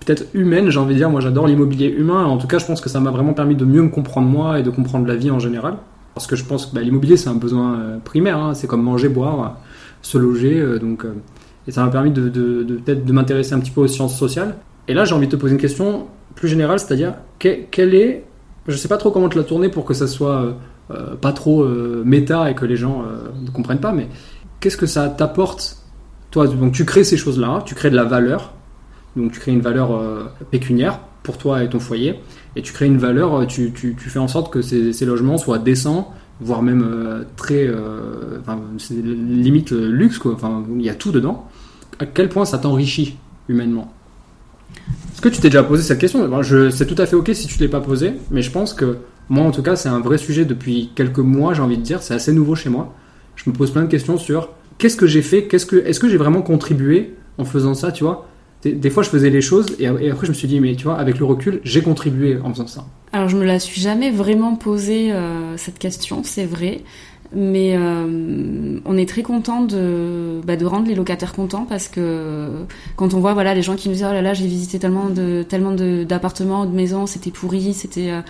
peut-être 0.00 0.26
humaine, 0.34 0.70
j'ai 0.70 0.78
envie 0.78 0.94
de 0.94 0.98
dire. 0.98 1.10
Moi, 1.10 1.20
j'adore 1.20 1.46
l'immobilier 1.46 1.88
humain. 1.88 2.24
En 2.24 2.36
tout 2.38 2.46
cas, 2.46 2.58
je 2.58 2.66
pense 2.66 2.80
que 2.80 2.88
ça 2.88 3.00
m'a 3.00 3.10
vraiment 3.10 3.32
permis 3.32 3.54
de 3.54 3.64
mieux 3.64 3.82
me 3.82 3.88
comprendre 3.88 4.28
moi 4.28 4.58
et 4.58 4.62
de 4.62 4.70
comprendre 4.70 5.06
la 5.06 5.16
vie 5.16 5.30
en 5.30 5.38
général. 5.38 5.74
Parce 6.14 6.26
que 6.26 6.36
je 6.36 6.44
pense 6.44 6.66
que 6.66 6.74
bah, 6.74 6.80
l'immobilier, 6.82 7.16
c'est 7.16 7.28
un 7.28 7.34
besoin 7.34 7.78
euh, 7.78 7.98
primaire. 8.04 8.38
hein. 8.38 8.54
C'est 8.54 8.66
comme 8.66 8.82
manger, 8.82 9.08
boire, 9.08 9.58
se 10.02 10.18
loger. 10.18 10.62
donc, 10.80 11.04
et 11.66 11.72
ça 11.72 11.82
m'a 11.84 11.90
permis 11.90 12.10
de, 12.10 12.28
peut-être 12.28 13.04
de 13.06 13.12
m'intéresser 13.12 13.54
un 13.54 13.60
petit 13.60 13.70
peu 13.70 13.80
aux 13.80 13.88
sciences 13.88 14.18
sociales. 14.18 14.56
Et 14.86 14.92
là, 14.94 15.04
j'ai 15.06 15.14
envie 15.14 15.26
de 15.26 15.32
te 15.32 15.36
poser 15.36 15.54
une 15.54 15.60
question 15.60 16.06
plus 16.34 16.48
générale, 16.48 16.78
c'est-à-dire 16.78 17.14
que- 17.38 17.64
quelle 17.70 17.94
est, 17.94 18.24
je 18.68 18.76
sais 18.76 18.88
pas 18.88 18.98
trop 18.98 19.10
comment 19.10 19.30
te 19.30 19.38
la 19.38 19.44
tourner 19.44 19.70
pour 19.70 19.84
que 19.86 19.94
ça 19.94 20.06
soit 20.06 20.56
pas 21.20 21.32
trop 21.32 21.62
euh, 21.62 22.02
méta 22.04 22.50
et 22.50 22.54
que 22.54 22.64
les 22.64 22.76
gens 22.76 23.02
euh, 23.02 23.30
ne 23.44 23.50
comprennent 23.50 23.80
pas, 23.80 23.92
mais 23.92 24.08
qu'est-ce 24.60 24.76
que 24.76 24.86
ça 24.86 25.08
t'apporte 25.08 25.78
toi? 26.30 26.46
Donc 26.46 26.72
tu 26.72 26.84
crées 26.84 27.04
ces 27.04 27.16
choses-là, 27.16 27.62
tu 27.64 27.74
crées 27.74 27.90
de 27.90 27.96
la 27.96 28.04
valeur, 28.04 28.52
donc 29.16 29.32
tu 29.32 29.40
crées 29.40 29.52
une 29.52 29.60
valeur 29.60 29.94
euh, 29.94 30.24
pécuniaire 30.50 31.00
pour 31.22 31.38
toi 31.38 31.62
et 31.62 31.68
ton 31.68 31.80
foyer, 31.80 32.20
et 32.56 32.62
tu 32.62 32.72
crées 32.72 32.86
une 32.86 32.98
valeur, 32.98 33.34
euh, 33.34 33.46
tu, 33.46 33.72
tu, 33.72 33.96
tu 33.98 34.10
fais 34.10 34.18
en 34.18 34.28
sorte 34.28 34.52
que 34.52 34.62
ces, 34.62 35.04
logements 35.04 35.38
soient 35.38 35.58
décents, 35.58 36.12
voire 36.40 36.62
même 36.62 36.82
euh, 36.86 37.24
très, 37.36 37.66
euh, 37.66 38.40
limite 38.90 39.72
euh, 39.72 39.88
luxe. 39.88 40.20
Enfin, 40.24 40.64
il 40.76 40.84
y 40.84 40.90
a 40.90 40.94
tout 40.94 41.12
dedans. 41.12 41.48
À 41.98 42.06
quel 42.06 42.28
point 42.28 42.44
ça 42.44 42.58
t'enrichit 42.58 43.16
humainement? 43.48 43.92
Est-ce 45.12 45.20
que 45.20 45.28
tu 45.28 45.40
t'es 45.40 45.48
déjà 45.48 45.62
posé 45.62 45.82
cette 45.82 46.00
question? 46.00 46.42
Je, 46.42 46.70
C'est 46.70 46.86
tout 46.86 47.00
à 47.00 47.06
fait 47.06 47.16
ok 47.16 47.30
si 47.32 47.46
tu 47.46 47.56
ne 47.56 47.60
l'es 47.60 47.68
pas 47.68 47.80
posé, 47.80 48.14
mais 48.30 48.42
je 48.42 48.50
pense 48.50 48.74
que 48.74 48.98
moi 49.28 49.44
en 49.44 49.50
tout 49.50 49.62
cas 49.62 49.76
c'est 49.76 49.88
un 49.88 50.00
vrai 50.00 50.18
sujet 50.18 50.44
depuis 50.44 50.90
quelques 50.94 51.18
mois, 51.18 51.54
j'ai 51.54 51.62
envie 51.62 51.78
de 51.78 51.82
dire, 51.82 52.02
c'est 52.02 52.14
assez 52.14 52.32
nouveau 52.32 52.54
chez 52.54 52.70
moi. 52.70 52.94
Je 53.36 53.50
me 53.50 53.54
pose 53.54 53.70
plein 53.70 53.82
de 53.82 53.88
questions 53.88 54.18
sur 54.18 54.50
qu'est-ce 54.78 54.96
que 54.96 55.06
j'ai 55.06 55.22
fait, 55.22 55.44
qu'est-ce 55.44 55.66
que, 55.66 55.76
est-ce 55.76 56.00
que 56.00 56.08
j'ai 56.08 56.16
vraiment 56.16 56.42
contribué 56.42 57.14
en 57.38 57.44
faisant 57.44 57.74
ça, 57.74 57.92
tu 57.92 58.04
vois 58.04 58.28
des, 58.72 58.90
fois 58.90 59.02
je 59.02 59.10
faisais 59.10 59.30
les 59.30 59.40
choses 59.40 59.76
et, 59.78 59.86
après 59.86 60.26
je 60.26 60.30
me 60.30 60.34
suis 60.34 60.48
dit 60.48 60.60
mais 60.60 60.74
tu 60.74 60.84
vois 60.84 60.98
avec 60.98 61.18
le 61.18 61.24
recul 61.24 61.60
j'ai 61.64 61.82
contribué 61.82 62.38
en 62.42 62.50
faisant 62.50 62.66
ça. 62.66 62.86
Alors 63.12 63.28
je 63.28 63.36
me 63.36 63.44
la 63.44 63.58
suis 63.58 63.80
jamais 63.80 64.10
vraiment 64.10 64.56
posé 64.56 65.12
euh, 65.12 65.56
cette 65.56 65.78
question, 65.78 66.22
c'est 66.24 66.46
vrai, 66.46 66.80
mais 67.34 67.76
euh, 67.76 68.80
on 68.84 68.96
est 68.96 69.08
très 69.08 69.22
content 69.22 69.62
de, 69.62 70.40
bah, 70.44 70.56
de 70.56 70.64
rendre 70.64 70.88
les 70.88 70.94
locataires 70.94 71.32
contents 71.32 71.66
parce 71.68 71.88
que 71.88 72.48
quand 72.96 73.14
on 73.14 73.20
voit 73.20 73.34
voilà 73.34 73.54
les 73.54 73.62
gens 73.62 73.76
qui 73.76 73.88
nous 73.88 73.94
disent 73.94 74.06
oh 74.08 74.12
là 74.12 74.22
là 74.22 74.34
j'ai 74.34 74.46
visité 74.46 74.78
tellement 74.78 75.10
de 75.10 75.44
tellement 75.46 75.72
de- 75.72 76.04
d'appartements 76.04 76.62
ou 76.62 76.66
de 76.66 76.74
maisons, 76.74 77.06
c'était 77.06 77.30
pourri, 77.30 77.74
c'était 77.74 78.10
euh, 78.10 78.20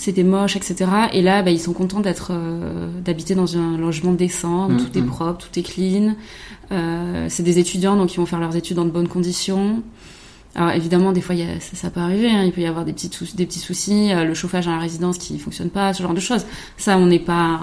c'était 0.00 0.22
moche, 0.24 0.56
etc. 0.56 0.74
Et 1.12 1.22
là 1.22 1.42
bah, 1.42 1.50
ils 1.50 1.60
sont 1.60 1.72
contents 1.74 2.00
d'être 2.00 2.30
euh, 2.32 2.88
d'habiter 3.04 3.34
dans 3.34 3.56
un 3.56 3.76
logement 3.76 4.12
décent, 4.12 4.68
où 4.68 4.72
Mm, 4.72 4.78
tout 4.78 4.98
est 4.98 5.02
mm. 5.02 5.06
propre, 5.06 5.46
tout 5.46 5.58
est 5.58 5.62
clean. 5.62 6.14
Euh, 6.72 7.26
c'est 7.28 7.42
des 7.42 7.58
étudiants 7.58 7.96
donc 7.96 8.14
ils 8.14 8.16
vont 8.16 8.26
faire 8.26 8.40
leurs 8.40 8.56
études 8.56 8.76
dans 8.76 8.84
de 8.86 8.90
bonnes 8.90 9.08
conditions. 9.08 9.82
Alors 10.56 10.72
évidemment, 10.72 11.12
des 11.12 11.20
fois, 11.20 11.36
il 11.36 11.42
y 11.42 11.48
a, 11.48 11.60
ça, 11.60 11.76
ça 11.76 11.90
peut 11.90 12.00
arriver. 12.00 12.28
hein, 12.28 12.42
il 12.44 12.50
peut 12.50 12.60
y 12.60 12.66
avoir 12.66 12.84
des 12.84 12.92
petits, 12.92 13.08
des 13.36 13.46
petits 13.46 13.60
soucis, 13.60 14.12
euh, 14.12 14.24
le 14.24 14.34
chauffage 14.34 14.66
dans 14.66 14.72
la 14.72 14.80
résidence 14.80 15.16
qui 15.16 15.38
fonctionne 15.38 15.70
pas, 15.70 15.92
ce 15.94 16.02
genre 16.02 16.12
de 16.14 16.18
choses. 16.20 16.44
Ça, 16.76 16.98
on 16.98 17.06
n'est 17.06 17.20
pas, 17.20 17.60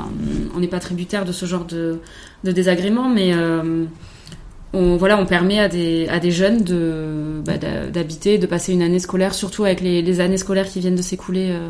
on 0.56 0.60
n'est 0.62 0.70
pas 0.70 0.80
tributaire 0.80 1.26
de 1.26 1.34
ce 1.34 1.46
genre 1.46 1.66
de, 1.66 2.00
de 2.46 2.52
désagréments, 2.54 3.10
mais 3.10 3.34
euh, 3.34 3.84
on, 4.74 4.96
voilà, 4.96 5.20
on 5.20 5.26
permet 5.26 5.60
à 5.60 5.68
des, 5.68 6.08
à 6.08 6.20
des 6.20 6.32
jeunes 6.32 6.64
de, 6.64 7.42
bah, 7.46 7.58
d'habiter, 7.92 8.38
de 8.38 8.48
passer 8.48 8.72
une 8.72 8.82
année 8.82 9.00
scolaire, 9.00 9.34
surtout 9.34 9.66
avec 9.66 9.82
les, 9.82 10.02
les 10.02 10.20
années 10.22 10.38
scolaires 10.38 10.70
qui 10.70 10.80
viennent 10.80 10.96
de 10.96 11.02
s'écouler. 11.02 11.50
euh, 11.52 11.70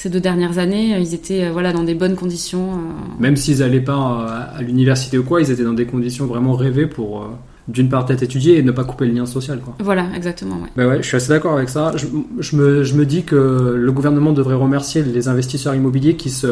ces 0.00 0.10
deux 0.10 0.20
dernières 0.20 0.58
années, 0.58 0.96
ils 1.00 1.12
étaient 1.12 1.44
euh, 1.46 1.50
voilà 1.52 1.72
dans 1.72 1.82
des 1.82 1.94
bonnes 1.96 2.14
conditions. 2.14 2.70
euh, 2.72 2.76
Même 3.18 3.36
s'ils 3.36 3.58
n'allaient 3.58 3.80
pas 3.80 4.46
euh, 4.54 4.58
à 4.58 4.62
l'université 4.62 5.18
ou 5.18 5.24
quoi, 5.24 5.40
ils 5.40 5.50
étaient 5.50 5.64
dans 5.64 5.72
des 5.72 5.86
conditions 5.86 6.26
vraiment 6.26 6.52
rêvées 6.54 6.86
pour, 6.86 7.22
euh, 7.22 7.26
d'une 7.66 7.88
part, 7.88 8.08
être 8.08 8.22
étudiés 8.22 8.58
et 8.58 8.62
ne 8.62 8.70
pas 8.70 8.84
couper 8.84 9.06
le 9.06 9.12
lien 9.14 9.26
social. 9.26 9.58
Quoi. 9.60 9.74
Voilà, 9.80 10.06
exactement. 10.14 10.56
Ouais. 10.62 10.68
Bah 10.76 10.86
ouais, 10.86 10.98
je 11.02 11.08
suis 11.08 11.16
assez 11.16 11.30
d'accord 11.30 11.54
avec 11.54 11.68
ça. 11.68 11.92
Je, 11.96 12.06
je 12.38 12.56
me, 12.56 12.84
je 12.84 12.94
me 12.94 13.04
dis 13.04 13.24
que 13.24 13.34
le 13.76 13.92
gouvernement 13.92 14.32
devrait 14.32 14.54
remercier 14.54 15.02
les 15.02 15.26
investisseurs 15.26 15.74
immobiliers 15.74 16.14
qui 16.14 16.30
se 16.30 16.46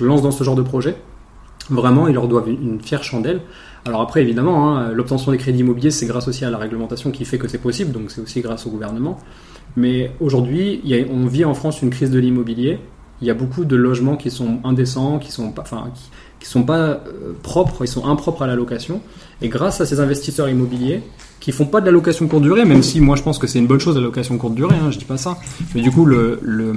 lancent 0.00 0.22
dans 0.22 0.30
ce 0.30 0.44
genre 0.44 0.54
de 0.56 0.62
projet. 0.62 0.94
Vraiment, 1.70 2.06
ils 2.06 2.14
leur 2.14 2.28
doivent 2.28 2.48
une, 2.48 2.62
une 2.74 2.80
fière 2.80 3.02
chandelle. 3.02 3.40
Alors 3.84 4.00
après, 4.00 4.22
évidemment, 4.22 4.76
hein, 4.78 4.92
l'obtention 4.92 5.32
des 5.32 5.38
crédits 5.38 5.60
immobiliers, 5.60 5.90
c'est 5.90 6.06
grâce 6.06 6.28
aussi 6.28 6.44
à 6.44 6.50
la 6.50 6.58
réglementation 6.58 7.10
qui 7.10 7.24
fait 7.24 7.38
que 7.38 7.48
c'est 7.48 7.58
possible, 7.58 7.92
donc 7.92 8.10
c'est 8.10 8.20
aussi 8.20 8.40
grâce 8.42 8.66
au 8.66 8.70
gouvernement. 8.70 9.18
Mais 9.76 10.10
aujourd'hui, 10.20 10.82
on 11.10 11.26
vit 11.26 11.44
en 11.44 11.54
France 11.54 11.82
une 11.82 11.90
crise 11.90 12.10
de 12.10 12.18
l'immobilier. 12.18 12.78
Il 13.20 13.26
y 13.26 13.30
a 13.30 13.34
beaucoup 13.34 13.64
de 13.64 13.76
logements 13.76 14.16
qui 14.16 14.30
sont 14.30 14.60
indécents, 14.64 15.18
qui 15.18 15.30
sont 15.30 15.52
pas, 15.52 15.62
enfin, 15.62 15.90
qui, 16.40 16.48
sont 16.48 16.62
pas 16.62 16.78
euh, 16.78 17.32
propres, 17.42 17.84
ils 17.84 17.88
sont 17.88 18.06
impropres 18.06 18.42
à 18.42 18.46
la 18.46 18.56
location. 18.56 19.02
Et 19.42 19.48
grâce 19.48 19.80
à 19.80 19.86
ces 19.86 20.00
investisseurs 20.00 20.48
immobiliers, 20.48 21.02
qui 21.38 21.52
font 21.52 21.66
pas 21.66 21.80
de 21.80 21.86
la 21.86 21.92
location 21.92 22.28
courte 22.28 22.42
durée, 22.42 22.64
même 22.64 22.82
si 22.82 23.00
moi 23.00 23.16
je 23.16 23.22
pense 23.22 23.38
que 23.38 23.46
c'est 23.46 23.58
une 23.58 23.66
bonne 23.66 23.80
chose 23.80 23.96
la 23.96 24.02
location 24.02 24.36
courte 24.38 24.54
durée, 24.54 24.76
hein, 24.76 24.90
je 24.90 24.98
dis 24.98 25.04
pas 25.04 25.16
ça. 25.16 25.38
Mais 25.74 25.80
du 25.80 25.90
coup, 25.90 26.04
le, 26.04 26.38
le, 26.42 26.74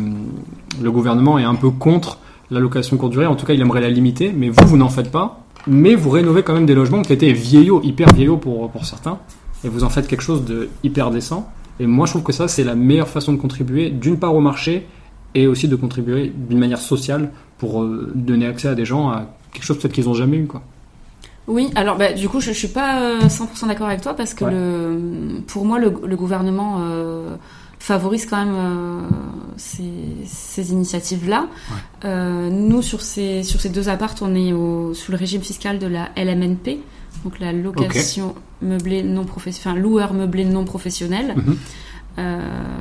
le 0.82 0.91
gouvernement 0.91 1.38
est 1.38 1.43
un 1.43 1.56
peu 1.56 1.69
contre 1.69 2.19
la 2.49 2.60
location 2.60 2.97
courte 2.97 3.12
durée, 3.12 3.25
en 3.25 3.36
tout 3.36 3.45
cas 3.45 3.53
il 3.53 3.62
aimerait 3.62 3.82
la 3.82 3.89
limiter, 3.89 4.34
mais 4.36 4.49
vous, 4.49 4.65
vous 4.65 4.77
n'en 4.77 4.89
faites 4.89 5.12
pas. 5.12 5.43
Mais 5.65 5.95
vous 5.95 6.10
rénovez 6.10 6.43
quand 6.43 6.53
même 6.53 6.65
des 6.65 6.75
logements 6.75 7.01
qui 7.01 7.13
étaient 7.13 7.32
vieillots, 7.32 7.82
hyper 7.84 8.12
vieillots 8.13 8.38
pour, 8.38 8.69
pour 8.69 8.86
certains, 8.86 9.19
et 9.63 9.69
vous 9.69 9.84
en 9.84 9.89
faites 9.89 10.08
quelque 10.08 10.23
chose 10.23 10.43
de 10.43 10.69
hyper 10.84 11.10
décent. 11.10 11.49
Et 11.80 11.88
moi 11.88 12.06
je 12.06 12.12
trouve 12.14 12.24
que 12.24 12.32
ça 12.34 12.48
c'est 12.48 12.64
la 12.64 12.76
meilleure 12.76 13.08
façon 13.10 13.34
de 13.34 13.38
contribuer, 13.38 13.90
d'une 13.90 14.20
part 14.20 14.36
au 14.36 14.40
marché, 14.42 14.86
et 15.36 15.48
aussi 15.48 15.68
de 15.68 15.76
contribuer 15.76 16.32
d'une 16.36 16.60
manière 16.60 16.80
sociale 16.82 17.32
pour 17.58 17.82
euh, 17.84 18.12
donner 18.16 18.46
accès 18.46 18.68
à 18.68 18.76
des 18.76 18.86
gens 18.86 19.10
à 19.10 19.26
quelque 19.52 19.64
chose 19.66 19.80
peut-être 19.80 19.94
qu'ils 19.94 20.06
n'ont 20.06 20.14
jamais 20.14 20.38
eu. 20.38 20.46
Quoi. 20.48 20.62
Oui, 21.48 21.70
alors 21.76 21.98
bah, 21.98 22.14
du 22.14 22.30
coup, 22.30 22.40
je, 22.40 22.52
je 22.52 22.58
suis 22.58 22.68
pas 22.70 23.02
euh, 23.02 23.20
100% 23.22 23.68
d'accord 23.68 23.88
avec 23.88 24.02
toi 24.02 24.14
parce 24.14 24.34
que 24.34 24.46
Ouais. 24.46 24.52
le, 24.52 25.42
pour 25.48 25.66
moi, 25.66 25.78
le, 25.80 25.94
le 26.06 26.16
gouvernement 26.16 26.78
euh, 26.82 27.36
favorise 27.80 28.26
quand 28.28 28.38
même 28.46 28.56
euh, 28.56 29.00
ces, 29.58 29.84
ces 30.26 30.72
initiatives-là. 30.72 31.48
Euh, 32.06 32.50
nous, 32.50 32.82
sur 32.82 33.02
ces, 33.02 33.44
sur 33.44 33.60
ces 33.60 33.70
deux 33.70 33.90
appartes, 33.90 34.22
on 34.22 34.34
est 34.36 34.54
au, 34.54 34.94
sous 34.94 35.12
le 35.12 35.18
régime 35.18 35.42
fiscal 35.42 35.80
de 35.80 35.88
la 35.88 36.10
LMNP, 36.16 36.80
donc 37.23 37.39
la 37.39 37.52
location 37.54 38.36
meublée 38.62 39.04
non 39.04 39.23
professionnelle, 39.26 39.73
enfin 39.80 39.82
loueur 39.89 40.13
meublé 40.13 40.45
non 40.45 40.65
professionnel. 40.65 41.34
Mhm. 41.36 41.58
Euh, 42.19 42.39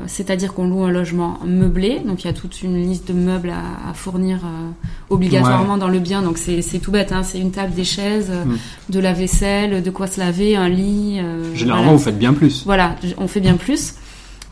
c'est-à-dire 0.08 0.52
qu'on 0.52 0.68
loue 0.68 0.84
un 0.84 0.90
logement 0.90 1.38
meublé, 1.46 2.00
donc 2.06 2.22
il 2.22 2.26
y 2.26 2.30
a 2.30 2.34
toute 2.34 2.62
une 2.62 2.76
liste 2.86 3.08
de 3.08 3.14
meubles 3.14 3.48
à, 3.48 3.90
à 3.90 3.94
fournir 3.94 4.40
euh, 4.44 4.68
obligatoirement 5.08 5.78
dans 5.78 5.88
le 5.88 6.00
bien. 6.00 6.20
Donc 6.20 6.36
c'est 6.36 6.60
tout 6.80 6.90
bête, 6.90 7.12
hein, 7.12 7.22
c'est 7.22 7.38
une 7.38 7.50
table, 7.50 7.72
des 7.72 7.84
chaises, 7.84 8.30
Mm. 8.30 8.56
de 8.92 9.00
la 9.00 9.14
vaisselle, 9.14 9.82
de 9.82 9.90
quoi 9.90 10.06
se 10.06 10.20
laver, 10.20 10.54
un 10.56 10.68
lit. 10.68 11.18
euh, 11.20 11.54
Généralement, 11.54 11.84
voilà. 11.84 11.96
vous 11.96 12.04
faites 12.04 12.18
bien 12.18 12.34
plus. 12.34 12.64
Voilà, 12.66 12.96
on 13.16 13.26
fait 13.26 13.40
bien 13.40 13.54
plus. 13.54 13.94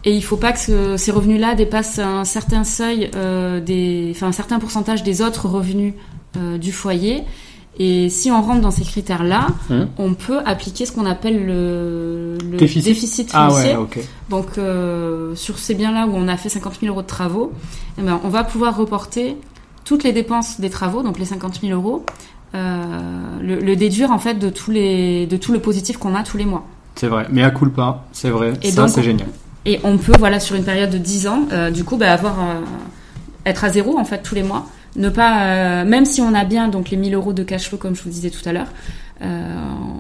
Et 0.07 0.15
il 0.17 0.23
faut 0.25 0.39
pas 0.39 0.53
que 0.53 0.59
ce- 0.59 0.97
ces 0.97 1.11
revenus-là 1.13 1.55
dépassent 1.55 1.99
un 1.99 2.25
certain 2.25 2.65
seuil, 2.65 3.11
des, 3.67 4.13
enfin 4.17 4.29
un 4.29 4.33
certain 4.33 4.59
pourcentage 4.59 5.03
des 5.03 5.21
autres 5.21 5.47
revenus 5.47 5.93
du 6.59 6.73
foyer. 6.73 7.25
Et 7.79 8.11
si 8.11 8.31
on 8.31 8.43
rentre 8.43 8.61
dans 8.61 8.71
ces 8.71 8.83
critères-là, 8.85 9.47
Hum. 9.71 9.89
on 9.97 10.15
peut 10.15 10.41
appliquer 10.45 10.85
ce 10.87 10.93
qu'on 10.93 11.07
appelle 11.07 11.47
le, 11.47 12.37
le 12.51 12.57
Déficit. 12.59 12.95
foncier. 12.97 13.27
Ah 13.33 13.51
ouais, 13.53 13.77
ok. 13.77 14.01
Donc 14.29 14.59
euh, 14.59 15.35
sur 15.35 15.59
ces 15.59 15.75
biens-là 15.75 16.07
où 16.07 16.13
on 16.15 16.29
a 16.29 16.37
fait 16.37 16.49
50 16.49 16.75
000 16.81 16.93
euros 16.93 17.03
de 17.03 17.07
travaux, 17.07 17.53
eh 17.99 18.03
ben, 18.03 18.21
on 18.25 18.29
va 18.29 18.45
pouvoir 18.45 18.77
reporter 18.77 19.37
toutes 19.85 20.05
les 20.05 20.13
dépenses 20.13 20.61
des 20.61 20.69
travaux, 20.69 21.03
donc 21.03 21.19
les 21.19 21.25
50 21.25 21.61
000 21.63 21.73
euros, 21.73 22.05
euh, 22.55 22.83
le, 23.41 23.61
le 23.61 23.77
déduire 23.77 24.11
en 24.11 24.19
fait 24.19 24.35
de 24.35 24.51
tous 24.51 24.71
les 24.73 25.27
de 25.27 25.37
tout 25.37 25.53
le 25.53 25.61
positif 25.61 25.97
qu'on 25.97 26.15
a 26.15 26.23
tous 26.23 26.37
les 26.37 26.45
mois. 26.45 26.67
C'est 26.97 27.07
vrai. 27.07 27.27
Mais 27.31 27.43
à 27.45 27.51
coup 27.51 27.69
pas, 27.71 28.05
c'est 28.13 28.31
vrai. 28.31 28.53
Et 28.63 28.73
ça, 28.73 28.89
c'est 28.89 29.03
génial. 29.03 29.29
Et 29.65 29.79
on 29.85 29.97
peut, 29.97 30.13
voilà, 30.19 30.41
sur 30.41 30.57
une 30.57 30.65
période 30.65 30.91
de 30.91 30.99
10 30.99 31.29
ans, 31.29 31.43
euh, 31.53 31.71
du 31.71 31.85
coup, 31.85 31.97
bah, 31.97 32.13
avoir 32.13 32.35
être 33.47 33.65
à 33.65 33.71
zéro 33.71 33.99
en 33.99 34.05
fait 34.05 34.23
tous 34.23 34.35
les 34.35 34.43
mois. 34.43 34.67
Ne 35.01 35.09
pas, 35.09 35.43
euh, 35.47 35.85
même 35.85 36.05
si 36.05 36.21
on 36.21 36.35
a 36.35 36.45
bien 36.45 36.69
donc 36.69 36.91
les 36.91 36.97
1000 36.97 37.15
euros 37.15 37.33
de 37.33 37.43
cash 37.43 37.69
flow 37.69 37.79
comme 37.79 37.97
je 37.97 38.03
vous 38.03 38.11
disais 38.11 38.31
tout 38.31 38.47
à 38.49 38.53
l'heure, 38.53 38.69
euh, 39.23 39.55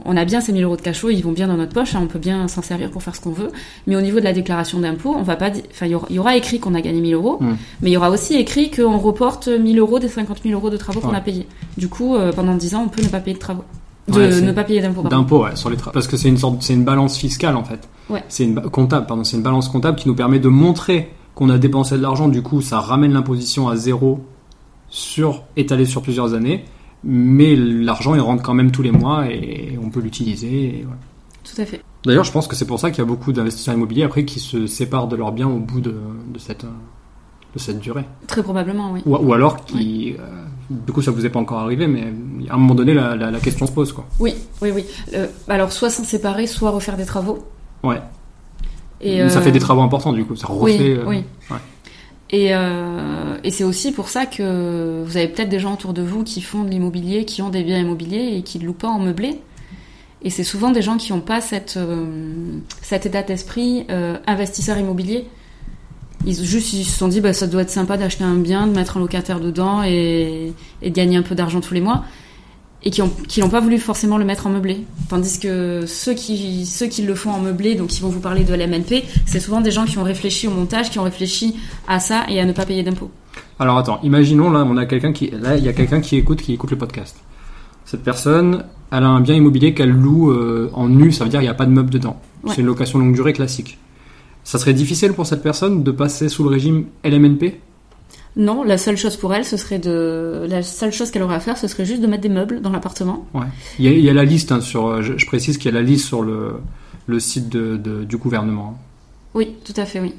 on 0.04 0.16
a 0.16 0.24
bien 0.24 0.40
ces 0.40 0.52
1000 0.52 0.62
euros 0.64 0.76
de 0.76 0.82
cash 0.82 0.98
flow, 1.00 1.10
ils 1.10 1.22
vont 1.22 1.32
bien 1.32 1.48
dans 1.48 1.56
notre 1.56 1.72
poche, 1.72 1.94
hein, 1.94 2.00
on 2.02 2.06
peut 2.06 2.18
bien 2.18 2.48
s'en 2.48 2.62
servir 2.62 2.90
pour 2.90 3.02
faire 3.02 3.14
ce 3.16 3.20
qu'on 3.20 3.32
veut. 3.32 3.50
Mais 3.86 3.96
au 3.96 4.00
niveau 4.00 4.18
de 4.18 4.24
la 4.24 4.32
déclaration 4.32 4.78
d'impôt, 4.78 5.14
on 5.18 5.22
va 5.22 5.36
pas, 5.36 5.50
enfin, 5.70 5.86
il 5.86 5.92
y 5.92 5.94
aura- 5.94 6.06
il 6.10 6.16
y, 6.16 6.18
aura 6.18 6.36
écrit 6.36 6.58
qu'on 6.60 6.74
a 6.74 6.80
gagné 6.80 7.00
1000 7.00 7.14
euros, 7.14 7.38
Mm. 7.40 7.56
mais 7.82 7.90
il 7.90 7.92
y 7.92 7.96
aura 7.96 8.10
aussi 8.10 8.34
écrit 8.34 8.70
qu'on 8.70 8.98
reporte 8.98 9.48
1000 9.48 9.78
euros 9.78 9.98
des 9.98 10.08
50 10.08 10.38
000 10.42 10.54
euros 10.54 10.70
de 10.70 10.76
travaux 10.76 11.00
qu'on 11.00 11.14
a 11.14 11.20
payés. 11.20 11.46
Du 11.76 11.88
coup, 11.88 12.14
euh, 12.16 12.32
pendant 12.32 12.54
10 12.54 12.74
ans, 12.74 12.82
on 12.86 12.88
peut 12.88 13.02
ne 13.02 13.08
pas 13.08 13.20
payer 13.20 13.34
de 13.34 13.40
travaux, 13.40 13.64
de 14.08 14.14
Ouais, 14.18 14.40
ne 14.40 14.52
pas 14.52 14.64
payer 14.64 14.80
d'impôts. 14.80 15.44
ouais, 15.44 15.54
sur 15.56 15.70
les 15.70 15.76
tra- 15.76 15.92
parce 15.92 16.08
que 16.08 16.16
c'est 16.16 16.28
une 16.28 16.38
sorte, 16.38 16.62
c'est 16.62 16.74
une 16.74 16.84
balance 16.84 17.16
fiscale 17.16 17.56
en 17.56 17.64
fait. 17.64 17.88
Ouais. 18.08 18.22
C'est 18.28 18.44
une 18.44 18.60
comptable, 18.60 19.06
pardon, 19.06 19.24
c'est 19.24 19.36
une 19.36 19.42
balance 19.42 19.68
comptable 19.68 19.96
qui 19.98 20.08
nous 20.08 20.14
permet 20.14 20.38
de 20.40 20.48
montrer 20.48 21.10
qu'on 21.34 21.48
a 21.50 21.58
dépensé 21.58 21.96
de 21.96 22.02
l'argent. 22.02 22.28
Du 22.28 22.42
coup, 22.42 22.60
ça 22.60 22.80
ramène 22.80 23.12
l'imposition 23.12 23.68
à 23.68 23.76
zéro 23.76 24.20
sur 24.90 25.44
étalé 25.56 25.84
sur 25.86 26.02
plusieurs 26.02 26.34
années, 26.34 26.64
mais 27.04 27.56
l'argent 27.56 28.14
il 28.14 28.20
rentre 28.20 28.42
quand 28.42 28.54
même 28.54 28.70
tous 28.72 28.82
les 28.82 28.90
mois 28.92 29.26
et 29.30 29.78
on 29.82 29.88
peut 29.90 30.00
l'utiliser. 30.00 30.82
voilà. 30.84 30.98
Tout 31.44 31.60
à 31.62 31.64
fait. 31.64 31.80
D'ailleurs, 32.04 32.24
je 32.24 32.32
pense 32.32 32.46
que 32.48 32.54
c'est 32.56 32.66
pour 32.66 32.78
ça 32.80 32.90
qu'il 32.90 32.98
y 32.98 33.02
a 33.02 33.04
beaucoup 33.06 33.32
d'investisseurs 33.32 33.74
immobiliers 33.74 34.04
après 34.04 34.24
qui 34.24 34.38
se 34.40 34.66
séparent 34.66 35.08
de 35.08 35.16
leurs 35.16 35.32
biens 35.32 35.48
au 35.48 35.58
bout 35.58 35.80
de, 35.80 35.94
de 36.32 36.38
cette 36.38 36.64
euh, 36.64 36.68
de 37.54 37.58
cette 37.58 37.80
durée. 37.80 38.04
Très 38.28 38.42
probablement, 38.44 38.92
oui. 38.92 39.02
Ou, 39.06 39.16
ou 39.16 39.32
alors 39.32 39.64
qui, 39.64 40.14
euh, 40.20 40.24
du 40.70 40.92
coup, 40.92 41.02
ça 41.02 41.10
vous 41.10 41.26
est 41.26 41.30
pas 41.30 41.40
encore 41.40 41.58
arrivé, 41.58 41.88
mais 41.88 42.12
à 42.48 42.54
un 42.54 42.58
moment 42.58 42.74
donné, 42.76 42.94
la, 42.94 43.16
la- 43.16 43.30
la 43.32 43.40
question 43.40 43.66
se 43.66 43.72
pose 43.72 43.92
quoi. 43.92 44.06
Oui, 44.20 44.34
oui, 44.62 44.70
oui. 44.72 44.84
Euh, 45.14 45.26
alors, 45.48 45.72
soit 45.72 45.90
s'en 45.90 46.04
séparer, 46.04 46.46
soit 46.46 46.70
refaire 46.70 46.96
des 46.96 47.06
travaux. 47.06 47.40
Ouais. 47.82 48.00
Et, 49.00 49.28
ça 49.30 49.38
euh, 49.38 49.42
fait 49.42 49.50
des 49.52 49.58
travaux 49.58 49.80
importants 49.80 50.12
du 50.12 50.24
coup, 50.24 50.36
ça 50.36 50.46
Oui, 50.50 50.72
refait. 50.74 50.90
euh, 50.90 51.04
oui. 51.06 51.24
ouais. 51.50 51.56
Et, 52.32 52.54
euh, 52.54 53.36
et 53.42 53.50
c'est 53.50 53.64
aussi 53.64 53.92
pour 53.92 54.08
ça 54.08 54.24
que 54.24 55.02
vous 55.04 55.16
avez 55.16 55.28
peut-être 55.28 55.48
des 55.48 55.58
gens 55.58 55.74
autour 55.74 55.92
de 55.92 56.02
vous 56.02 56.22
qui 56.22 56.40
font 56.40 56.62
de 56.62 56.70
l'immobilier, 56.70 57.24
qui 57.24 57.42
ont 57.42 57.48
des 57.48 57.64
biens 57.64 57.78
immobiliers 57.78 58.36
et 58.36 58.42
qui 58.42 58.58
ne 58.60 58.66
louent 58.66 58.72
pas 58.72 58.88
en 58.88 59.00
meublé. 59.00 59.40
Et 60.22 60.30
c'est 60.30 60.44
souvent 60.44 60.70
des 60.70 60.82
gens 60.82 60.96
qui 60.96 61.12
n'ont 61.12 61.20
pas 61.20 61.40
cette, 61.40 61.76
euh, 61.76 62.58
cet 62.82 63.06
état 63.06 63.22
d'esprit 63.22 63.86
euh, 63.90 64.16
investisseur 64.26 64.78
immobilier. 64.78 65.26
Ils 66.26 66.44
juste 66.44 66.74
ils 66.74 66.84
se 66.84 66.98
sont 66.98 67.08
dit 67.08 67.22
bah 67.22 67.32
ça 67.32 67.46
doit 67.46 67.62
être 67.62 67.70
sympa 67.70 67.96
d'acheter 67.96 68.24
un 68.24 68.36
bien, 68.36 68.66
de 68.66 68.74
mettre 68.74 68.98
un 68.98 69.00
locataire 69.00 69.40
dedans 69.40 69.82
et, 69.82 70.52
et 70.82 70.90
de 70.90 70.94
gagner 70.94 71.16
un 71.16 71.22
peu 71.22 71.34
d'argent 71.34 71.62
tous 71.62 71.72
les 71.72 71.80
mois. 71.80 72.04
Et 72.82 72.90
qui 72.90 73.02
ont 73.02 73.10
qui 73.28 73.40
n'ont 73.40 73.50
pas 73.50 73.60
voulu 73.60 73.78
forcément 73.78 74.16
le 74.16 74.24
mettre 74.24 74.46
en 74.46 74.50
meublé. 74.50 74.86
Tandis 75.08 75.38
que 75.38 75.84
ceux 75.86 76.14
qui 76.14 76.64
ceux 76.64 76.86
qui 76.86 77.02
le 77.02 77.14
font 77.14 77.30
en 77.30 77.40
meublé, 77.40 77.74
donc 77.74 77.88
qui 77.88 78.00
vont 78.00 78.08
vous 78.08 78.20
parler 78.20 78.42
de 78.42 78.54
l'MNP, 78.54 79.04
c'est 79.26 79.40
souvent 79.40 79.60
des 79.60 79.70
gens 79.70 79.84
qui 79.84 79.98
ont 79.98 80.02
réfléchi 80.02 80.48
au 80.48 80.50
montage, 80.50 80.90
qui 80.90 80.98
ont 80.98 81.04
réfléchi 81.04 81.56
à 81.86 82.00
ça 82.00 82.24
et 82.28 82.40
à 82.40 82.44
ne 82.46 82.52
pas 82.52 82.64
payer 82.64 82.82
d'impôts. 82.82 83.10
Alors 83.58 83.76
attends, 83.76 84.00
imaginons 84.02 84.50
là, 84.50 84.64
on 84.66 84.78
a 84.78 84.86
quelqu'un 84.86 85.12
qui, 85.12 85.30
là, 85.30 85.56
il 85.56 85.64
y 85.64 85.68
a 85.68 85.74
quelqu'un 85.74 86.00
qui 86.00 86.16
écoute, 86.16 86.40
qui 86.40 86.54
écoute 86.54 86.70
le 86.70 86.78
podcast. 86.78 87.18
Cette 87.84 88.02
personne, 88.02 88.64
elle 88.90 89.04
a 89.04 89.08
un 89.08 89.20
bien 89.20 89.34
immobilier 89.34 89.74
qu'elle 89.74 89.90
loue 89.90 90.30
euh, 90.30 90.70
en 90.72 90.88
nu, 90.88 91.12
ça 91.12 91.24
veut 91.24 91.30
dire 91.30 91.40
il 91.40 91.44
n'y 91.44 91.50
a 91.50 91.54
pas 91.54 91.66
de 91.66 91.72
meubles 91.72 91.90
dedans. 91.90 92.20
Ouais. 92.42 92.52
C'est 92.54 92.62
une 92.62 92.66
location 92.66 92.98
longue 92.98 93.14
durée 93.14 93.34
classique. 93.34 93.78
Ça 94.44 94.58
serait 94.58 94.72
difficile 94.72 95.12
pour 95.12 95.26
cette 95.26 95.42
personne 95.42 95.82
de 95.82 95.90
passer 95.90 96.28
sous 96.30 96.44
le 96.44 96.50
régime 96.50 96.86
LMNP 97.04 97.60
Non, 98.36 98.62
la 98.62 98.78
seule 98.78 98.96
chose 98.96 99.16
pour 99.16 99.34
elle, 99.34 99.44
ce 99.44 99.56
serait 99.56 99.78
de 99.80 100.46
la 100.48 100.62
seule 100.62 100.92
chose 100.92 101.10
qu'elle 101.10 101.22
aurait 101.22 101.34
à 101.34 101.40
faire, 101.40 101.58
ce 101.58 101.66
serait 101.66 101.84
juste 101.84 102.00
de 102.00 102.06
mettre 102.06 102.22
des 102.22 102.28
meubles 102.28 102.60
dans 102.60 102.70
l'appartement. 102.70 103.26
Ouais. 103.34 103.46
Il 103.78 103.84
y 103.84 103.88
a, 103.88 103.90
il 103.90 104.04
y 104.04 104.08
a 104.08 104.12
la 104.14 104.24
liste 104.24 104.52
hein, 104.52 104.60
sur, 104.60 105.02
je, 105.02 105.14
je 105.18 105.26
précise 105.26 105.58
qu'il 105.58 105.72
y 105.72 105.76
a 105.76 105.80
la 105.80 105.84
liste 105.84 106.06
sur 106.06 106.22
le, 106.22 106.54
le 107.06 107.18
site 107.20 107.48
de, 107.48 107.76
de- 107.76 108.04
du 108.04 108.16
gouvernement. 108.18 108.78
Oui, 109.34 109.56
tout 109.64 109.74
à 109.76 109.84
fait, 109.84 110.00
oui. 110.00 110.14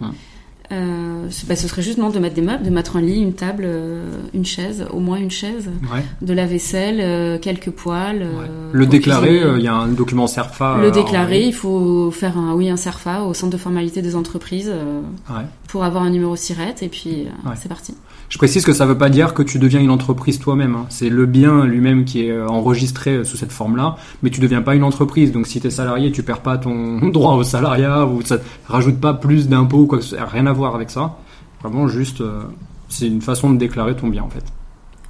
Euh, 0.72 1.28
ce- 1.30 1.46
bah, 1.46 1.56
ce 1.56 1.68
serait 1.68 1.82
juste 1.82 1.98
non, 1.98 2.10
de 2.10 2.20
mettre 2.20 2.36
des 2.36 2.42
meubles, 2.42 2.64
de 2.64 2.70
mettre 2.70 2.96
un 2.96 3.02
lit, 3.02 3.20
une 3.22 3.34
table, 3.34 3.64
euh, 3.66 4.06
une 4.34 4.46
chaise, 4.46 4.86
au 4.92 5.00
moins 5.00 5.18
une 5.18 5.32
chaise, 5.32 5.70
Ouais. 5.94 6.04
de 6.22 6.34
la 6.34 6.46
vaisselle, 6.46 7.00
euh, 7.02 7.38
quelques 7.38 7.72
poêles. 7.72 8.22
euh, 8.24 8.48
Le 8.72 8.86
déclarer, 8.86 9.42
il 9.58 9.64
y 9.64 9.68
a 9.68 9.74
un 9.76 9.88
document 9.90 10.28
CERFA. 10.28 10.78
Le 10.82 10.92
déclarer, 10.92 11.44
il 11.46 11.54
faut 11.54 12.10
faire 12.12 12.38
un 12.38 12.54
oui 12.54 12.70
un 12.70 12.78
CERFA 12.78 13.24
au 13.24 13.34
centre 13.34 13.52
de 13.52 13.58
formalité 13.58 14.02
des 14.02 14.16
entreprises 14.16 14.72
Ouais. 15.30 15.44
pour 15.68 15.84
avoir 15.84 16.04
un 16.04 16.10
numéro 16.10 16.36
SIRET 16.36 16.76
et 16.82 16.88
puis 16.88 17.28
c'est 17.56 17.70
parti. 17.70 17.94
Je 18.32 18.38
précise 18.38 18.63
que 18.63 18.72
ça 18.72 18.86
ne 18.86 18.89
veut 18.91 18.98
pas 18.98 19.10
dire 19.10 19.34
que 19.34 19.44
tu 19.44 19.60
deviens 19.60 19.82
une 19.82 19.89
entreprise 19.89 20.39
toi-même. 20.39 20.76
hein. 20.76 20.86
C'est 20.88 21.10
le 21.10 21.26
bien 21.26 21.65
lui-même 21.65 22.06
qui 22.06 22.26
est 22.26 22.32
euh, 22.32 22.48
enregistré 22.48 23.12
euh, 23.17 23.24
sous 23.26 23.36
cette 23.36 23.52
forme-là, 23.52 23.98
mais 24.24 24.30
tu 24.30 24.39
deviens 24.39 24.62
pas 24.62 24.74
une 24.74 24.86
entreprise. 24.86 25.34
Donc 25.34 25.48
si 25.48 25.60
tu 25.60 25.67
es 25.67 25.70
salarié, 25.70 26.13
tu 26.13 26.24
perds 26.24 26.39
pas 26.39 26.58
ton 26.58 27.10
droit 27.10 27.34
au 27.36 27.44
salariat 27.44 28.06
ou 28.06 28.22
ça 28.22 28.38
rajoute 28.70 29.02
pas 29.02 29.13
plus 29.13 29.50
d'impôts 29.50 29.80
ou 29.80 29.86
quoi 29.86 29.98
que 29.98 30.06
ce 30.06 30.15
soit. 30.15 30.26
Rien 30.26 30.48
à 30.48 30.54
voir 30.54 30.76
avec 30.76 30.89
ça. 30.89 31.17
Vraiment 31.62 31.89
juste, 31.89 32.22
euh, 32.22 32.44
c'est 32.88 33.08
une 33.08 33.22
façon 33.22 33.52
de 33.52 33.58
déclarer 33.58 33.98
ton 33.98 34.08
bien 34.08 34.24
en 34.24 34.30
fait. 34.30 34.46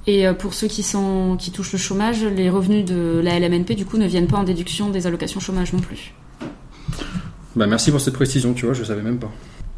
Et 0.08 0.26
pour 0.36 0.52
ceux 0.52 0.66
qui 0.66 0.82
sont 0.82 1.36
qui 1.38 1.52
touchent 1.52 1.74
le 1.74 1.78
chômage, 1.78 2.24
les 2.24 2.50
revenus 2.50 2.84
de 2.84 3.20
la 3.22 3.38
LMNP 3.38 3.76
du 3.76 3.84
coup 3.86 3.98
ne 3.98 4.06
viennent 4.08 4.26
pas 4.26 4.38
en 4.38 4.42
déduction 4.42 4.90
des 4.90 5.06
allocations 5.06 5.38
chômage 5.38 5.72
non 5.72 5.78
plus. 5.78 6.12
Bah 7.54 7.68
merci 7.68 7.92
pour 7.92 8.00
cette 8.00 8.14
précision, 8.14 8.52
tu 8.52 8.66
vois, 8.66 8.74
je 8.74 8.82
savais 8.82 9.02
même 9.02 9.18
pas. 9.18 9.30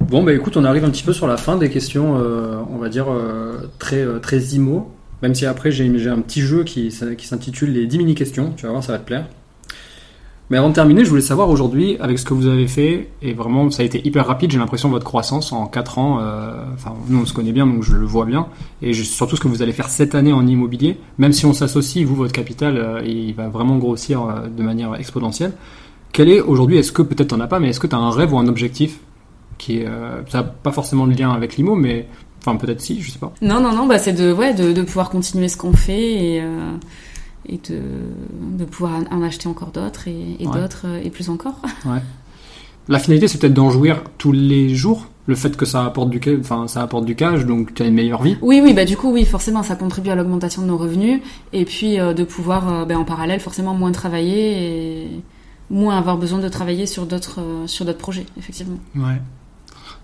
Bon 0.09 0.23
bah 0.23 0.35
écoute, 0.35 0.57
on 0.59 0.65
arrive 0.65 0.85
un 0.85 0.91
petit 0.91 1.03
peu 1.03 1.15
sur 1.15 1.27
la 1.27 1.39
fin 1.39 1.57
des 1.57 1.71
questions, 1.71 2.19
euh, 2.19 2.61
on 2.71 2.77
va 2.77 2.91
dire 2.91 3.07
euh, 3.11 3.71
très 3.79 4.03
euh, 4.03 4.19
très. 4.19 4.39
Même 5.23 5.35
si 5.35 5.47
après 5.47 5.71
j'ai 5.71 6.09
un 6.09 6.21
petit 6.21 6.43
jeu 6.43 6.63
qui, 6.63 6.95
qui 7.17 7.27
s'intitule 7.27 7.73
les 7.73 7.87
10 7.87 7.99
mini 7.99 8.15
questions, 8.15 8.53
tu 8.55 8.67
vas 8.67 8.73
voir, 8.73 8.85
ça 8.85 8.93
va 8.93 8.99
te 8.99 9.07
plaire. 9.07 9.27
Mais 10.51 10.59
avant 10.59 10.69
de 10.69 10.75
terminer, 10.75 11.05
je 11.05 11.09
voulais 11.09 11.23
savoir 11.23 11.49
aujourd'hui, 11.49 11.97
avec 12.01 12.19
ce 12.19 12.27
que 12.27 12.35
vous 12.35 12.49
avez 12.49 12.69
fait, 12.69 13.09
et 13.23 13.33
vraiment 13.33 13.71
ça 13.71 13.83
a 13.83 13.87
été 13.87 14.07
hyper 14.07 14.27
rapide, 14.27 14.51
j'ai 14.51 14.59
l'impression 14.59 14.91
votre 14.91 15.07
croissance 15.07 15.53
en 15.53 15.67
4 15.67 15.99
ans, 15.99 16.21
enfin 16.75 16.93
nous 17.09 17.23
on 17.23 17.25
se 17.25 17.33
connaît 17.33 17.53
bien 17.53 17.67
donc 17.67 17.83
je 17.83 17.97
le 17.97 18.05
vois 18.05 18.27
bien, 18.27 18.49
et 18.83 18.93
surtout 18.93 19.37
ce 19.37 19.41
que 19.41 19.49
vous 19.49 19.63
allez 19.63 19.73
faire 19.73 19.89
cette 19.89 20.15
année 20.15 20.35
en 20.35 20.47
immobilier, 20.47 20.99
même 21.17 21.33
si 21.33 21.47
on 21.47 21.55
s'associe, 21.55 22.05
vous 22.05 22.15
votre 22.15 22.33
capital 22.33 23.03
il 23.07 23.35
va 23.35 23.49
vraiment 23.49 23.79
grossir 23.79 24.21
de 24.55 24.63
manière 24.63 24.95
exponentielle. 24.97 25.53
Quel 26.13 26.29
est 26.29 26.41
aujourd'hui, 26.41 26.77
est-ce 26.77 26.93
que 26.93 27.01
peut-être 27.01 27.29
t'en 27.29 27.41
as 27.41 27.47
pas, 27.47 27.59
mais 27.59 27.71
est-ce 27.71 27.81
que 27.81 27.87
tu 27.87 27.97
as 27.97 27.99
un 27.99 28.11
rêve 28.11 28.35
ou 28.35 28.39
un 28.39 28.47
objectif? 28.47 28.99
Qui 29.59 29.79
est, 29.79 29.87
euh, 29.87 30.23
ça 30.29 30.39
n'a 30.39 30.45
pas 30.45 30.73
forcément 30.73 31.07
de 31.07 31.15
lien 31.15 31.31
avec 31.33 31.57
l'IMO, 31.57 31.75
mais 31.75 32.07
enfin 32.41 32.57
peut-être 32.57 32.81
si, 32.81 33.01
je 33.01 33.11
sais 33.11 33.19
pas. 33.19 33.33
Non 33.43 33.61
non 33.61 33.73
non, 33.73 33.87
bah 33.87 33.99
c'est 33.99 34.13
de 34.13 34.33
ouais 34.33 34.55
de, 34.55 34.73
de 34.73 34.83
pouvoir 34.83 35.11
continuer 35.11 35.49
ce 35.49 35.57
qu'on 35.57 35.73
fait 35.73 36.13
et 36.35 36.41
euh, 36.43 36.73
et 37.47 37.59
de, 37.69 37.79
de 38.59 38.65
pouvoir 38.65 38.93
en 39.11 39.23
acheter 39.23 39.49
encore 39.49 39.71
d'autres 39.71 40.09
et, 40.09 40.37
et 40.41 40.47
Ouais. 40.47 40.61
d'autres 40.61 40.83
euh, 40.87 41.01
et 41.05 41.11
plus 41.11 41.29
encore. 41.29 41.61
La 42.89 42.99
finalité, 42.99 43.29
c'est 43.29 43.39
peut-être 43.39 43.55
d'en 43.55 43.71
jouir 43.71 44.03
tous 44.19 44.33
les 44.33 44.75
jours. 44.75 45.07
Le 45.27 45.35
fait 45.35 45.57
que 45.57 45.65
ça 45.65 45.87
apporte 45.87 46.11
du, 46.11 46.21
enfin 46.39 46.69
ça 46.69 46.83
apporte 46.83 47.07
du 47.07 47.17
cash, 47.17 47.47
donc 47.47 47.73
tu 47.73 47.83
as 47.83 47.87
une 47.87 47.95
meilleure 47.95 48.23
vie. 48.23 48.37
Oui 48.43 48.61
oui 48.63 48.75
bah 48.75 48.85
du 48.85 48.95
coup 48.95 49.11
oui 49.11 49.25
forcément 49.25 49.63
ça 49.63 49.75
contribue 49.75 50.11
à 50.11 50.15
l'augmentation 50.15 50.61
de 50.61 50.67
nos 50.67 50.77
revenus 50.77 51.23
et 51.55 51.65
puis 51.65 51.99
euh, 51.99 52.13
de 52.13 52.25
pouvoir 52.25 52.69
euh, 52.71 52.85
ben, 52.85 52.99
en 52.99 53.05
parallèle 53.07 53.41
forcément 53.41 53.73
moins 53.73 53.91
travailler 53.91 55.03
et 55.05 55.09
moins 55.71 55.97
avoir 55.97 56.19
besoin 56.19 56.41
de 56.41 56.49
travailler 56.51 56.85
sur 56.85 57.07
d'autres 57.07 57.41
euh, 57.41 57.67
sur 57.67 57.87
d'autres 57.87 57.97
projets 57.99 58.27
effectivement. 58.37 58.77
Ouais. 58.97 59.19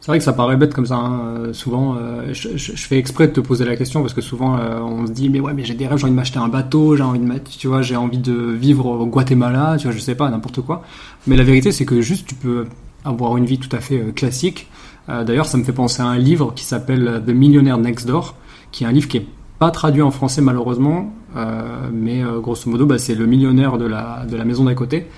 C'est 0.01 0.07
vrai 0.07 0.19
que 0.19 0.25
ça 0.25 0.33
paraît 0.33 0.57
bête 0.57 0.73
comme 0.73 0.87
ça. 0.87 0.97
hein. 0.97 1.21
Euh, 1.21 1.53
souvent, 1.53 1.95
euh, 1.97 2.33
je, 2.33 2.73
fais 2.73 2.97
exprès 2.97 3.29
de 3.29 3.33
te 3.33 3.41
poser 3.41 3.67
la 3.67 3.77
question 3.77 4.01
parce 4.01 4.15
que 4.15 4.23
souvent 4.23 4.57
euh, 4.57 4.81
on 4.81 5.07
se 5.07 5.13
dit 5.13 5.29
mais 5.29 5.41
ouais 5.41 5.53
mais 5.53 5.65
j'ai 5.65 5.75
des 5.75 5.87
rêves, 5.87 5.99
j'ai 5.99 6.05
envie 6.05 6.13
de 6.13 6.17
m'acheter 6.17 6.39
un 6.39 6.49
bateau, 6.49 6.97
j'ai 6.97 7.03
envie 7.03 7.19
de 7.19 7.25
mettre, 7.25 7.51
tu 7.51 7.69
vois, 7.69 7.83
j'ai 7.83 7.97
envie 7.97 8.19
de 8.19 8.33
vivre 8.33 8.87
au 8.87 9.07
Guatemala, 9.07 9.77
tu 9.79 9.87
vois, 9.87 9.95
je 9.95 10.01
sais 10.01 10.15
pas 10.15 10.31
n'importe 10.31 10.63
quoi. 10.63 10.83
Mais 11.27 11.37
la 11.37 11.45
vérité 11.45 11.71
c'est 11.71 11.85
que 11.85 12.01
juste 12.01 12.27
tu 12.27 12.35
peux 12.35 12.67
avoir 13.05 13.37
une 13.37 13.45
vie 13.45 13.59
tout 13.59 13.75
à 13.77 13.81
fait 13.81 14.15
classique. 14.15 14.69
D'ailleurs, 15.09 15.47
ça 15.47 15.59
me 15.59 15.65
fait 15.65 15.73
penser 15.73 16.03
à 16.03 16.07
un 16.07 16.19
livre 16.19 16.53
qui 16.55 16.65
s'appelle 16.65 17.21
The 17.27 17.31
Millionaire 17.31 17.79
Next 17.79 18.07
Door, 18.07 18.37
qui 18.71 18.85
est 18.85 18.87
un 18.87 18.93
livre 18.93 19.09
qui 19.09 19.17
est 19.17 19.27
pas 19.59 19.73
traduit 19.73 20.03
en 20.03 20.13
français 20.13 20.41
malheureusement, 20.41 21.13
mais 21.93 22.23
grosso 22.41 22.71
modo, 22.71 22.87
bah, 22.87 22.99
c'est 22.99 23.17
le 23.17 23.27
millionnaire 23.27 23.77
de 23.77 23.87
la, 23.87 24.25
de 24.31 24.37
la 24.37 24.45
maison 24.45 24.65
d'à 24.65 24.75
côté. 24.75 25.09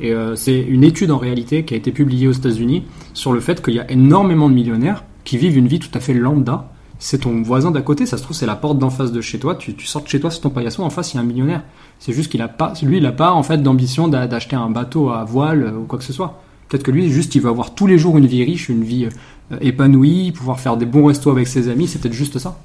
Et 0.00 0.12
euh, 0.12 0.34
c'est 0.36 0.60
une 0.60 0.84
étude 0.84 1.10
en 1.10 1.18
réalité 1.18 1.64
qui 1.64 1.74
a 1.74 1.76
été 1.76 1.92
publiée 1.92 2.26
aux 2.28 2.32
États-Unis 2.32 2.84
sur 3.14 3.32
le 3.32 3.40
fait 3.40 3.62
qu'il 3.64 3.74
y 3.74 3.80
a 3.80 3.90
énormément 3.90 4.48
de 4.48 4.54
millionnaires 4.54 5.04
qui 5.24 5.36
vivent 5.38 5.56
une 5.56 5.68
vie 5.68 5.78
tout 5.78 5.90
à 5.94 6.00
fait 6.00 6.14
lambda. 6.14 6.68
C'est 6.98 7.18
ton 7.18 7.42
voisin 7.42 7.70
d'à 7.72 7.82
côté, 7.82 8.06
ça 8.06 8.16
se 8.16 8.22
trouve, 8.22 8.36
c'est 8.36 8.46
la 8.46 8.54
porte 8.56 8.78
d'en 8.78 8.90
face 8.90 9.10
de 9.12 9.20
chez 9.20 9.38
toi. 9.38 9.54
Tu, 9.56 9.74
tu 9.74 9.86
sors 9.86 10.02
de 10.02 10.08
chez 10.08 10.20
toi, 10.20 10.30
c'est 10.30 10.40
ton 10.40 10.50
paillasson, 10.50 10.82
en 10.84 10.90
face, 10.90 11.12
il 11.12 11.16
y 11.16 11.18
a 11.18 11.22
un 11.22 11.26
millionnaire. 11.26 11.62
C'est 11.98 12.12
juste 12.12 12.30
qu'il 12.30 12.42
a 12.42 12.48
pas, 12.48 12.72
lui, 12.82 12.98
il 12.98 13.06
a 13.06 13.12
pas 13.12 13.32
en 13.32 13.42
fait 13.42 13.58
d'ambition 13.62 14.06
d'a- 14.08 14.26
d'acheter 14.28 14.56
un 14.56 14.70
bateau 14.70 15.10
à 15.10 15.24
voile 15.24 15.64
euh, 15.64 15.78
ou 15.78 15.84
quoi 15.84 15.98
que 15.98 16.04
ce 16.04 16.12
soit. 16.12 16.40
Peut-être 16.68 16.84
que 16.84 16.90
lui, 16.92 17.10
juste, 17.10 17.34
il 17.34 17.42
veut 17.42 17.50
avoir 17.50 17.74
tous 17.74 17.86
les 17.86 17.98
jours 17.98 18.18
une 18.18 18.26
vie 18.26 18.44
riche, 18.44 18.68
une 18.68 18.82
vie 18.84 19.08
euh, 19.52 19.56
épanouie, 19.60 20.32
pouvoir 20.32 20.58
faire 20.60 20.76
des 20.76 20.86
bons 20.86 21.04
restos 21.06 21.30
avec 21.30 21.46
ses 21.48 21.68
amis. 21.68 21.86
C'est 21.88 21.98
peut-être 22.00 22.14
juste 22.14 22.38
ça. 22.38 22.58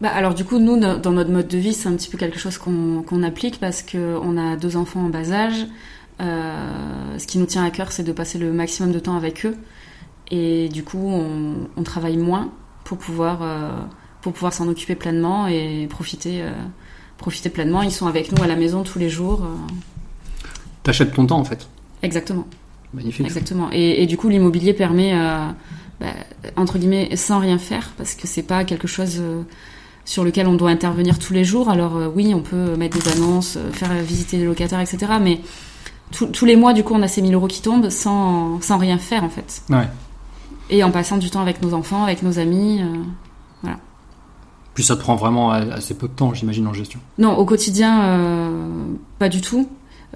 Bah 0.00 0.10
alors 0.12 0.34
du 0.34 0.44
coup, 0.44 0.58
nous, 0.58 0.76
no- 0.76 0.98
dans 0.98 1.12
notre 1.12 1.30
mode 1.30 1.48
de 1.48 1.56
vie, 1.56 1.72
c'est 1.72 1.88
un 1.88 1.94
petit 1.94 2.10
peu 2.10 2.18
quelque 2.18 2.38
chose 2.38 2.58
qu'on 2.58 3.02
qu'on 3.06 3.22
applique 3.22 3.58
parce 3.60 3.80
que 3.82 4.18
on 4.22 4.36
a 4.36 4.56
deux 4.56 4.76
enfants 4.76 5.06
en 5.06 5.08
bas 5.08 5.32
âge. 5.32 5.66
Euh, 6.20 7.18
ce 7.18 7.26
qui 7.26 7.38
nous 7.38 7.46
tient 7.46 7.64
à 7.64 7.70
cœur, 7.70 7.92
c'est 7.92 8.02
de 8.02 8.12
passer 8.12 8.38
le 8.38 8.52
maximum 8.52 8.92
de 8.92 8.98
temps 8.98 9.16
avec 9.16 9.44
eux. 9.46 9.56
Et 10.30 10.68
du 10.68 10.82
coup, 10.82 11.08
on, 11.08 11.68
on 11.76 11.82
travaille 11.82 12.16
moins 12.16 12.50
pour 12.84 12.98
pouvoir, 12.98 13.40
euh, 13.42 13.70
pour 14.22 14.32
pouvoir 14.32 14.52
s'en 14.52 14.68
occuper 14.68 14.94
pleinement 14.94 15.46
et 15.46 15.86
profiter, 15.88 16.42
euh, 16.42 16.52
profiter 17.18 17.50
pleinement. 17.50 17.82
Ils 17.82 17.92
sont 17.92 18.06
avec 18.06 18.32
nous 18.32 18.42
à 18.42 18.46
la 18.46 18.56
maison 18.56 18.82
tous 18.82 18.98
les 18.98 19.08
jours. 19.08 19.46
T'achètes 20.82 21.14
ton 21.14 21.26
temps 21.26 21.38
en 21.38 21.44
fait. 21.44 21.68
exactement. 22.02 22.46
Magnifique. 22.94 23.26
Exactement. 23.26 23.68
Et, 23.72 24.02
et 24.02 24.06
du 24.06 24.16
coup, 24.16 24.28
l'immobilier 24.28 24.72
permet, 24.72 25.12
euh, 25.14 25.48
bah, 26.00 26.06
entre 26.56 26.78
guillemets, 26.78 27.14
sans 27.16 27.38
rien 27.40 27.58
faire, 27.58 27.92
parce 27.96 28.14
que 28.14 28.26
c'est 28.26 28.42
pas 28.42 28.64
quelque 28.64 28.88
chose 28.88 29.16
euh, 29.20 29.42
sur 30.04 30.24
lequel 30.24 30.46
on 30.46 30.54
doit 30.54 30.70
intervenir 30.70 31.18
tous 31.18 31.32
les 31.32 31.44
jours. 31.44 31.68
Alors 31.68 31.96
euh, 31.96 32.08
oui, 32.14 32.32
on 32.34 32.40
peut 32.40 32.76
mettre 32.76 32.98
des 32.98 33.10
annonces, 33.10 33.58
faire 33.72 33.92
visiter 34.02 34.38
des 34.38 34.44
locataires, 34.44 34.80
etc. 34.80 35.12
Mais 35.20 35.40
tous- 36.12 36.26
tous 36.26 36.44
les 36.44 36.56
mois, 36.56 36.72
du 36.72 36.82
coup, 36.84 36.94
on 36.94 37.02
a 37.02 37.08
ces 37.08 37.22
1000 37.22 37.34
euros 37.34 37.46
qui 37.48 37.62
tombent 37.62 37.88
sans, 37.90 38.60
sans 38.60 38.78
rien 38.78 38.98
faire, 38.98 39.24
en 39.24 39.28
fait. 39.28 39.62
Ouais. 39.70 39.88
Et 40.70 40.82
en 40.82 40.90
passant 40.90 41.16
du 41.16 41.30
temps 41.30 41.40
avec 41.42 41.62
nos 41.62 41.74
enfants, 41.74 42.02
avec 42.04 42.22
nos 42.22 42.38
amis. 42.38 42.80
euh. 42.82 43.02
Puis 44.74 44.84
ça 44.84 44.94
te 44.94 45.00
prend 45.00 45.16
vraiment 45.16 45.50
assez 45.52 45.94
peu 45.94 46.06
de 46.06 46.12
temps, 46.12 46.34
j'imagine, 46.34 46.66
en 46.66 46.74
gestion. 46.74 47.00
Non, 47.16 47.34
au 47.38 47.46
quotidien, 47.46 48.02
euh, 48.04 48.60
pas 49.18 49.30
du 49.30 49.40
tout. 49.40 49.66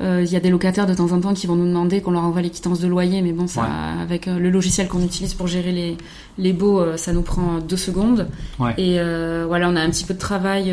Euh, 0.00 0.22
Il 0.24 0.32
y 0.32 0.36
a 0.36 0.40
des 0.40 0.50
locataires 0.50 0.86
de 0.86 0.94
temps 0.94 1.10
en 1.12 1.20
temps 1.20 1.34
qui 1.34 1.46
vont 1.46 1.56
nous 1.56 1.66
demander 1.66 2.00
qu'on 2.00 2.12
leur 2.12 2.22
envoie 2.22 2.40
les 2.42 2.50
quittances 2.50 2.80
de 2.80 2.86
loyer, 2.88 3.22
mais 3.22 3.32
bon, 3.32 3.46
ça, 3.46 3.62
Ouais. 3.62 4.02
avec 4.02 4.28
euh, 4.28 4.38
le 4.38 4.48
logiciel 4.50 4.88
qu'on 4.88 5.02
utilise 5.02 5.34
pour 5.34 5.46
gérer 5.46 5.72
les, 5.72 5.96
les 6.38 6.52
baux, 6.52 6.80
euh, 6.80 6.96
ça 6.96 7.12
nous 7.12 7.22
prend 7.22 7.58
deux 7.58 7.76
secondes. 7.76 8.28
Ouais. 8.58 8.74
Et 8.78 8.98
voilà, 9.46 9.68
on 9.68 9.76
a 9.76 9.80
un 9.80 9.90
petit 9.90 10.04
peu 10.04 10.14
de 10.14 10.18
travail 10.18 10.72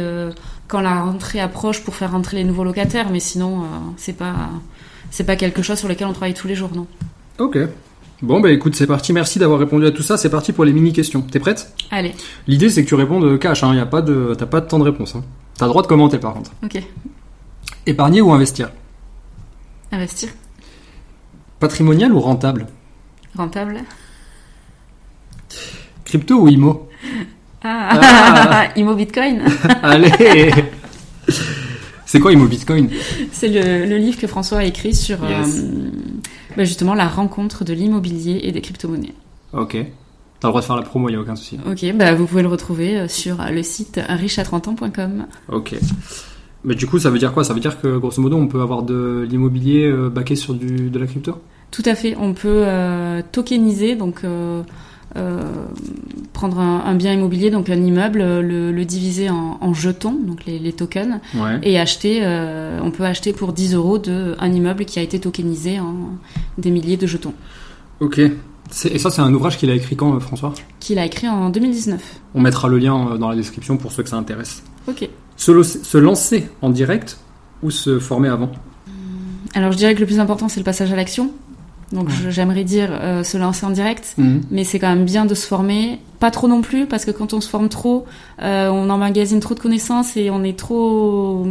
quand 0.68 0.82
la 0.82 1.02
rentrée 1.02 1.40
approche 1.40 1.84
pour 1.84 1.96
faire 1.96 2.12
rentrer 2.12 2.38
les 2.38 2.44
nouveaux 2.44 2.64
locataires, 2.64 3.10
mais 3.12 3.20
sinon, 3.20 3.64
c'est 3.98 4.14
pas 4.18 4.36
c'est 5.10 5.24
pas 5.24 5.36
quelque 5.38 5.62
chose 5.62 5.78
sur 5.80 5.88
lequel 5.88 6.08
on 6.08 6.12
travaille 6.12 6.34
tous 6.34 6.48
les 6.48 6.56
jours, 6.56 6.70
non. 6.76 6.86
Ok. 7.40 7.58
Bon, 8.22 8.40
bah 8.42 8.52
écoute, 8.52 8.76
c'est 8.76 8.88
parti. 8.88 9.14
Merci 9.14 9.38
d'avoir 9.40 9.60
répondu 9.60 9.86
à 9.86 9.92
tout 9.92 10.02
ça. 10.04 10.18
C'est 10.18 10.30
parti 10.30 10.52
pour 10.52 10.66
les 10.66 10.74
mini-questions. 10.74 11.22
T'es 11.22 11.40
prête? 11.40 11.72
Allez, 11.92 12.14
L'idée, 12.48 12.70
c'est 12.70 12.84
que 12.84 12.90
tu 12.90 12.96
répondes 12.96 13.38
cash. 13.40 13.64
Hein. 13.64 13.76
Y 13.76 13.80
a 13.80 13.86
pas 13.86 14.02
de... 14.02 14.34
T'as 14.38 14.48
pas 14.48 14.60
de 14.60 14.68
temps 14.68 14.80
de 14.80 14.84
réponse. 14.84 15.16
Hein. 15.16 15.24
T'as 15.58 15.66
le 15.66 15.70
droit 15.70 15.84
de 15.84 15.88
commenter, 15.88 16.18
par 16.18 16.34
contre. 16.34 16.52
ok. 16.64 16.82
Épargner 17.86 18.22
ou 18.22 18.32
investir? 18.32 18.72
Investir, 19.92 20.30
Patrimonial 21.60 22.14
ou 22.14 22.20
rentable? 22.20 22.68
Rentable. 23.36 23.82
Crypto 26.06 26.36
ou 26.42 26.48
IMO 26.50 26.88
Ah, 27.64 28.70
Imo 28.76 28.96
Bitcoin, 28.96 29.42
Allez 29.84 30.54
C'est 32.06 32.20
quoi 32.20 32.32
IMO 32.32 32.48
Bitcoin? 32.48 32.90
C'est 33.32 33.50
le, 33.50 33.86
le 33.86 33.98
livre 33.98 34.18
que 34.20 34.28
François 34.28 34.60
a 34.60 34.64
écrit 34.64 34.94
sur 34.96 35.18
Yes. 35.28 35.58
euh, 35.64 35.90
bah, 36.56 36.64
justement 36.64 36.94
la 36.94 37.08
rencontre 37.08 37.64
de 37.66 37.74
l'immobilier 37.74 38.40
et 38.44 38.52
des 38.52 38.62
crypto-monnaies. 38.62 39.16
Ok. 39.54 39.74
T'as 40.40 40.48
le 40.48 40.52
droit 40.52 40.62
de 40.62 40.66
faire 40.66 40.76
la 40.76 40.84
promo, 40.84 41.10
y 41.10 41.16
a 41.16 41.20
aucun 41.20 41.36
souci. 41.36 41.60
Ok, 41.66 41.84
bah 41.96 42.14
vous 42.14 42.28
pouvez 42.28 42.44
le 42.44 42.48
retrouver 42.48 43.00
euh, 43.00 43.08
sur 43.08 43.38
le 43.52 43.64
site 43.64 43.98
riche30ans.com. 43.98 45.26
Ok. 45.52 45.76
Mais 46.64 46.76
du 46.76 46.88
coup, 46.88 47.00
ça 47.00 47.10
veut 47.10 47.20
dire 47.20 47.34
quoi? 47.34 47.44
Ça 47.44 47.54
veut 47.54 47.60
dire 47.60 47.80
que, 47.80 47.98
grosso 47.98 48.22
modo, 48.22 48.36
on 48.38 48.48
peut 48.48 48.62
avoir 48.62 48.84
de 48.84 49.26
l'immobilier 49.30 49.86
euh, 49.86 50.10
baqué 50.10 50.36
sur 50.36 50.54
du, 50.54 50.90
de 50.90 51.00
la 51.00 51.06
crypto? 51.06 51.36
Tout 51.72 51.84
à 51.86 51.96
fait, 51.96 52.16
on 52.20 52.34
peut 52.34 52.64
euh, 52.66 53.22
tokeniser, 53.32 53.96
donc 53.96 54.22
euh, 54.24 54.64
prendre 56.34 56.60
un, 56.60 56.84
un 56.86 56.96
bien 56.96 57.14
immobilier, 57.14 57.50
donc 57.50 57.70
un 57.70 57.76
immeuble, 57.82 58.20
le, 58.20 58.72
le 58.72 58.86
diviser 58.86 59.30
en, 59.30 59.58
en 59.62 59.74
jetons, 59.74 60.14
donc 60.14 60.46
les, 60.46 60.60
les 60.60 60.74
tokens, 60.74 61.20
Ouais. 61.36 61.60
et 61.64 61.80
acheter, 61.80 62.20
euh, 62.22 62.80
on 62.84 62.92
peut 62.92 63.04
acheter 63.06 63.34
pour 63.34 63.54
10 63.54 63.74
euros 63.76 63.98
de, 63.98 64.36
un 64.40 64.52
immeuble 64.52 64.86
qui 64.86 65.00
a 65.00 65.02
été 65.02 65.20
tokenisé 65.20 65.80
en 65.80 65.96
des 66.58 66.72
milliers 66.72 66.98
de 66.98 67.08
jetons, 67.08 67.34
Ok. 68.00 68.20
Et 68.20 68.98
ça, 69.00 69.10
c'est 69.10 69.22
un 69.22 69.34
ouvrage 69.34 69.58
qu'il 69.58 69.70
a 69.70 69.74
écrit 69.74 69.96
quand, 69.96 70.20
François? 70.20 70.54
Qu'il 70.82 71.00
a 71.00 71.06
écrit 71.06 71.28
en 71.30 71.50
2019. 71.50 72.02
On 72.36 72.42
mettra 72.42 72.68
le 72.68 72.78
lien 72.78 73.16
dans 73.18 73.30
la 73.30 73.36
description 73.36 73.78
pour 73.78 73.92
ceux 73.94 74.04
que 74.04 74.10
ça 74.10 74.18
intéresse. 74.18 74.62
Ok. 74.88 75.10
Se, 75.36 75.64
se 75.64 75.98
lancer 75.98 76.50
en 76.62 76.70
direct 76.70 77.20
ou 77.62 77.72
se 77.72 78.00
former 78.00 78.30
avant? 78.30 78.52
Alors 79.54 79.72
je 79.72 79.78
dirais 79.78 79.96
que 79.96 80.00
le 80.00 80.06
plus 80.06 80.20
important 80.20 80.50
c'est 80.50 80.60
le 80.60 80.66
passage 80.66 80.92
à 80.92 80.96
l'action. 80.96 81.32
Donc 81.94 82.10
Ouais. 82.10 82.16
j'aimerais 82.32 82.66
dire 82.66 82.90
euh, 82.92 83.24
se 83.24 83.38
lancer 83.38 83.66
en 83.66 83.70
direct, 83.70 84.16
mais 84.52 84.64
c'est 84.66 84.78
quand 84.78 84.90
même 84.90 85.06
bien 85.06 85.26
de 85.26 85.34
se 85.34 85.48
former, 85.48 86.00
pas 86.20 86.32
trop 86.32 86.50
non 86.50 86.62
plus 86.62 86.86
parce 86.86 87.06
que 87.06 87.12
quand 87.12 87.32
on 87.34 87.40
se 87.40 87.48
forme 87.48 87.70
trop, 87.70 88.06
euh, 88.42 88.70
on 88.70 88.90
emmagasine 88.90 89.40
trop 89.40 89.54
de 89.56 89.60
connaissances 89.62 90.18
et 90.18 90.30
on 90.30 90.44
est 90.44 90.58
trop, 90.58 91.46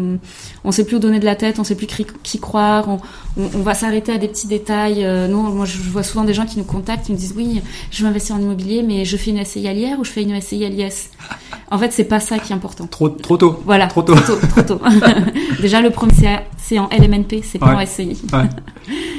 on 0.64 0.72
sait 0.72 0.84
plus 0.84 0.96
où 0.96 0.98
donner 0.98 1.20
de 1.20 1.24
la 1.24 1.36
tête, 1.36 1.58
on 1.58 1.64
sait 1.64 1.74
plus 1.74 1.86
qui, 2.22 2.38
croire, 2.38 2.86
on, 2.86 2.98
on, 3.40 3.48
on 3.54 3.62
va 3.62 3.72
s'arrêter 3.72 4.12
à 4.12 4.18
des 4.18 4.28
petits 4.28 4.46
détails. 4.46 5.04
Euh, 5.06 5.26
nous, 5.26 5.40
moi 5.40 5.64
je 5.64 5.78
vois 5.78 6.02
souvent 6.02 6.24
des 6.24 6.34
gens 6.34 6.44
qui 6.44 6.58
nous 6.58 6.64
contactent, 6.64 7.06
qui 7.06 7.12
me 7.12 7.16
disent 7.16 7.32
oui, 7.34 7.62
je 7.90 8.02
veux 8.02 8.08
investir 8.10 8.36
en 8.36 8.38
immobilier, 8.40 8.82
mais 8.82 9.06
je 9.06 9.16
fais 9.16 9.30
une 9.30 9.42
SCI 9.42 9.66
à 9.68 9.72
l'IR 9.72 9.98
ou 10.00 10.04
je 10.04 10.10
fais 10.10 10.22
une 10.22 10.38
SCI 10.38 10.64
à 10.66 10.68
l'IS. 10.68 11.10
En 11.68 11.78
fait, 11.78 11.92
c'est 11.92 12.04
pas 12.04 12.20
ça 12.20 12.38
qui 12.38 12.52
est 12.52 12.54
important. 12.54 12.86
Trop, 12.86 13.08
trop 13.08 13.36
tôt. 13.36 13.60
Voilà, 13.64 13.88
Trop 13.88 14.02
tôt. 14.02 14.14
trop 14.14 14.62
tôt. 14.62 14.80
Déjà 15.60 15.80
le 15.80 15.90
premier 15.90 16.12
c'est- 16.58 16.78
en 16.78 16.88
LMNP, 16.90 17.42
c'est 17.42 17.58
pas 17.58 17.74
Ouais. 17.74 17.82
en 17.82 17.86
SCI. 17.86 18.22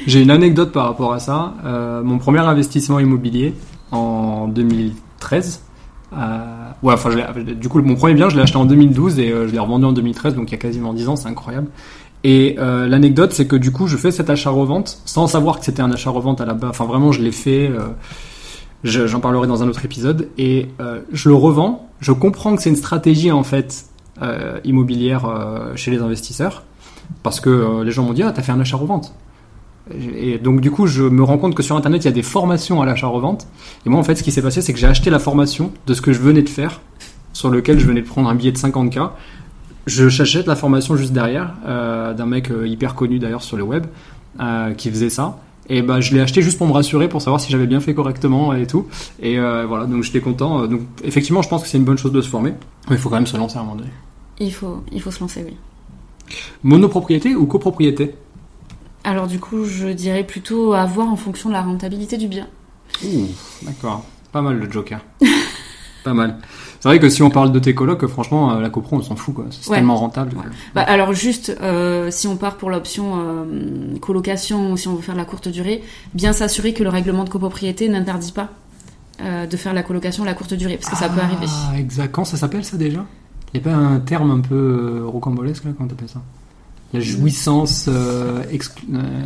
J'ai 0.07 0.21
une 0.21 0.31
anecdote 0.31 0.71
par 0.71 0.85
rapport 0.85 1.13
à 1.13 1.19
ça. 1.19 1.53
Euh, 1.65 2.01
mon 2.01 2.17
premier 2.17 2.39
investissement 2.39 2.99
immobilier 2.99 3.53
en 3.91 4.47
2013. 4.47 5.61
Euh, 6.13 6.37
ouais, 6.81 6.93
enfin, 6.93 7.09
l'ai- 7.13 7.53
du 7.55 7.67
coup, 7.69 7.81
mon 7.81 7.95
premier 7.95 8.13
bien, 8.13 8.29
je 8.29 8.35
l'ai 8.37 8.41
acheté 8.41 8.57
en 8.57 8.65
2012 8.65 9.19
et 9.19 9.31
euh, 9.31 9.47
je 9.47 9.51
l'ai 9.53 9.59
revendu 9.59 9.83
en 9.85 9.91
2013, 9.91 10.35
donc 10.35 10.49
il 10.49 10.53
y 10.53 10.55
a 10.55 10.59
quasiment 10.59 10.93
10 10.93 11.09
ans, 11.09 11.15
c'est 11.17 11.27
incroyable. 11.27 11.67
Et 12.23 12.55
euh, 12.57 12.87
l'anecdote, 12.87 13.33
c'est 13.33 13.45
que 13.47 13.55
du 13.57 13.71
coup, 13.71 13.87
je 13.87 13.97
fais 13.97 14.11
cet 14.11 14.29
achat-revente 14.29 14.99
sans 15.05 15.27
savoir 15.27 15.59
que 15.59 15.65
c'était 15.65 15.81
un 15.81 15.91
achat-revente 15.91 16.39
à 16.41 16.45
la 16.45 16.53
base. 16.53 16.69
Enfin, 16.71 16.85
vraiment, 16.85 17.11
je 17.11 17.21
l'ai 17.21 17.31
fait. 17.33 17.67
euh, 17.67 17.79
je- 18.85 19.07
J'en 19.07 19.19
parlerai 19.19 19.45
dans 19.47 19.61
un 19.61 19.67
autre 19.67 19.83
épisode. 19.85 20.29
Et 20.37 20.69
euh, 20.79 21.01
je 21.11 21.27
le 21.29 21.35
revends. 21.35 21.89
Je 21.99 22.11
comprends 22.13 22.55
que 22.55 22.61
c'est 22.61 22.69
une 22.69 22.75
stratégie 22.77 23.31
en 23.31 23.43
fait 23.43 23.85
euh, 24.21 24.59
immobilière 24.63 25.25
euh, 25.25 25.75
chez 25.75 25.91
les 25.91 25.99
investisseurs, 25.99 26.63
parce 27.23 27.39
que 27.39 27.49
euh, 27.49 27.83
les 27.83 27.91
gens 27.91 28.03
m'ont 28.03 28.13
dit 28.13 28.23
ah 28.23 28.31
t'as 28.31 28.41
fait 28.41 28.51
un 28.53 28.59
achat-revente. 28.59 29.13
Et 30.17 30.37
donc 30.37 30.61
du 30.61 30.71
coup, 30.71 30.87
je 30.87 31.03
me 31.03 31.23
rends 31.23 31.37
compte 31.37 31.55
que 31.55 31.63
sur 31.63 31.75
Internet, 31.75 32.03
il 32.03 32.05
y 32.05 32.09
a 32.09 32.13
des 32.13 32.23
formations 32.23 32.81
à 32.81 32.85
l'achat-revente. 32.85 33.47
Et 33.85 33.89
moi, 33.89 33.99
en 33.99 34.03
fait, 34.03 34.15
ce 34.15 34.23
qui 34.23 34.31
s'est 34.31 34.41
passé, 34.41 34.61
c'est 34.61 34.73
que 34.73 34.79
j'ai 34.79 34.87
acheté 34.87 35.09
la 35.09 35.19
formation 35.19 35.71
de 35.85 35.93
ce 35.93 36.01
que 36.01 36.13
je 36.13 36.19
venais 36.19 36.41
de 36.41 36.49
faire, 36.49 36.81
sur 37.33 37.49
lequel 37.49 37.79
je 37.79 37.85
venais 37.85 38.01
de 38.01 38.07
prendre 38.07 38.29
un 38.29 38.35
billet 38.35 38.51
de 38.51 38.57
50K. 38.57 39.11
Je 39.85 40.09
j'achète 40.09 40.47
la 40.47 40.55
formation 40.55 40.97
juste 40.97 41.13
derrière, 41.13 41.53
euh, 41.65 42.13
d'un 42.13 42.25
mec 42.25 42.51
euh, 42.51 42.67
hyper 42.67 42.95
connu 42.95 43.19
d'ailleurs 43.19 43.43
sur 43.43 43.55
le 43.55 43.63
web, 43.63 43.85
euh, 44.41 44.73
qui 44.73 44.89
faisait 44.89 45.09
ça. 45.09 45.39
Et 45.69 45.81
bah, 45.81 46.01
je 46.01 46.13
l'ai 46.13 46.21
acheté 46.21 46.41
juste 46.41 46.57
pour 46.57 46.67
me 46.67 46.73
rassurer, 46.73 47.09
pour 47.09 47.21
savoir 47.21 47.39
si 47.41 47.51
j'avais 47.51 47.67
bien 47.67 47.79
fait 47.79 47.93
correctement 47.93 48.53
et 48.53 48.67
tout. 48.67 48.87
Et 49.21 49.37
euh, 49.37 49.65
voilà, 49.65 49.85
donc 49.85 50.03
j'étais 50.03 50.21
content. 50.21 50.65
Donc 50.67 50.81
effectivement, 51.03 51.41
je 51.41 51.49
pense 51.49 51.63
que 51.63 51.67
c'est 51.67 51.77
une 51.77 51.83
bonne 51.83 51.97
chose 51.97 52.11
de 52.11 52.21
se 52.21 52.29
former. 52.29 52.53
Mais 52.89 52.95
il 52.95 52.99
faut 52.99 53.09
quand 53.09 53.15
même 53.15 53.27
se 53.27 53.37
lancer 53.37 53.57
à 53.57 53.61
un 53.61 53.63
moment 53.63 53.75
donné. 53.75 53.89
Il 54.39 54.53
faut, 54.53 54.83
il 54.91 55.01
faut 55.01 55.11
se 55.11 55.19
lancer, 55.19 55.43
oui. 55.45 55.57
Monopropriété 56.63 57.35
ou 57.35 57.45
copropriété? 57.45 58.15
Alors 59.07 59.27
du 59.27 59.39
coup, 59.39 59.63
je 59.63 59.87
dirais 59.87 60.25
plutôt 60.25 60.73
à 60.73 60.85
voir 60.85 61.07
en 61.07 61.15
fonction 61.15 61.47
de 61.47 61.53
la 61.53 61.61
rentabilité 61.61 62.17
du 62.17 62.27
bien. 62.27 62.45
Ouh, 63.05 63.27
d'accord. 63.61 64.03
Pas 64.33 64.41
mal 64.41 64.57
le 64.59 64.69
Joker. 64.69 64.99
pas 66.03 66.13
mal. 66.13 66.35
C'est 66.81 66.89
vrai 66.89 66.99
que 66.99 67.07
si 67.07 67.23
on 67.23 67.29
parle 67.29 67.53
de 67.53 67.59
tes 67.59 67.73
colocs, 67.73 68.05
franchement, 68.07 68.51
euh, 68.51 68.59
la 68.59 68.69
copro, 68.69 68.97
on 68.97 69.01
s'en 69.01 69.15
fout, 69.15 69.33
quoi. 69.33 69.45
C'est 69.49 69.69
Ouais. 69.69 69.77
tellement 69.77 69.95
rentable. 69.95 70.35
Ouais. 70.35 70.43
Bah, 70.75 70.81
alors 70.81 71.13
juste, 71.13 71.55
euh, 71.61 72.11
si 72.11 72.27
on 72.27 72.35
part 72.35 72.57
pour 72.57 72.69
l'option 72.69 73.13
euh, 73.17 73.97
colocation 74.01 74.73
ou 74.73 74.77
si 74.77 74.89
on 74.89 74.95
veut 74.95 75.01
faire 75.01 75.15
la 75.15 75.23
courte 75.25 75.47
durée, 75.47 75.81
bien 76.13 76.33
s'assurer 76.33 76.73
que 76.73 76.83
le 76.83 76.89
règlement 76.89 77.23
de 77.23 77.29
copropriété 77.29 77.87
n'interdit 77.87 78.33
pas 78.33 78.49
euh, 79.21 79.47
de 79.47 79.55
faire 79.57 79.73
la 79.73 79.83
colocation 79.83 80.23
à 80.23 80.25
la 80.25 80.33
courte 80.33 80.53
durée, 80.53 80.75
parce 80.75 80.89
que 80.91 80.97
ça 80.97 81.07
peut 81.07 81.21
arriver. 81.21 81.45
Ah, 81.47 81.79
exact. 81.79 82.11
Quand 82.11 82.25
ça 82.25 82.35
s'appelle 82.35 82.65
ça 82.65 82.75
déjà? 82.75 83.05
Il 83.53 83.61
n'y 83.61 83.65
a 83.65 83.71
pas 83.71 83.75
un 83.77 83.99
terme 84.01 84.31
un 84.31 84.41
peu 84.41 85.01
rocambolesque 85.05 85.63
là? 85.63 85.71
Comment 85.77 85.87
t'appelles 85.87 86.09
ça? 86.09 86.21
Il 86.93 86.99
y 86.99 87.03
a 87.03 87.05
jouissance. 87.05 87.87
Euh, 87.89 88.41
euh, 88.49 88.57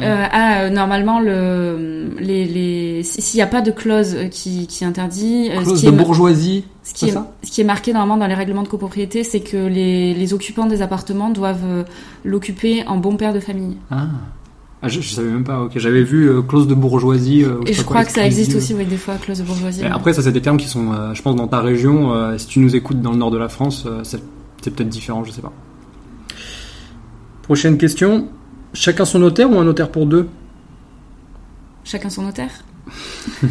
Euh, 0.02 0.26
ah, 0.32 0.62
euh, 0.62 0.70
normalement, 0.72 1.20
le, 1.20 2.10
les, 2.20 2.46
les, 2.46 3.04
si- 3.04 3.22
s'il 3.22 3.38
n'y 3.38 3.44
a 3.44 3.48
pas 3.48 3.62
de 3.62 3.70
clause 3.72 4.16
qui, 4.32 4.66
qui 4.68 4.84
interdit, 4.84 5.50
clause 5.52 5.76
ce, 5.76 5.80
qui 5.82 5.86
de 5.86 5.92
est, 5.92 5.96
bourgeoisie. 5.96 6.66
ce, 6.84 6.94
qui 6.96 7.06
est, 7.06 7.12
ça? 7.12 7.32
ce 7.44 7.52
qui 7.52 7.62
est 7.62 7.66
marqué 7.66 7.94
normalement 7.94 8.18
dans 8.18 8.26
les 8.28 8.34
règlements 8.34 8.64
de 8.64 8.68
copropriété, 8.68 9.24
c'est 9.24 9.42
que 9.42 9.58
les, 9.58 10.14
les 10.16 10.34
occupants 10.34 10.66
des 10.66 10.82
appartements 10.82 11.30
doivent 11.30 11.86
l'occuper 12.26 12.84
en 12.88 12.98
bon 12.98 13.16
père 13.16 13.34
de 13.34 13.40
famille. 13.40 13.78
Ah. 13.92 14.08
Ah, 14.84 14.88
je, 14.88 15.00
je 15.00 15.14
savais 15.14 15.30
même 15.30 15.44
pas. 15.44 15.62
Ok, 15.62 15.74
j'avais 15.76 16.02
vu 16.02 16.28
euh, 16.28 16.42
clause 16.42 16.68
de 16.68 16.74
bourgeoisie. 16.74 17.44
euh, 17.44 17.60
ou 17.60 17.68
Et 17.68 17.74
je 17.74 17.84
crois 17.84 17.98
quoi, 17.98 18.06
que 18.06 18.12
ça 18.14 18.26
existe 18.26 18.56
aussi, 18.56 18.74
oui, 18.74 18.86
des 18.86 18.98
fois, 18.98 19.14
clause 19.18 19.38
de 19.38 19.44
bourgeoisie. 19.44 19.84
Et 19.84 19.86
après, 19.86 20.14
ça, 20.14 20.24
c'est 20.24 20.32
des 20.32 20.42
termes 20.42 20.58
qui 20.58 20.68
sont, 20.68 20.92
euh, 20.92 21.14
je 21.14 21.22
pense, 21.22 21.36
dans 21.36 21.48
ta 21.48 21.60
région. 21.62 22.12
si 22.40 22.48
tu 22.48 22.60
nous 22.60 22.76
écoutes 22.76 23.00
dans 23.00 23.12
le 23.12 23.18
nord 23.18 23.30
de 23.30 23.38
la 23.38 23.50
France, 23.50 23.86
c'est 24.04 24.20
c'est 24.64 24.72
peut-être 24.76 24.90
différent, 24.90 25.24
je 25.24 25.32
sais 25.32 25.42
pas. 25.42 25.52
Prochaine 27.52 27.78
question. 27.78 28.30
Chacun 28.74 29.04
son 29.04 29.20
notaire 29.20 29.52
ou 29.52 29.60
un 29.60 29.66
notaire 29.66 29.92
pour 29.92 30.06
deux? 30.06 30.30
Chacun 31.84 32.10
son 32.10 32.22
notaire. 32.22 32.50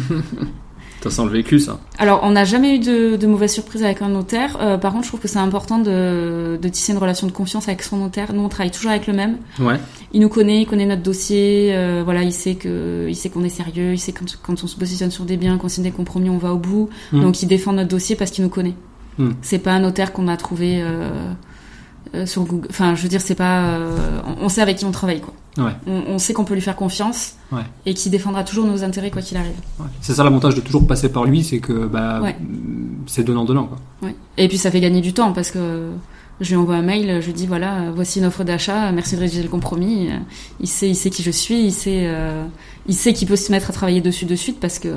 Ça 1.03 1.11
sent 1.11 1.23
le 1.25 1.29
vécu, 1.29 1.59
ça. 1.59 1.79
Alors, 1.99 2.21
on 2.23 2.31
n'a 2.31 2.43
jamais 2.43 2.77
eu 2.77 2.79
de, 2.79 3.15
de 3.15 3.27
mauvaise 3.27 3.51
surprise 3.53 3.83
avec 3.83 4.01
un 4.01 4.09
notaire. 4.09 4.57
Euh, 4.59 4.79
par 4.79 4.91
contre, 4.91 5.03
je 5.03 5.09
trouve 5.09 5.19
que 5.19 5.27
c'est 5.27 5.37
important 5.37 5.77
de, 5.77 6.57
de 6.59 6.69
tisser 6.69 6.93
une 6.93 6.97
relation 6.97 7.27
de 7.27 7.31
confiance 7.31 7.67
avec 7.67 7.83
son 7.83 7.97
notaire. 7.97 8.33
Nous, 8.33 8.41
on 8.41 8.49
travaille 8.49 8.71
toujours 8.71 8.89
avec 8.89 9.05
le 9.05 9.13
même. 9.13 9.37
Ouais. 9.59 9.79
Il 10.13 10.21
nous 10.21 10.29
connaît, 10.29 10.61
il 10.61 10.65
connaît 10.65 10.87
notre 10.87 11.03
dossier. 11.03 11.69
euh, 11.75 12.01
voilà, 12.03 12.23
il 12.23 12.33
sait 12.33 12.55
que, 12.55 13.05
il 13.07 13.15
sait 13.15 13.29
qu'on 13.29 13.43
est 13.43 13.49
sérieux. 13.49 13.93
Il 13.93 13.99
sait 13.99 14.13
quand, 14.13 14.25
quand 14.41 14.63
on 14.63 14.67
se 14.67 14.77
positionne 14.77 15.11
sur 15.11 15.25
des 15.25 15.37
biens, 15.37 15.59
qu'on 15.59 15.69
signe 15.69 15.83
des 15.83 15.91
compromis, 15.91 16.31
on 16.31 16.39
va 16.39 16.53
au 16.53 16.57
bout. 16.57 16.89
Mm. 17.11 17.21
Donc, 17.21 17.43
il 17.43 17.47
défend 17.47 17.71
notre 17.71 17.89
dossier 17.89 18.15
parce 18.15 18.31
qu'il 18.31 18.43
nous 18.43 18.49
connaît. 18.49 18.75
Mm. 19.19 19.29
C'est 19.43 19.59
pas 19.59 19.73
un 19.73 19.79
notaire 19.81 20.11
qu'on 20.11 20.27
a 20.27 20.37
trouvé 20.37 20.81
euh, 20.81 21.33
euh, 22.15 22.25
sur 22.25 22.43
Google. 22.43 22.67
Enfin, 22.69 22.95
je 22.95 23.01
veux 23.03 23.09
dire, 23.09 23.21
c'est 23.21 23.35
pas. 23.35 23.61
euh, 23.69 24.21
on 24.41 24.49
sait 24.49 24.61
avec 24.61 24.77
qui 24.77 24.85
on 24.85 24.91
travaille, 24.91 25.21
quoi. 25.21 25.33
Ouais. 25.57 25.71
On, 25.87 26.13
on 26.13 26.17
sait 26.17 26.33
qu'on 26.33 26.45
peut 26.45 26.53
lui 26.53 26.61
faire 26.61 26.75
confiance 26.77 27.35
Ouais. 27.51 27.63
et 27.85 27.93
qu'il 27.93 28.11
défendra 28.11 28.43
toujours 28.45 28.65
nos 28.65 28.83
intérêts 28.85 29.11
quoi 29.11 29.21
qu'il 29.21 29.35
arrive. 29.37 29.51
Ouais. 29.79 29.87
C'est 29.99 30.13
ça 30.13 30.23
l'avantage 30.23 30.55
de 30.55 30.61
toujours 30.61 30.87
passer 30.87 31.09
par 31.09 31.25
lui, 31.25 31.43
c'est 31.43 31.59
que 31.59 31.87
bah, 31.87 32.21
c'est 33.05 33.23
donnant-donnant. 33.23 33.67
quoi. 33.99 34.09
Et 34.37 34.47
puis 34.47 34.57
ça 34.57 34.71
fait 34.71 34.79
gagner 34.79 35.01
du 35.01 35.11
temps 35.13 35.33
parce 35.33 35.51
que 35.51 35.89
je 36.39 36.49
lui 36.49 36.55
envoie 36.55 36.75
un 36.75 36.81
mail, 36.81 37.19
je 37.21 37.25
lui 37.27 37.33
dis 37.33 37.47
voilà, 37.47 37.91
voici 37.93 38.19
une 38.19 38.25
offre 38.25 38.45
d'achat, 38.45 38.91
merci 38.93 39.15
de 39.15 39.19
rédiger 39.19 39.43
le 39.43 39.49
compromis. 39.49 40.07
Il 40.61 40.67
sait, 40.67 40.87
il 40.89 40.95
sait 40.95 41.09
qui 41.09 41.21
je 41.21 41.31
suis, 41.31 41.65
il 41.65 41.71
sait, 41.73 42.03
euh, 42.05 42.45
il 42.87 42.95
sait 42.95 43.11
qu'il 43.13 43.27
peut 43.27 43.35
se 43.35 43.51
mettre 43.51 43.69
à 43.69 43.73
travailler 43.73 43.99
dessus 43.99 44.25
de 44.25 44.35
suite 44.35 44.59
parce 44.61 44.79
que 44.79 44.89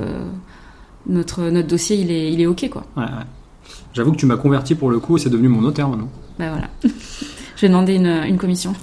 notre 1.08 1.42
notre 1.50 1.68
dossier 1.68 1.96
il 1.96 2.10
est 2.12 2.32
il 2.32 2.40
est 2.40 2.46
ok 2.46 2.70
quoi. 2.70 2.84
J'avoue 3.92 4.12
que 4.12 4.16
tu 4.16 4.26
m'as 4.26 4.36
converti 4.36 4.74
pour 4.74 4.90
le 4.90 5.00
coup 5.00 5.16
et 5.16 5.20
c'est 5.20 5.30
devenu 5.30 5.48
mon 5.48 5.60
notaire 5.60 5.88
maintenant. 5.88 6.08
Bah 6.38 6.50
voilà. 6.50 6.68
je 7.56 7.60
vais 7.62 7.68
demander 7.68 7.94
une, 7.94 8.22
une 8.26 8.38
commission. 8.38 8.74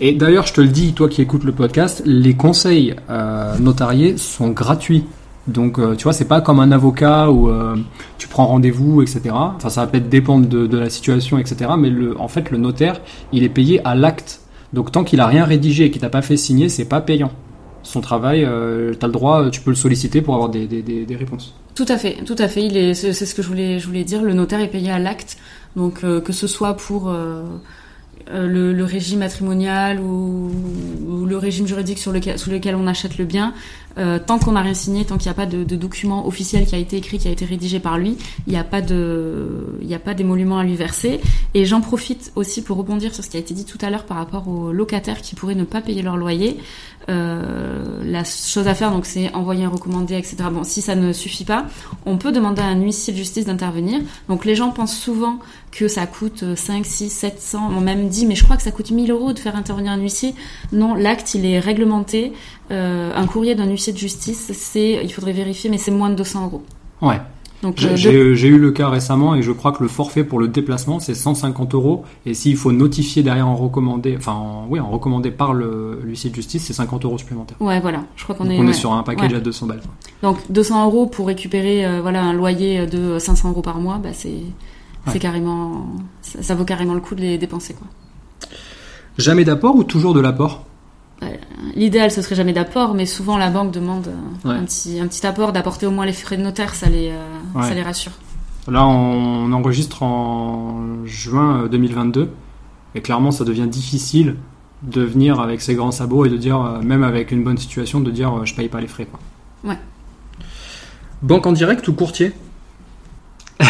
Et 0.00 0.12
d'ailleurs, 0.12 0.46
je 0.46 0.52
te 0.52 0.60
le 0.60 0.68
dis, 0.68 0.92
toi 0.92 1.08
qui 1.08 1.22
écoutes 1.22 1.44
le 1.44 1.52
podcast, 1.52 2.02
les 2.04 2.34
conseils 2.34 2.94
euh, 3.08 3.58
notariés 3.58 4.16
sont 4.16 4.50
gratuits. 4.50 5.04
Donc, 5.46 5.78
euh, 5.78 5.96
tu 5.96 6.04
vois, 6.04 6.12
c'est 6.12 6.26
pas 6.28 6.40
comme 6.40 6.60
un 6.60 6.70
avocat 6.70 7.30
où 7.30 7.48
euh, 7.48 7.76
tu 8.18 8.28
prends 8.28 8.46
rendez-vous, 8.46 9.02
etc. 9.02 9.20
Enfin, 9.32 9.70
ça 9.70 9.80
va 9.80 9.86
peut-être 9.86 10.08
dépendre 10.08 10.46
de, 10.46 10.66
de 10.66 10.78
la 10.78 10.90
situation, 10.90 11.38
etc. 11.38 11.72
Mais 11.78 11.90
le, 11.90 12.18
en 12.20 12.28
fait, 12.28 12.50
le 12.50 12.58
notaire, 12.58 13.00
il 13.32 13.42
est 13.42 13.48
payé 13.48 13.80
à 13.86 13.94
l'acte. 13.94 14.40
Donc, 14.72 14.92
tant 14.92 15.02
qu'il 15.02 15.20
a 15.20 15.26
rien 15.26 15.44
rédigé 15.44 15.86
et 15.86 15.90
qu'il 15.90 16.00
t'a 16.00 16.10
pas 16.10 16.22
fait 16.22 16.36
signer, 16.36 16.68
c'est 16.68 16.84
pas 16.84 17.00
payant. 17.00 17.32
Son 17.82 18.02
travail, 18.02 18.44
euh, 18.44 18.92
t'as 18.92 19.06
le 19.06 19.12
droit, 19.12 19.50
tu 19.50 19.62
peux 19.62 19.70
le 19.70 19.76
solliciter 19.76 20.20
pour 20.20 20.34
avoir 20.34 20.50
des, 20.50 20.66
des, 20.66 20.82
des, 20.82 21.06
des 21.06 21.16
réponses. 21.16 21.54
Tout 21.74 21.86
à 21.88 21.96
fait, 21.96 22.18
tout 22.26 22.36
à 22.38 22.46
fait. 22.46 22.66
Est, 22.66 22.94
c'est 22.94 23.12
ce 23.12 23.34
que 23.34 23.42
je 23.42 23.48
voulais, 23.48 23.78
je 23.78 23.86
voulais 23.86 24.04
dire. 24.04 24.22
Le 24.22 24.34
notaire 24.34 24.60
est 24.60 24.68
payé 24.68 24.90
à 24.90 24.98
l'acte, 24.98 25.38
donc 25.76 26.04
euh, 26.04 26.20
que 26.20 26.32
ce 26.32 26.46
soit 26.46 26.76
pour 26.76 27.08
euh, 27.08 27.44
euh, 28.30 28.46
le, 28.46 28.84
régime 28.84 29.20
matrimonial 29.20 30.00
ou, 30.00 30.50
le 31.26 31.36
régime 31.36 31.66
juridique 31.66 31.98
sous 31.98 32.12
lequel 32.12 32.74
on 32.74 32.86
achète 32.86 33.18
le 33.18 33.24
bien, 33.24 33.54
euh, 33.98 34.18
tant 34.24 34.38
qu'on 34.38 34.52
n'a 34.52 34.62
rien 34.62 34.74
signé, 34.74 35.04
tant 35.04 35.18
qu'il 35.18 35.26
n'y 35.26 35.32
a 35.32 35.34
pas 35.34 35.46
de, 35.46 35.64
document 35.64 36.26
officiel 36.26 36.66
qui 36.66 36.74
a 36.74 36.78
été 36.78 36.96
écrit, 36.96 37.18
qui 37.18 37.28
a 37.28 37.30
été 37.30 37.44
rédigé 37.44 37.80
par 37.80 37.98
lui, 37.98 38.16
il 38.46 38.52
n'y 38.52 38.58
a 38.58 38.64
pas 38.64 38.80
de, 38.80 39.78
d'émolument 40.16 40.58
à 40.58 40.64
lui 40.64 40.76
verser. 40.76 41.20
Et 41.54 41.64
j'en 41.64 41.80
profite 41.80 42.32
aussi 42.36 42.62
pour 42.62 42.76
rebondir 42.76 43.14
sur 43.14 43.24
ce 43.24 43.30
qui 43.30 43.36
a 43.36 43.40
été 43.40 43.54
dit 43.54 43.64
tout 43.64 43.78
à 43.80 43.90
l'heure 43.90 44.04
par 44.04 44.16
rapport 44.16 44.48
aux 44.48 44.72
locataires 44.72 45.20
qui 45.20 45.34
pourraient 45.34 45.54
ne 45.54 45.64
pas 45.64 45.80
payer 45.80 46.02
leur 46.02 46.16
loyer. 46.16 46.58
Euh, 47.08 48.02
la 48.04 48.24
chose 48.24 48.68
à 48.68 48.74
faire, 48.74 48.90
donc, 48.90 49.06
c'est 49.06 49.32
envoyer 49.34 49.64
un 49.64 49.68
recommandé, 49.68 50.14
etc. 50.14 50.36
Bon, 50.52 50.64
si 50.64 50.82
ça 50.82 50.94
ne 50.94 51.12
suffit 51.12 51.44
pas, 51.44 51.66
on 52.06 52.18
peut 52.18 52.32
demander 52.32 52.62
à 52.62 52.66
un 52.66 52.80
huissier 52.80 53.12
de 53.12 53.18
justice 53.18 53.46
d'intervenir. 53.46 54.00
Donc, 54.28 54.44
les 54.44 54.54
gens 54.54 54.70
pensent 54.70 54.96
souvent 54.96 55.38
que 55.72 55.88
ça 55.88 56.06
coûte 56.06 56.54
5, 56.54 56.84
6, 56.84 57.10
700. 57.10 57.70
On 57.76 57.80
même 57.80 58.08
dit, 58.08 58.26
mais 58.26 58.34
je 58.34 58.44
crois 58.44 58.56
que 58.56 58.62
ça 58.62 58.70
coûte 58.70 58.90
1000 58.90 59.10
euros 59.10 59.32
de 59.32 59.38
faire 59.38 59.56
intervenir 59.56 59.92
un 59.92 59.98
huissier. 60.00 60.34
Non, 60.72 60.94
l'acte, 60.94 61.34
il 61.34 61.46
est 61.46 61.58
réglementé. 61.58 62.32
Euh, 62.70 63.12
un 63.14 63.26
courrier 63.26 63.54
d'un 63.54 63.66
huissier 63.68 63.92
de 63.92 63.98
justice, 63.98 64.50
c'est, 64.54 65.00
il 65.02 65.12
faudrait 65.12 65.32
vérifier, 65.32 65.68
mais 65.70 65.78
c'est 65.78 65.90
moins 65.90 66.10
de 66.10 66.14
200 66.14 66.44
euros. 66.46 66.62
Ouais. 67.02 67.20
Donc, 67.62 67.74
J'ai- 67.76 68.14
euh, 68.14 68.34
J'ai 68.34 68.48
eu 68.48 68.58
le 68.58 68.70
cas 68.70 68.88
récemment 68.88 69.34
et 69.34 69.42
je 69.42 69.52
crois 69.52 69.72
que 69.72 69.82
le 69.82 69.88
forfait 69.90 70.24
pour 70.24 70.38
le 70.38 70.48
déplacement 70.48 70.98
c'est 70.98 71.14
150 71.14 71.74
euros 71.74 72.04
et 72.24 72.32
s'il 72.32 72.56
faut 72.56 72.72
notifier 72.72 73.22
derrière 73.22 73.46
en 73.48 73.54
recommandé, 73.54 74.14
enfin 74.16 74.32
en- 74.32 74.66
oui 74.70 74.80
en 74.80 74.88
recommandé 74.88 75.30
par 75.30 75.52
le 75.52 76.00
l'huissier 76.02 76.30
de 76.30 76.34
justice 76.36 76.64
c'est 76.64 76.72
50 76.72 77.04
euros 77.04 77.18
supplémentaires. 77.18 77.58
ouais, 77.60 77.78
voilà. 77.80 78.04
Je 78.16 78.22
crois 78.24 78.34
qu'on 78.34 78.44
Donc 78.44 78.54
est, 78.54 78.58
on 78.60 78.66
est 78.66 78.72
sur 78.72 78.94
un 78.94 79.02
package 79.02 79.32
Ouais. 79.32 79.36
à 79.36 79.40
200 79.40 79.66
balles. 79.66 79.82
Donc 80.22 80.38
200 80.48 80.86
euros 80.86 81.04
pour 81.06 81.26
récupérer 81.26 81.84
euh, 81.84 82.00
voilà 82.00 82.22
un 82.22 82.32
loyer 82.32 82.86
de 82.86 83.18
500 83.18 83.50
euros 83.50 83.60
par 83.60 83.78
mois, 83.78 83.98
bah 84.02 84.14
c'est 84.14 84.28
Ouais. 84.30 85.12
c'est 85.12 85.18
carrément 85.18 85.86
ça, 86.22 86.42
ça 86.42 86.54
vaut 86.54 86.64
carrément 86.64 86.94
le 86.94 87.00
coup 87.00 87.14
de 87.14 87.20
les 87.20 87.36
dépenser 87.36 87.74
quoi. 87.74 87.86
Jamais 89.18 89.44
d'apport 89.44 89.76
ou 89.76 89.84
toujours 89.84 90.14
de 90.14 90.20
l'apport? 90.20 90.64
L'idéal 91.74 92.10
ce 92.10 92.22
serait 92.22 92.34
jamais 92.34 92.52
d'apport, 92.54 92.94
mais 92.94 93.04
souvent 93.06 93.36
la 93.36 93.50
banque 93.50 93.70
demande 93.72 94.08
euh, 94.08 94.48
Ouais. 94.48 94.54
un 94.56 94.64
petit 94.64 94.98
un 95.00 95.06
petit 95.06 95.26
apport 95.26 95.52
d'apporter 95.52 95.84
au 95.86 95.90
moins 95.90 96.06
les 96.06 96.12
frais 96.14 96.36
de 96.38 96.42
notaire, 96.42 96.74
ça 96.74 96.88
les 96.88 97.10
euh, 97.10 97.58
Ouais. 97.58 97.68
ça 97.68 97.74
les 97.74 97.82
rassure. 97.82 98.12
Là 98.68 98.86
on 98.86 99.52
enregistre 99.52 100.02
en 100.02 101.04
juin 101.04 101.64
euh, 101.64 101.68
2022 101.68 102.30
et 102.94 103.00
clairement 103.02 103.30
ça 103.30 103.44
devient 103.44 103.66
difficile 103.66 104.36
de 104.82 105.02
venir 105.02 105.40
avec 105.40 105.60
ses 105.60 105.74
grands 105.74 105.90
sabots 105.90 106.24
et 106.24 106.30
de 106.30 106.36
dire 106.38 106.58
euh, 106.60 106.80
même 106.80 107.02
avec 107.02 107.32
une 107.32 107.44
bonne 107.44 107.58
situation 107.58 108.00
de 108.00 108.10
dire 108.10 108.34
euh, 108.38 108.44
je 108.46 108.54
paye 108.54 108.68
pas 108.68 108.80
les 108.80 108.88
frais 108.88 109.04
quoi. 109.06 109.20
Ouais. 109.64 109.78
Banque 111.22 111.46
en 111.46 111.52
direct 111.52 111.86
ou 111.88 111.92
courtier? 111.92 112.32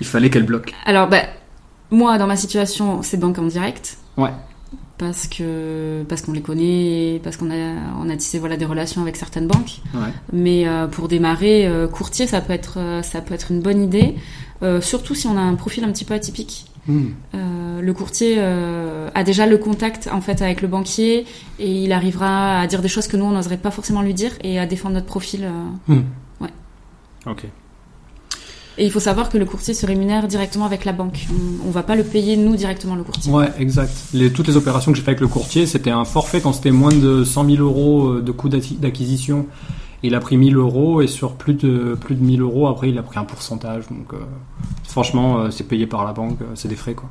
Il 0.00 0.06
fallait 0.06 0.30
qu'elle 0.30 0.44
bloque. 0.44 0.72
Alors 0.86 1.08
bah 1.08 1.22
moi 1.90 2.18
dans 2.18 2.26
ma 2.26 2.36
situation 2.36 3.02
c'est 3.02 3.16
banque 3.18 3.38
en 3.38 3.46
direct. 3.46 3.96
Ouais. 4.16 4.32
Parce 4.96 5.26
que 5.26 6.04
parce 6.08 6.22
qu'on 6.22 6.32
les 6.32 6.40
connaît, 6.40 7.20
parce 7.24 7.36
qu'on 7.36 7.50
a 7.50 7.74
on 8.00 8.08
a 8.08 8.16
tissé 8.16 8.38
voilà 8.38 8.56
des 8.56 8.64
relations 8.64 9.02
avec 9.02 9.16
certaines 9.16 9.48
banques. 9.48 9.80
Ouais. 9.92 10.12
Mais 10.32 10.68
euh, 10.68 10.86
pour 10.86 11.08
démarrer, 11.08 11.66
euh, 11.66 11.88
courtier, 11.88 12.28
ça 12.28 12.40
peut 12.40 12.52
être, 12.52 12.78
euh, 12.78 13.02
ça 13.02 13.20
peut 13.20 13.34
être 13.34 13.50
une 13.50 13.60
bonne 13.60 13.82
idée, 13.82 14.14
euh, 14.62 14.80
surtout 14.80 15.16
si 15.16 15.26
on 15.26 15.36
a 15.36 15.40
un 15.40 15.56
profil 15.56 15.82
un 15.82 15.90
petit 15.90 16.04
peu 16.04 16.14
atypique. 16.14 16.66
Hmm. 16.86 17.06
Le 17.32 17.92
courtier 17.92 18.38
a 18.40 19.24
déjà 19.24 19.46
le 19.46 19.56
contact 19.56 20.08
en 20.12 20.20
fait 20.20 20.42
avec 20.42 20.60
le 20.60 20.68
banquier 20.68 21.24
et 21.58 21.70
il 21.84 21.92
arrivera 21.92 22.60
à 22.60 22.66
dire 22.66 22.82
des 22.82 22.88
choses 22.88 23.08
que 23.08 23.16
nous 23.16 23.24
on 23.24 23.30
n'oserait 23.30 23.56
pas 23.56 23.70
forcément 23.70 24.02
lui 24.02 24.12
dire 24.12 24.32
et 24.42 24.58
à 24.58 24.66
défendre 24.66 24.94
notre 24.94 25.06
profil. 25.06 25.48
euh. 25.90 25.94
Ok. 27.26 27.46
Et 28.76 28.84
il 28.84 28.90
faut 28.90 29.00
savoir 29.00 29.28
que 29.28 29.38
le 29.38 29.44
courtier 29.44 29.72
se 29.72 29.86
rémunère 29.86 30.26
directement 30.26 30.64
avec 30.64 30.84
la 30.84 30.92
banque. 30.92 31.26
On, 31.30 31.68
on 31.68 31.70
va 31.70 31.82
pas 31.84 31.94
le 31.94 32.02
payer 32.02 32.36
nous 32.36 32.56
directement 32.56 32.96
le 32.96 33.04
courtier. 33.04 33.32
Ouais, 33.32 33.48
exact. 33.58 33.92
Les, 34.12 34.32
toutes 34.32 34.48
les 34.48 34.56
opérations 34.56 34.90
que 34.90 34.98
j'ai 34.98 35.04
fait 35.04 35.10
avec 35.12 35.20
le 35.20 35.28
courtier, 35.28 35.66
c'était 35.66 35.90
un 35.90 36.04
forfait 36.04 36.40
quand 36.40 36.52
c'était 36.52 36.72
moins 36.72 36.92
de 36.92 37.22
100 37.22 37.44
000 37.50 37.62
euros 37.62 38.08
euh, 38.14 38.20
de 38.22 38.32
coût 38.32 38.48
d'acqui- 38.48 38.76
d'acquisition. 38.76 39.46
Il 40.02 40.14
a 40.14 40.20
pris 40.20 40.36
1000 40.36 40.56
euros 40.56 41.00
et 41.02 41.06
sur 41.06 41.32
plus 41.34 41.54
de 41.54 41.96
plus 41.98 42.14
de 42.14 42.22
1000 42.22 42.42
euros, 42.42 42.66
après 42.66 42.90
il 42.90 42.98
a 42.98 43.02
pris 43.02 43.18
un 43.18 43.24
pourcentage. 43.24 43.84
Donc 43.88 44.12
euh, 44.12 44.18
franchement, 44.86 45.38
euh, 45.38 45.50
c'est 45.50 45.64
payé 45.64 45.86
par 45.86 46.04
la 46.04 46.12
banque, 46.12 46.38
c'est 46.54 46.68
des 46.68 46.76
frais 46.76 46.94
quoi. 46.94 47.08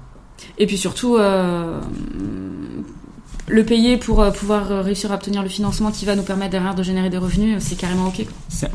Et 0.57 0.68
puis 0.68 0.78
surtout, 0.78 1.16
euh, 1.16 1.80
le 3.48 3.64
payer 3.64 3.98
pour 3.98 4.22
euh, 4.22 4.32
pouvoir 4.32 4.72
euh, 4.72 4.82
réussir 4.82 5.12
à 5.12 5.16
obtenir 5.16 5.44
le 5.44 5.50
financement 5.50 5.91
qui 5.91 6.06
va 6.06 6.16
nous 6.16 6.24
permettre 6.24 6.52
derrière 6.52 6.76
de 6.76 6.84
générer 6.84 7.10
des 7.10 7.18
revenus, 7.18 7.58
c'est 7.60 7.76
carrément 7.76 8.08
ok. 8.08 8.26
Quoi. 8.26 8.70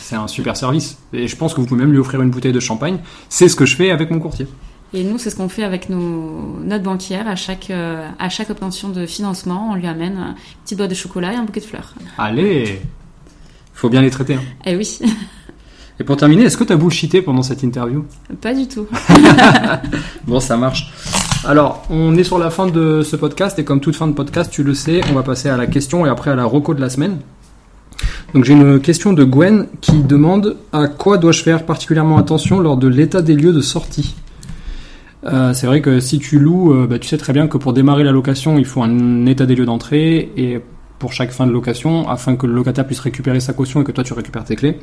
C'est 0.00 0.16
un 0.16 0.26
super 0.28 0.56
service. 0.56 0.98
Et 1.12 1.28
je 1.28 1.36
pense 1.36 1.54
que 1.54 1.60
vous 1.60 1.66
pouvez 1.66 1.80
même 1.82 1.92
lui 1.92 1.98
offrir 1.98 2.22
une 2.22 2.30
bouteille 2.30 2.52
de 2.52 2.60
champagne. 2.60 2.98
C'est 3.28 3.48
ce 3.48 3.56
que 3.56 3.66
je 3.66 3.76
fais 3.76 3.90
avec 3.90 4.10
mon 4.10 4.20
courtier. 4.20 4.46
Et 4.92 5.02
nous, 5.02 5.18
c'est 5.18 5.28
ce 5.30 5.34
qu'on 5.36 5.48
fait 5.48 5.64
avec 5.64 5.88
nos, 5.88 6.56
notre 6.64 6.84
banquière. 6.84 7.26
À 7.26 7.34
chaque, 7.36 7.68
euh, 7.70 8.08
à 8.18 8.28
chaque 8.28 8.50
obtention 8.50 8.88
de 8.90 9.06
financement, 9.06 9.70
on 9.72 9.74
lui 9.74 9.86
amène 9.88 10.16
une 10.16 10.34
petite 10.64 10.78
boîte 10.78 10.90
de 10.90 10.94
chocolat 10.94 11.32
et 11.32 11.36
un 11.36 11.42
bouquet 11.44 11.60
de 11.60 11.66
fleurs. 11.66 11.94
Allez 12.16 12.80
Faut 13.74 13.88
bien 13.88 14.02
les 14.02 14.10
traiter. 14.10 14.34
hein. 14.34 14.42
Eh 14.64 14.76
oui, 14.76 15.00
Et 16.00 16.02
pour 16.04 16.16
terminer, 16.16 16.42
est-ce 16.44 16.56
que 16.56 16.64
tu 16.64 16.72
as 16.72 16.76
bullshité 16.76 17.22
pendant 17.22 17.42
cette 17.42 17.62
interview? 17.62 18.04
Pas 18.40 18.52
du 18.54 18.66
tout. 18.66 18.86
Bon, 20.26 20.40
ça 20.40 20.56
marche. 20.56 20.92
Alors, 21.46 21.82
on 21.90 22.16
est 22.16 22.24
sur 22.24 22.38
la 22.38 22.48
fin 22.48 22.68
de 22.68 23.02
ce 23.02 23.16
podcast 23.16 23.58
et 23.58 23.64
comme 23.64 23.80
toute 23.80 23.96
fin 23.96 24.06
de 24.06 24.14
podcast, 24.14 24.50
tu 24.50 24.62
le 24.62 24.72
sais, 24.72 25.02
on 25.10 25.12
va 25.12 25.22
passer 25.22 25.50
à 25.50 25.58
la 25.58 25.66
question 25.66 26.06
et 26.06 26.08
après 26.08 26.30
à 26.30 26.34
la 26.34 26.46
reco 26.46 26.72
de 26.72 26.80
la 26.80 26.88
semaine. 26.88 27.18
Donc 28.32 28.44
j'ai 28.44 28.54
une 28.54 28.80
question 28.80 29.12
de 29.12 29.24
Gwen 29.24 29.66
qui 29.82 30.02
demande 30.02 30.56
à 30.72 30.88
quoi 30.88 31.18
dois-je 31.18 31.42
faire 31.42 31.66
particulièrement 31.66 32.16
attention 32.16 32.60
lors 32.60 32.78
de 32.78 32.88
l'état 32.88 33.20
des 33.20 33.34
lieux 33.34 33.52
de 33.52 33.60
sortie? 33.60 34.16
Euh, 35.26 35.52
c'est 35.52 35.66
vrai 35.66 35.82
que 35.82 36.00
si 36.00 36.18
tu 36.18 36.38
loues, 36.38 36.72
euh, 36.72 36.86
bah, 36.86 36.98
tu 36.98 37.08
sais 37.08 37.18
très 37.18 37.34
bien 37.34 37.46
que 37.46 37.58
pour 37.58 37.74
démarrer 37.74 38.04
la 38.04 38.12
location, 38.12 38.56
il 38.56 38.64
faut 38.64 38.82
un 38.82 39.26
état 39.26 39.44
des 39.44 39.54
lieux 39.54 39.66
d'entrée 39.66 40.32
et 40.38 40.62
pour 40.98 41.12
chaque 41.12 41.30
fin 41.30 41.46
de 41.46 41.52
location, 41.52 42.08
afin 42.08 42.36
que 42.36 42.46
le 42.46 42.54
locataire 42.54 42.86
puisse 42.86 43.00
récupérer 43.00 43.40
sa 43.40 43.52
caution 43.52 43.82
et 43.82 43.84
que 43.84 43.92
toi 43.92 44.02
tu 44.02 44.14
récupères 44.14 44.44
tes 44.44 44.56
clés, 44.56 44.78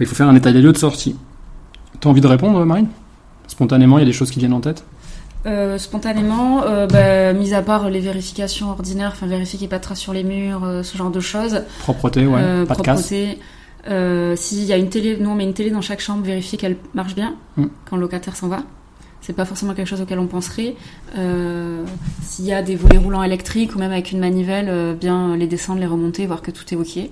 il 0.00 0.06
faut 0.06 0.14
faire 0.14 0.28
un 0.28 0.36
état 0.36 0.52
des 0.52 0.60
lieux 0.60 0.72
de 0.72 0.78
sortie. 0.78 1.16
T'as 1.98 2.10
envie 2.10 2.20
de 2.20 2.26
répondre, 2.26 2.62
Marine? 2.66 2.88
Spontanément, 3.46 3.96
il 3.96 4.02
y 4.02 4.04
a 4.04 4.06
des 4.06 4.12
choses 4.12 4.30
qui 4.30 4.38
viennent 4.38 4.52
en 4.52 4.60
tête? 4.60 4.84
Euh, 5.46 5.78
spontanément, 5.78 6.62
euh, 6.64 6.86
bah, 6.86 7.32
mis 7.32 7.54
à 7.54 7.62
part 7.62 7.88
les 7.90 8.00
vérifications 8.00 8.70
ordinaires, 8.70 9.10
enfin 9.14 9.26
vérifier 9.26 9.58
qu'il 9.58 9.66
n'y 9.66 9.66
ait 9.66 9.68
pas 9.70 9.78
de 9.78 9.82
traces 9.84 10.00
sur 10.00 10.12
les 10.12 10.24
murs, 10.24 10.64
euh, 10.64 10.82
ce 10.82 10.96
genre 10.98 11.10
de 11.10 11.20
choses. 11.20 11.62
Propreté, 11.80 12.26
ouais, 12.26 12.40
Euh, 12.42 12.66
pas 12.66 12.74
de 12.74 12.82
casse. 12.82 13.00
propreté. 13.02 13.38
S'il 14.36 14.64
y 14.64 14.72
a 14.72 14.76
une 14.76 14.90
télé, 14.90 15.16
nous 15.18 15.30
on 15.30 15.34
met 15.34 15.44
une 15.44 15.54
télé 15.54 15.70
dans 15.70 15.80
chaque 15.80 16.00
chambre, 16.00 16.22
vérifier 16.24 16.58
qu'elle 16.58 16.76
marche 16.94 17.14
bien 17.14 17.34
Mm. 17.56 17.66
quand 17.88 17.96
le 17.96 18.02
locataire 18.02 18.36
s'en 18.36 18.48
va. 18.48 18.58
C'est 19.20 19.32
pas 19.32 19.44
forcément 19.44 19.74
quelque 19.74 19.86
chose 19.88 20.00
auquel 20.00 20.18
on 20.18 20.26
penserait. 20.26 20.74
S'il 22.22 22.44
y 22.44 22.52
a 22.52 22.62
des 22.62 22.76
volets 22.76 22.98
roulants 22.98 23.22
électriques 23.22 23.74
ou 23.74 23.78
même 23.78 23.92
avec 23.92 24.12
une 24.12 24.20
manivelle, 24.20 24.94
bien 24.98 25.36
les 25.36 25.46
descendre, 25.46 25.80
les 25.80 25.86
remonter, 25.86 26.26
voir 26.26 26.42
que 26.42 26.50
tout 26.50 26.64
est 26.72 26.76
ok. 26.76 27.10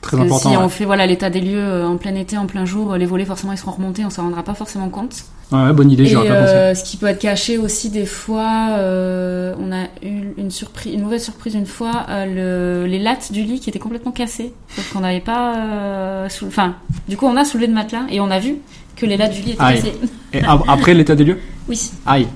Très 0.00 0.16
Parce 0.16 0.28
que 0.28 0.32
important. 0.34 0.50
si 0.50 0.56
ouais. 0.56 0.62
on 0.62 0.68
fait 0.68 0.84
voilà 0.84 1.06
l'état 1.06 1.28
des 1.28 1.40
lieux 1.40 1.58
euh, 1.58 1.86
en 1.86 1.96
plein 1.96 2.14
été, 2.14 2.38
en 2.38 2.46
plein 2.46 2.64
jour, 2.64 2.94
les 2.96 3.04
volets 3.04 3.24
forcément 3.24 3.52
ils 3.52 3.58
seront 3.58 3.72
remontés, 3.72 4.04
on 4.04 4.10
s'en 4.10 4.22
rendra 4.22 4.42
pas 4.44 4.54
forcément 4.54 4.88
compte. 4.90 5.24
Ouais, 5.50 5.72
bonne 5.72 5.90
idée, 5.90 6.04
j'y 6.06 6.12
Et 6.12 6.16
aurais 6.16 6.28
pas 6.28 6.40
pensé. 6.42 6.52
euh, 6.54 6.74
ce 6.74 6.84
qui 6.84 6.96
peut 6.98 7.06
être 7.06 7.18
caché 7.18 7.58
aussi 7.58 7.90
des 7.90 8.06
fois, 8.06 8.68
euh, 8.78 9.54
on 9.58 9.72
a 9.72 9.84
eu 10.06 10.34
une 10.36 10.50
surprise, 10.50 10.94
une 10.94 11.02
mauvaise 11.02 11.24
surprise 11.24 11.54
une 11.54 11.66
fois, 11.66 12.06
le, 12.26 12.86
les 12.86 12.98
lattes 13.00 13.32
du 13.32 13.42
lit 13.42 13.58
qui 13.58 13.70
étaient 13.70 13.78
complètement 13.78 14.12
cassées, 14.12 14.52
sauf 14.68 14.92
qu'on 14.92 15.00
n'avait 15.00 15.20
pas, 15.20 16.28
sou- 16.28 16.46
enfin, 16.46 16.74
du 17.08 17.16
coup 17.16 17.26
on 17.26 17.36
a 17.36 17.44
soulevé 17.44 17.66
le 17.66 17.74
matelas 17.74 18.02
et 18.10 18.20
on 18.20 18.30
a 18.30 18.38
vu 18.38 18.56
que 18.94 19.04
les 19.06 19.16
lattes 19.16 19.32
du 19.32 19.40
lit 19.42 19.52
étaient 19.52 19.62
Aïe. 19.62 19.76
cassées. 19.76 19.94
Et 20.32 20.44
ap- 20.44 20.62
après 20.68 20.94
l'état 20.94 21.14
des 21.16 21.24
lieux? 21.24 21.40
Oui, 21.68 21.90
Aïe. 22.06 22.28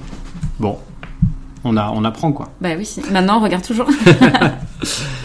Bon. 0.58 0.78
On, 1.64 1.76
a, 1.76 1.92
on 1.94 2.02
apprend 2.04 2.32
quoi. 2.32 2.48
bah 2.60 2.70
oui. 2.76 2.88
Maintenant 3.12 3.38
on 3.38 3.44
regarde 3.44 3.62
toujours. 3.64 3.86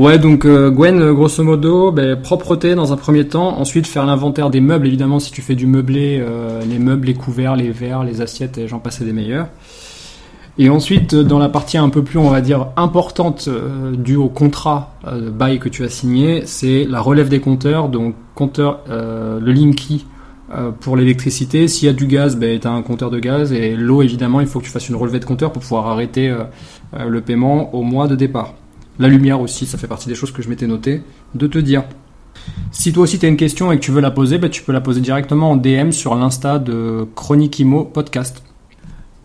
Ouais, 0.00 0.18
donc 0.18 0.46
euh, 0.46 0.70
Gwen, 0.70 0.98
euh, 0.98 1.12
grosso 1.12 1.44
modo, 1.44 1.92
ben, 1.92 2.16
propreté 2.16 2.74
dans 2.74 2.90
un 2.90 2.96
premier 2.96 3.28
temps, 3.28 3.60
ensuite 3.60 3.86
faire 3.86 4.06
l'inventaire 4.06 4.48
des 4.48 4.62
meubles, 4.62 4.86
évidemment, 4.86 5.18
si 5.18 5.30
tu 5.30 5.42
fais 5.42 5.54
du 5.54 5.66
meublé, 5.66 6.18
euh, 6.18 6.62
les 6.64 6.78
meubles, 6.78 7.08
les 7.08 7.12
couverts, 7.12 7.54
les 7.54 7.70
verres, 7.70 8.02
les 8.02 8.22
assiettes, 8.22 8.56
et 8.56 8.66
j'en 8.66 8.78
passais 8.78 9.04
des 9.04 9.12
meilleurs. 9.12 9.48
Et 10.56 10.70
ensuite, 10.70 11.14
dans 11.14 11.38
la 11.38 11.50
partie 11.50 11.76
un 11.76 11.90
peu 11.90 12.02
plus, 12.02 12.18
on 12.18 12.30
va 12.30 12.40
dire, 12.40 12.68
importante 12.76 13.50
due 13.92 14.16
au 14.16 14.30
contrat 14.30 14.94
euh, 15.06 15.26
de 15.26 15.28
bail 15.28 15.58
que 15.58 15.68
tu 15.68 15.84
as 15.84 15.90
signé, 15.90 16.46
c'est 16.46 16.86
la 16.88 17.02
relève 17.02 17.28
des 17.28 17.40
compteurs, 17.40 17.90
donc 17.90 18.14
compteur, 18.34 18.80
le 18.88 19.52
Linky 19.52 20.06
pour 20.80 20.96
l'électricité. 20.96 21.68
S'il 21.68 21.88
y 21.88 21.90
a 21.90 21.92
du 21.92 22.06
gaz, 22.06 22.38
ben, 22.38 22.58
tu 22.58 22.66
un 22.66 22.80
compteur 22.80 23.10
de 23.10 23.18
gaz, 23.18 23.52
et 23.52 23.76
l'eau, 23.76 24.00
évidemment, 24.00 24.40
il 24.40 24.46
faut 24.46 24.60
que 24.60 24.64
tu 24.64 24.70
fasses 24.70 24.88
une 24.88 24.96
relevée 24.96 25.20
de 25.20 25.26
compteur 25.26 25.52
pour 25.52 25.60
pouvoir 25.60 25.88
arrêter 25.88 26.34
le 26.98 27.20
paiement 27.20 27.74
au 27.74 27.82
mois 27.82 28.08
de 28.08 28.16
départ. 28.16 28.54
La 28.98 29.08
lumière 29.08 29.40
aussi, 29.40 29.66
ça 29.66 29.78
fait 29.78 29.86
partie 29.86 30.08
des 30.08 30.14
choses 30.14 30.30
que 30.32 30.42
je 30.42 30.48
m'étais 30.48 30.66
noté 30.66 31.02
de 31.34 31.46
te 31.46 31.58
dire. 31.58 31.84
Si 32.72 32.92
toi 32.92 33.04
aussi 33.04 33.18
tu 33.18 33.26
as 33.26 33.28
une 33.28 33.36
question 33.36 33.72
et 33.72 33.76
que 33.76 33.82
tu 33.82 33.90
veux 33.90 34.00
la 34.00 34.10
poser, 34.10 34.38
bah, 34.38 34.48
tu 34.48 34.62
peux 34.62 34.72
la 34.72 34.80
poser 34.80 35.00
directement 35.00 35.50
en 35.52 35.56
DM 35.56 35.90
sur 35.90 36.14
l'insta 36.14 36.58
de 36.58 37.06
Chronique 37.14 37.58
Imo 37.58 37.84
Podcast. 37.84 38.42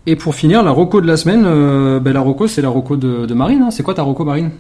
Et 0.08 0.16
pour 0.16 0.36
finir, 0.36 0.64
la 0.64 0.72
roco 0.72 1.02
de 1.02 1.08
la 1.08 1.18
semaine, 1.18 1.44
euh, 1.46 2.00
bah, 2.00 2.14
la 2.14 2.22
roco 2.22 2.48
c'est 2.48 2.62
la 2.62 2.70
roco 2.70 2.96
de, 2.98 3.26
de 3.26 3.34
Marine. 3.34 3.62
hein. 3.64 3.72
C'est 3.72 3.84
quoi 3.84 3.94
ta 3.94 4.04
roco 4.04 4.24
Marine? 4.26 4.52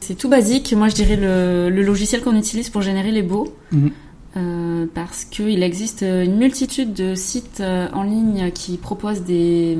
C'est 0.00 0.16
tout 0.16 0.28
basique. 0.28 0.74
Moi 0.76 0.88
je 0.88 0.94
dirais 0.94 1.16
le, 1.16 1.70
le 1.70 1.82
logiciel 1.82 2.22
qu'on 2.22 2.36
utilise 2.36 2.70
pour 2.70 2.82
générer 2.82 3.10
les 3.12 3.22
baux. 3.22 3.54
Mhm. 3.72 3.90
Euh, 4.34 4.86
parce 4.94 5.26
qu'il 5.26 5.62
existe 5.62 6.00
une 6.00 6.36
multitude 6.38 6.94
de 6.94 7.14
sites 7.14 7.58
euh, 7.60 7.86
en 7.92 8.02
ligne 8.02 8.50
qui 8.54 8.78
proposent 8.78 9.20
des, 9.24 9.76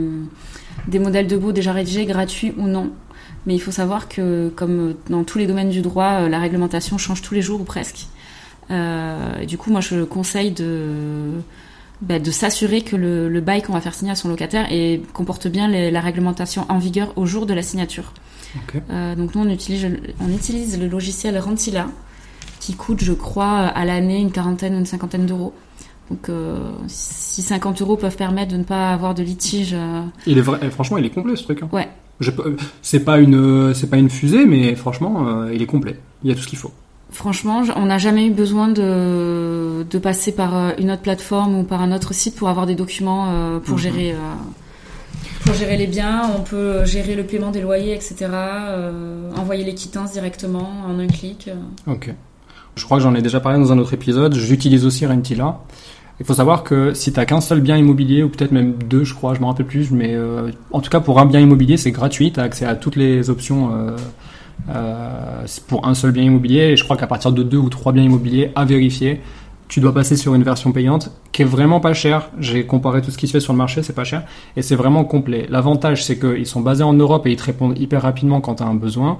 des 0.89 0.99
modèles 0.99 1.27
de 1.27 1.39
baux 1.39 1.53
déjà 1.53 1.73
rédigés, 1.73 2.05
gratuits 2.05 2.53
ou 2.59 2.67
non. 2.69 2.91
Mais 3.47 3.55
il 3.55 3.59
faut 3.61 3.71
savoir 3.73 4.09
que, 4.09 4.51
comme 4.55 4.95
dans 5.11 5.25
tous 5.25 5.39
les 5.39 5.47
domaines 5.47 5.71
du 5.71 5.83
droit, 5.83 6.21
euh, 6.23 6.29
la 6.29 6.39
réglementation 6.39 6.97
change 6.99 7.23
tous 7.23 7.35
les 7.35 7.43
jours 7.43 7.61
ou 7.61 7.65
presque. 7.65 8.07
Euh, 8.71 9.45
du 9.45 9.59
coup, 9.59 9.71
moi, 9.71 9.81
je 9.81 10.05
conseille 10.05 10.53
de, 10.53 11.33
bah, 12.01 12.19
de 12.21 12.31
s'assurer 12.31 12.83
que 12.83 12.95
le, 12.97 13.29
le 13.29 13.41
bail 13.41 13.63
qu'on 13.63 13.73
va 13.73 13.81
faire 13.81 13.95
signer 13.95 14.13
à 14.13 14.15
son 14.15 14.29
locataire 14.29 14.71
et 14.71 15.03
comporte 15.13 15.49
bien 15.49 15.69
les- 15.69 15.91
la 15.91 16.01
réglementation 16.01 16.67
en 16.69 16.79
vigueur 16.79 17.13
au 17.17 17.27
jour 17.27 17.47
de 17.47 17.55
la 17.55 17.63
signature. 17.63 18.13
Euh, 18.91 19.15
donc 19.17 19.35
nous, 19.35 19.41
on 19.43 19.49
utilise, 19.49 19.89
on 20.21 20.29
utilise 20.29 20.79
le 20.79 20.87
logiciel 20.87 21.39
Rentila, 21.39 21.87
qui 22.61 22.75
coûte, 22.75 23.03
je 23.03 23.13
crois, 23.13 23.59
à 23.59 23.85
l'année 23.85 24.21
une 24.21 24.31
quarantaine 24.31 24.75
ou 24.75 24.79
une 24.79 24.87
cinquantaine 24.87 25.27
d'euros. 25.27 25.53
Donc 26.11 26.29
euh, 26.29 26.59
si 26.87 27.43
50 27.43 27.81
euros 27.83 27.97
peuvent 27.97 28.17
permettre 28.17 28.53
de 28.53 28.59
ne 28.59 28.65
pas 28.65 28.93
avoir 28.93 29.15
de 29.15 29.23
litige, 29.23 29.71
euh, 29.73 30.03
Il 30.27 30.37
est 30.39 30.43
vrai, 30.43 30.59
eh, 30.63 30.71
franchement, 30.71 30.99
il 30.99 31.07
est 31.07 31.11
complet 31.11 31.35
ce 31.37 31.45
truc. 31.45 31.63
hein. 31.63 31.69
Ouais. 31.73 31.89
C'est 32.83 33.01
pas 33.05 33.19
une, 33.19 33.73
c'est 33.75 33.89
pas 33.91 33.97
une 33.99 34.11
fusée, 34.11 34.45
mais 34.47 34.75
franchement, 34.75 35.27
euh, 35.27 35.53
il 35.55 35.61
est 35.63 35.67
complet. 35.67 35.99
Il 36.23 36.29
y 36.31 36.33
a 36.33 36.35
tout 36.37 36.43
ce 36.43 36.49
qu'il 36.49 36.59
faut. 36.59 36.71
franchement, 37.11 37.63
on 37.77 37.87
n'a 37.87 37.99
jamais 37.99 38.27
eu 38.27 38.31
besoin 38.31 38.69
de, 38.69 39.85
de 39.91 39.99
passer 39.99 40.33
par 40.33 40.57
euh, 40.57 40.71
une 40.79 40.91
autre 40.91 41.03
plateforme 41.03 41.59
ou 41.59 41.63
par 41.65 41.83
un 41.83 41.93
autre 41.93 42.15
site 42.15 42.37
pour 42.37 42.49
avoir 42.49 42.67
des 42.67 42.75
documents 42.75 43.27
euh, 43.31 43.59
pour 43.59 43.75
Mhm. 43.77 43.83
gérer. 43.83 44.15
pour 45.45 45.55
gérer 45.55 45.77
les 45.77 45.87
biens, 45.89 46.23
on 46.39 46.43
peut 46.43 46.85
gérer 46.85 47.15
le 47.17 47.25
paiement 47.25 47.51
des 47.51 47.61
loyers, 47.61 47.95
etc. 47.95 48.15
euh, 48.33 49.31
envoyer 49.37 49.65
les 49.65 49.75
quittances 49.75 50.13
directement 50.13 50.71
en 50.89 50.99
un 50.99 51.07
clic. 51.09 51.51
Ok. 51.87 52.15
Je 52.77 52.85
crois 52.87 52.97
que 52.99 53.03
j'en 53.03 53.15
ai 53.15 53.21
déjà 53.21 53.41
parlé 53.41 53.59
dans 53.59 53.71
un 53.73 53.79
autre 53.79 53.93
épisode. 53.93 54.35
J'utilise 54.35 54.87
aussi 54.87 55.05
Rentila. 55.05 55.61
Il 56.23 56.25
faut 56.25 56.35
savoir 56.35 56.63
que 56.63 56.95
si 56.95 57.13
t'as 57.13 57.25
qu'un 57.25 57.41
seul 57.41 57.61
bien 57.61 57.77
immobilier, 57.77 58.23
ou 58.23 58.29
peut-être 58.29 58.53
même 58.53 58.75
deux, 58.75 59.03
je 59.03 59.13
crois, 59.13 59.35
je 59.35 59.41
me 59.41 59.47
rappelle 59.47 59.67
plus, 59.67 59.91
mais 59.91 60.15
euh, 60.15 60.53
en 60.71 60.81
tout 60.81 60.89
cas 60.89 61.01
pour 61.01 61.19
un 61.19 61.27
bien 61.27 61.41
immobilier, 61.41 61.77
c'est 61.77 61.91
gratuit. 61.91 62.31
T'as 62.31 62.45
accès 62.45 62.65
à 62.65 62.77
toutes 62.77 62.95
les 62.95 63.29
options 63.29 63.75
euh, 63.75 63.97
euh, 64.73 65.45
pour 65.67 65.85
un 65.89 65.95
seul 65.95 66.13
bien 66.13 66.23
immobilier. 66.23 66.61
Et 66.61 66.77
je 66.77 66.85
crois 66.85 66.97
qu'à 66.97 67.09
partir 67.09 67.33
de 67.33 67.43
deux 67.43 67.57
ou 67.57 67.69
trois 67.71 67.91
biens 67.91 68.05
immobiliers 68.05 68.53
à 68.55 68.65
vérifier, 68.65 69.21
tu 69.67 69.81
dois 69.81 69.93
passer 69.93 70.17
sur 70.17 70.37
une 70.37 70.45
version 70.45 70.71
payante 70.71 71.11
qui 71.33 71.43
est 71.43 71.45
vraiment 71.45 71.81
pas 71.81 71.93
chère. 71.93 72.31
J'ai 72.39 72.67
comparé 72.67 73.03
tout 73.03 73.11
ce 73.11 73.19
qui 73.19 73.27
se 73.27 73.33
fait 73.33 73.41
sur 73.41 73.53
le 73.53 73.59
marché, 73.59 73.83
c'est 73.83 73.93
pas 73.93 74.05
cher 74.05 74.23
et 74.57 74.63
c'est 74.63 74.77
vraiment 74.77 75.03
complet. 75.03 75.49
L'avantage, 75.51 76.05
c'est 76.05 76.21
qu'ils 76.21 76.47
sont 76.47 76.61
basés 76.61 76.85
en 76.85 76.93
Europe 76.93 77.27
et 77.27 77.33
ils 77.33 77.37
te 77.37 77.43
répondent 77.43 77.77
hyper 77.77 78.01
rapidement 78.01 78.41
quand 78.41 78.55
tu 78.55 78.63
as 78.63 78.67
un 78.67 78.77
besoin. 78.77 79.19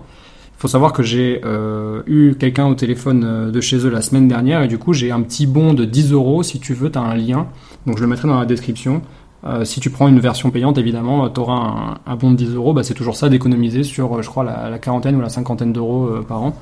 Faut 0.63 0.69
savoir 0.69 0.93
que 0.93 1.03
j'ai 1.03 1.41
euh, 1.45 2.03
eu 2.07 2.37
quelqu'un 2.37 2.67
au 2.67 2.77
téléphone 2.77 3.25
euh, 3.27 3.51
de 3.51 3.61
chez 3.61 3.79
eux 3.79 3.91
la 3.91 4.01
semaine 4.01 4.29
dernière 4.29 4.63
et 4.63 4.69
du 4.69 4.79
coup 4.79 4.93
j'ai 4.93 5.11
un 5.11 5.21
petit 5.21 5.49
bon 5.49 5.75
de 5.75 5.85
10 5.85 6.13
euros. 6.13 6.45
Si 6.45 6.61
tu 6.61 6.73
veux, 6.73 6.89
tu 6.89 6.97
as 6.97 7.03
un 7.03 7.17
lien. 7.17 7.49
Donc 7.85 7.97
je 7.97 8.03
le 8.03 8.09
mettrai 8.09 8.29
dans 8.29 8.39
la 8.39 8.47
description. 8.47 9.03
Euh, 9.43 9.65
si 9.65 9.81
tu 9.81 9.91
prends 9.91 10.07
une 10.07 10.21
version 10.21 10.53
payante, 10.53 10.79
évidemment, 10.79 11.29
tu 11.31 11.41
auras 11.41 11.55
un, 11.57 11.99
un 12.07 12.15
bon 12.15 12.31
de 12.31 12.37
10 12.37 12.55
euros. 12.55 12.73
Bah, 12.75 12.85
c'est 12.85 12.95
toujours 12.95 13.17
ça 13.17 13.29
d'économiser 13.29 13.83
sur, 13.83 14.23
je 14.23 14.29
crois, 14.29 14.45
la, 14.45 14.79
quarantaine 14.79 15.17
ou 15.17 15.21
la 15.21 15.31
cinquantaine 15.31 15.73
d'euros 15.73 16.09
par 16.29 16.41
an. 16.41 16.57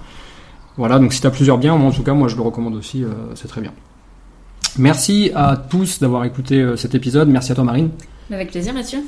Voilà, 0.78 0.98
donc 0.98 1.12
si 1.12 1.20
tu 1.20 1.26
as 1.26 1.30
plusieurs 1.30 1.58
biens, 1.58 1.74
en 1.74 1.90
tout 1.90 2.02
cas, 2.02 2.14
moi 2.14 2.28
je 2.28 2.36
le 2.36 2.42
recommande 2.42 2.76
aussi, 2.76 3.04
c'est 3.34 3.48
très 3.48 3.60
bien. 3.60 3.72
Merci 4.78 5.30
à 5.34 5.58
tous 5.58 6.00
d'avoir 6.00 6.24
écouté 6.24 6.66
cet 6.78 6.94
épisode. 6.94 7.28
Merci 7.28 7.52
à 7.52 7.54
toi 7.54 7.64
Marine. 7.64 7.90
Avec 8.30 8.50
plaisir, 8.50 8.72
Mathieu. 8.72 9.00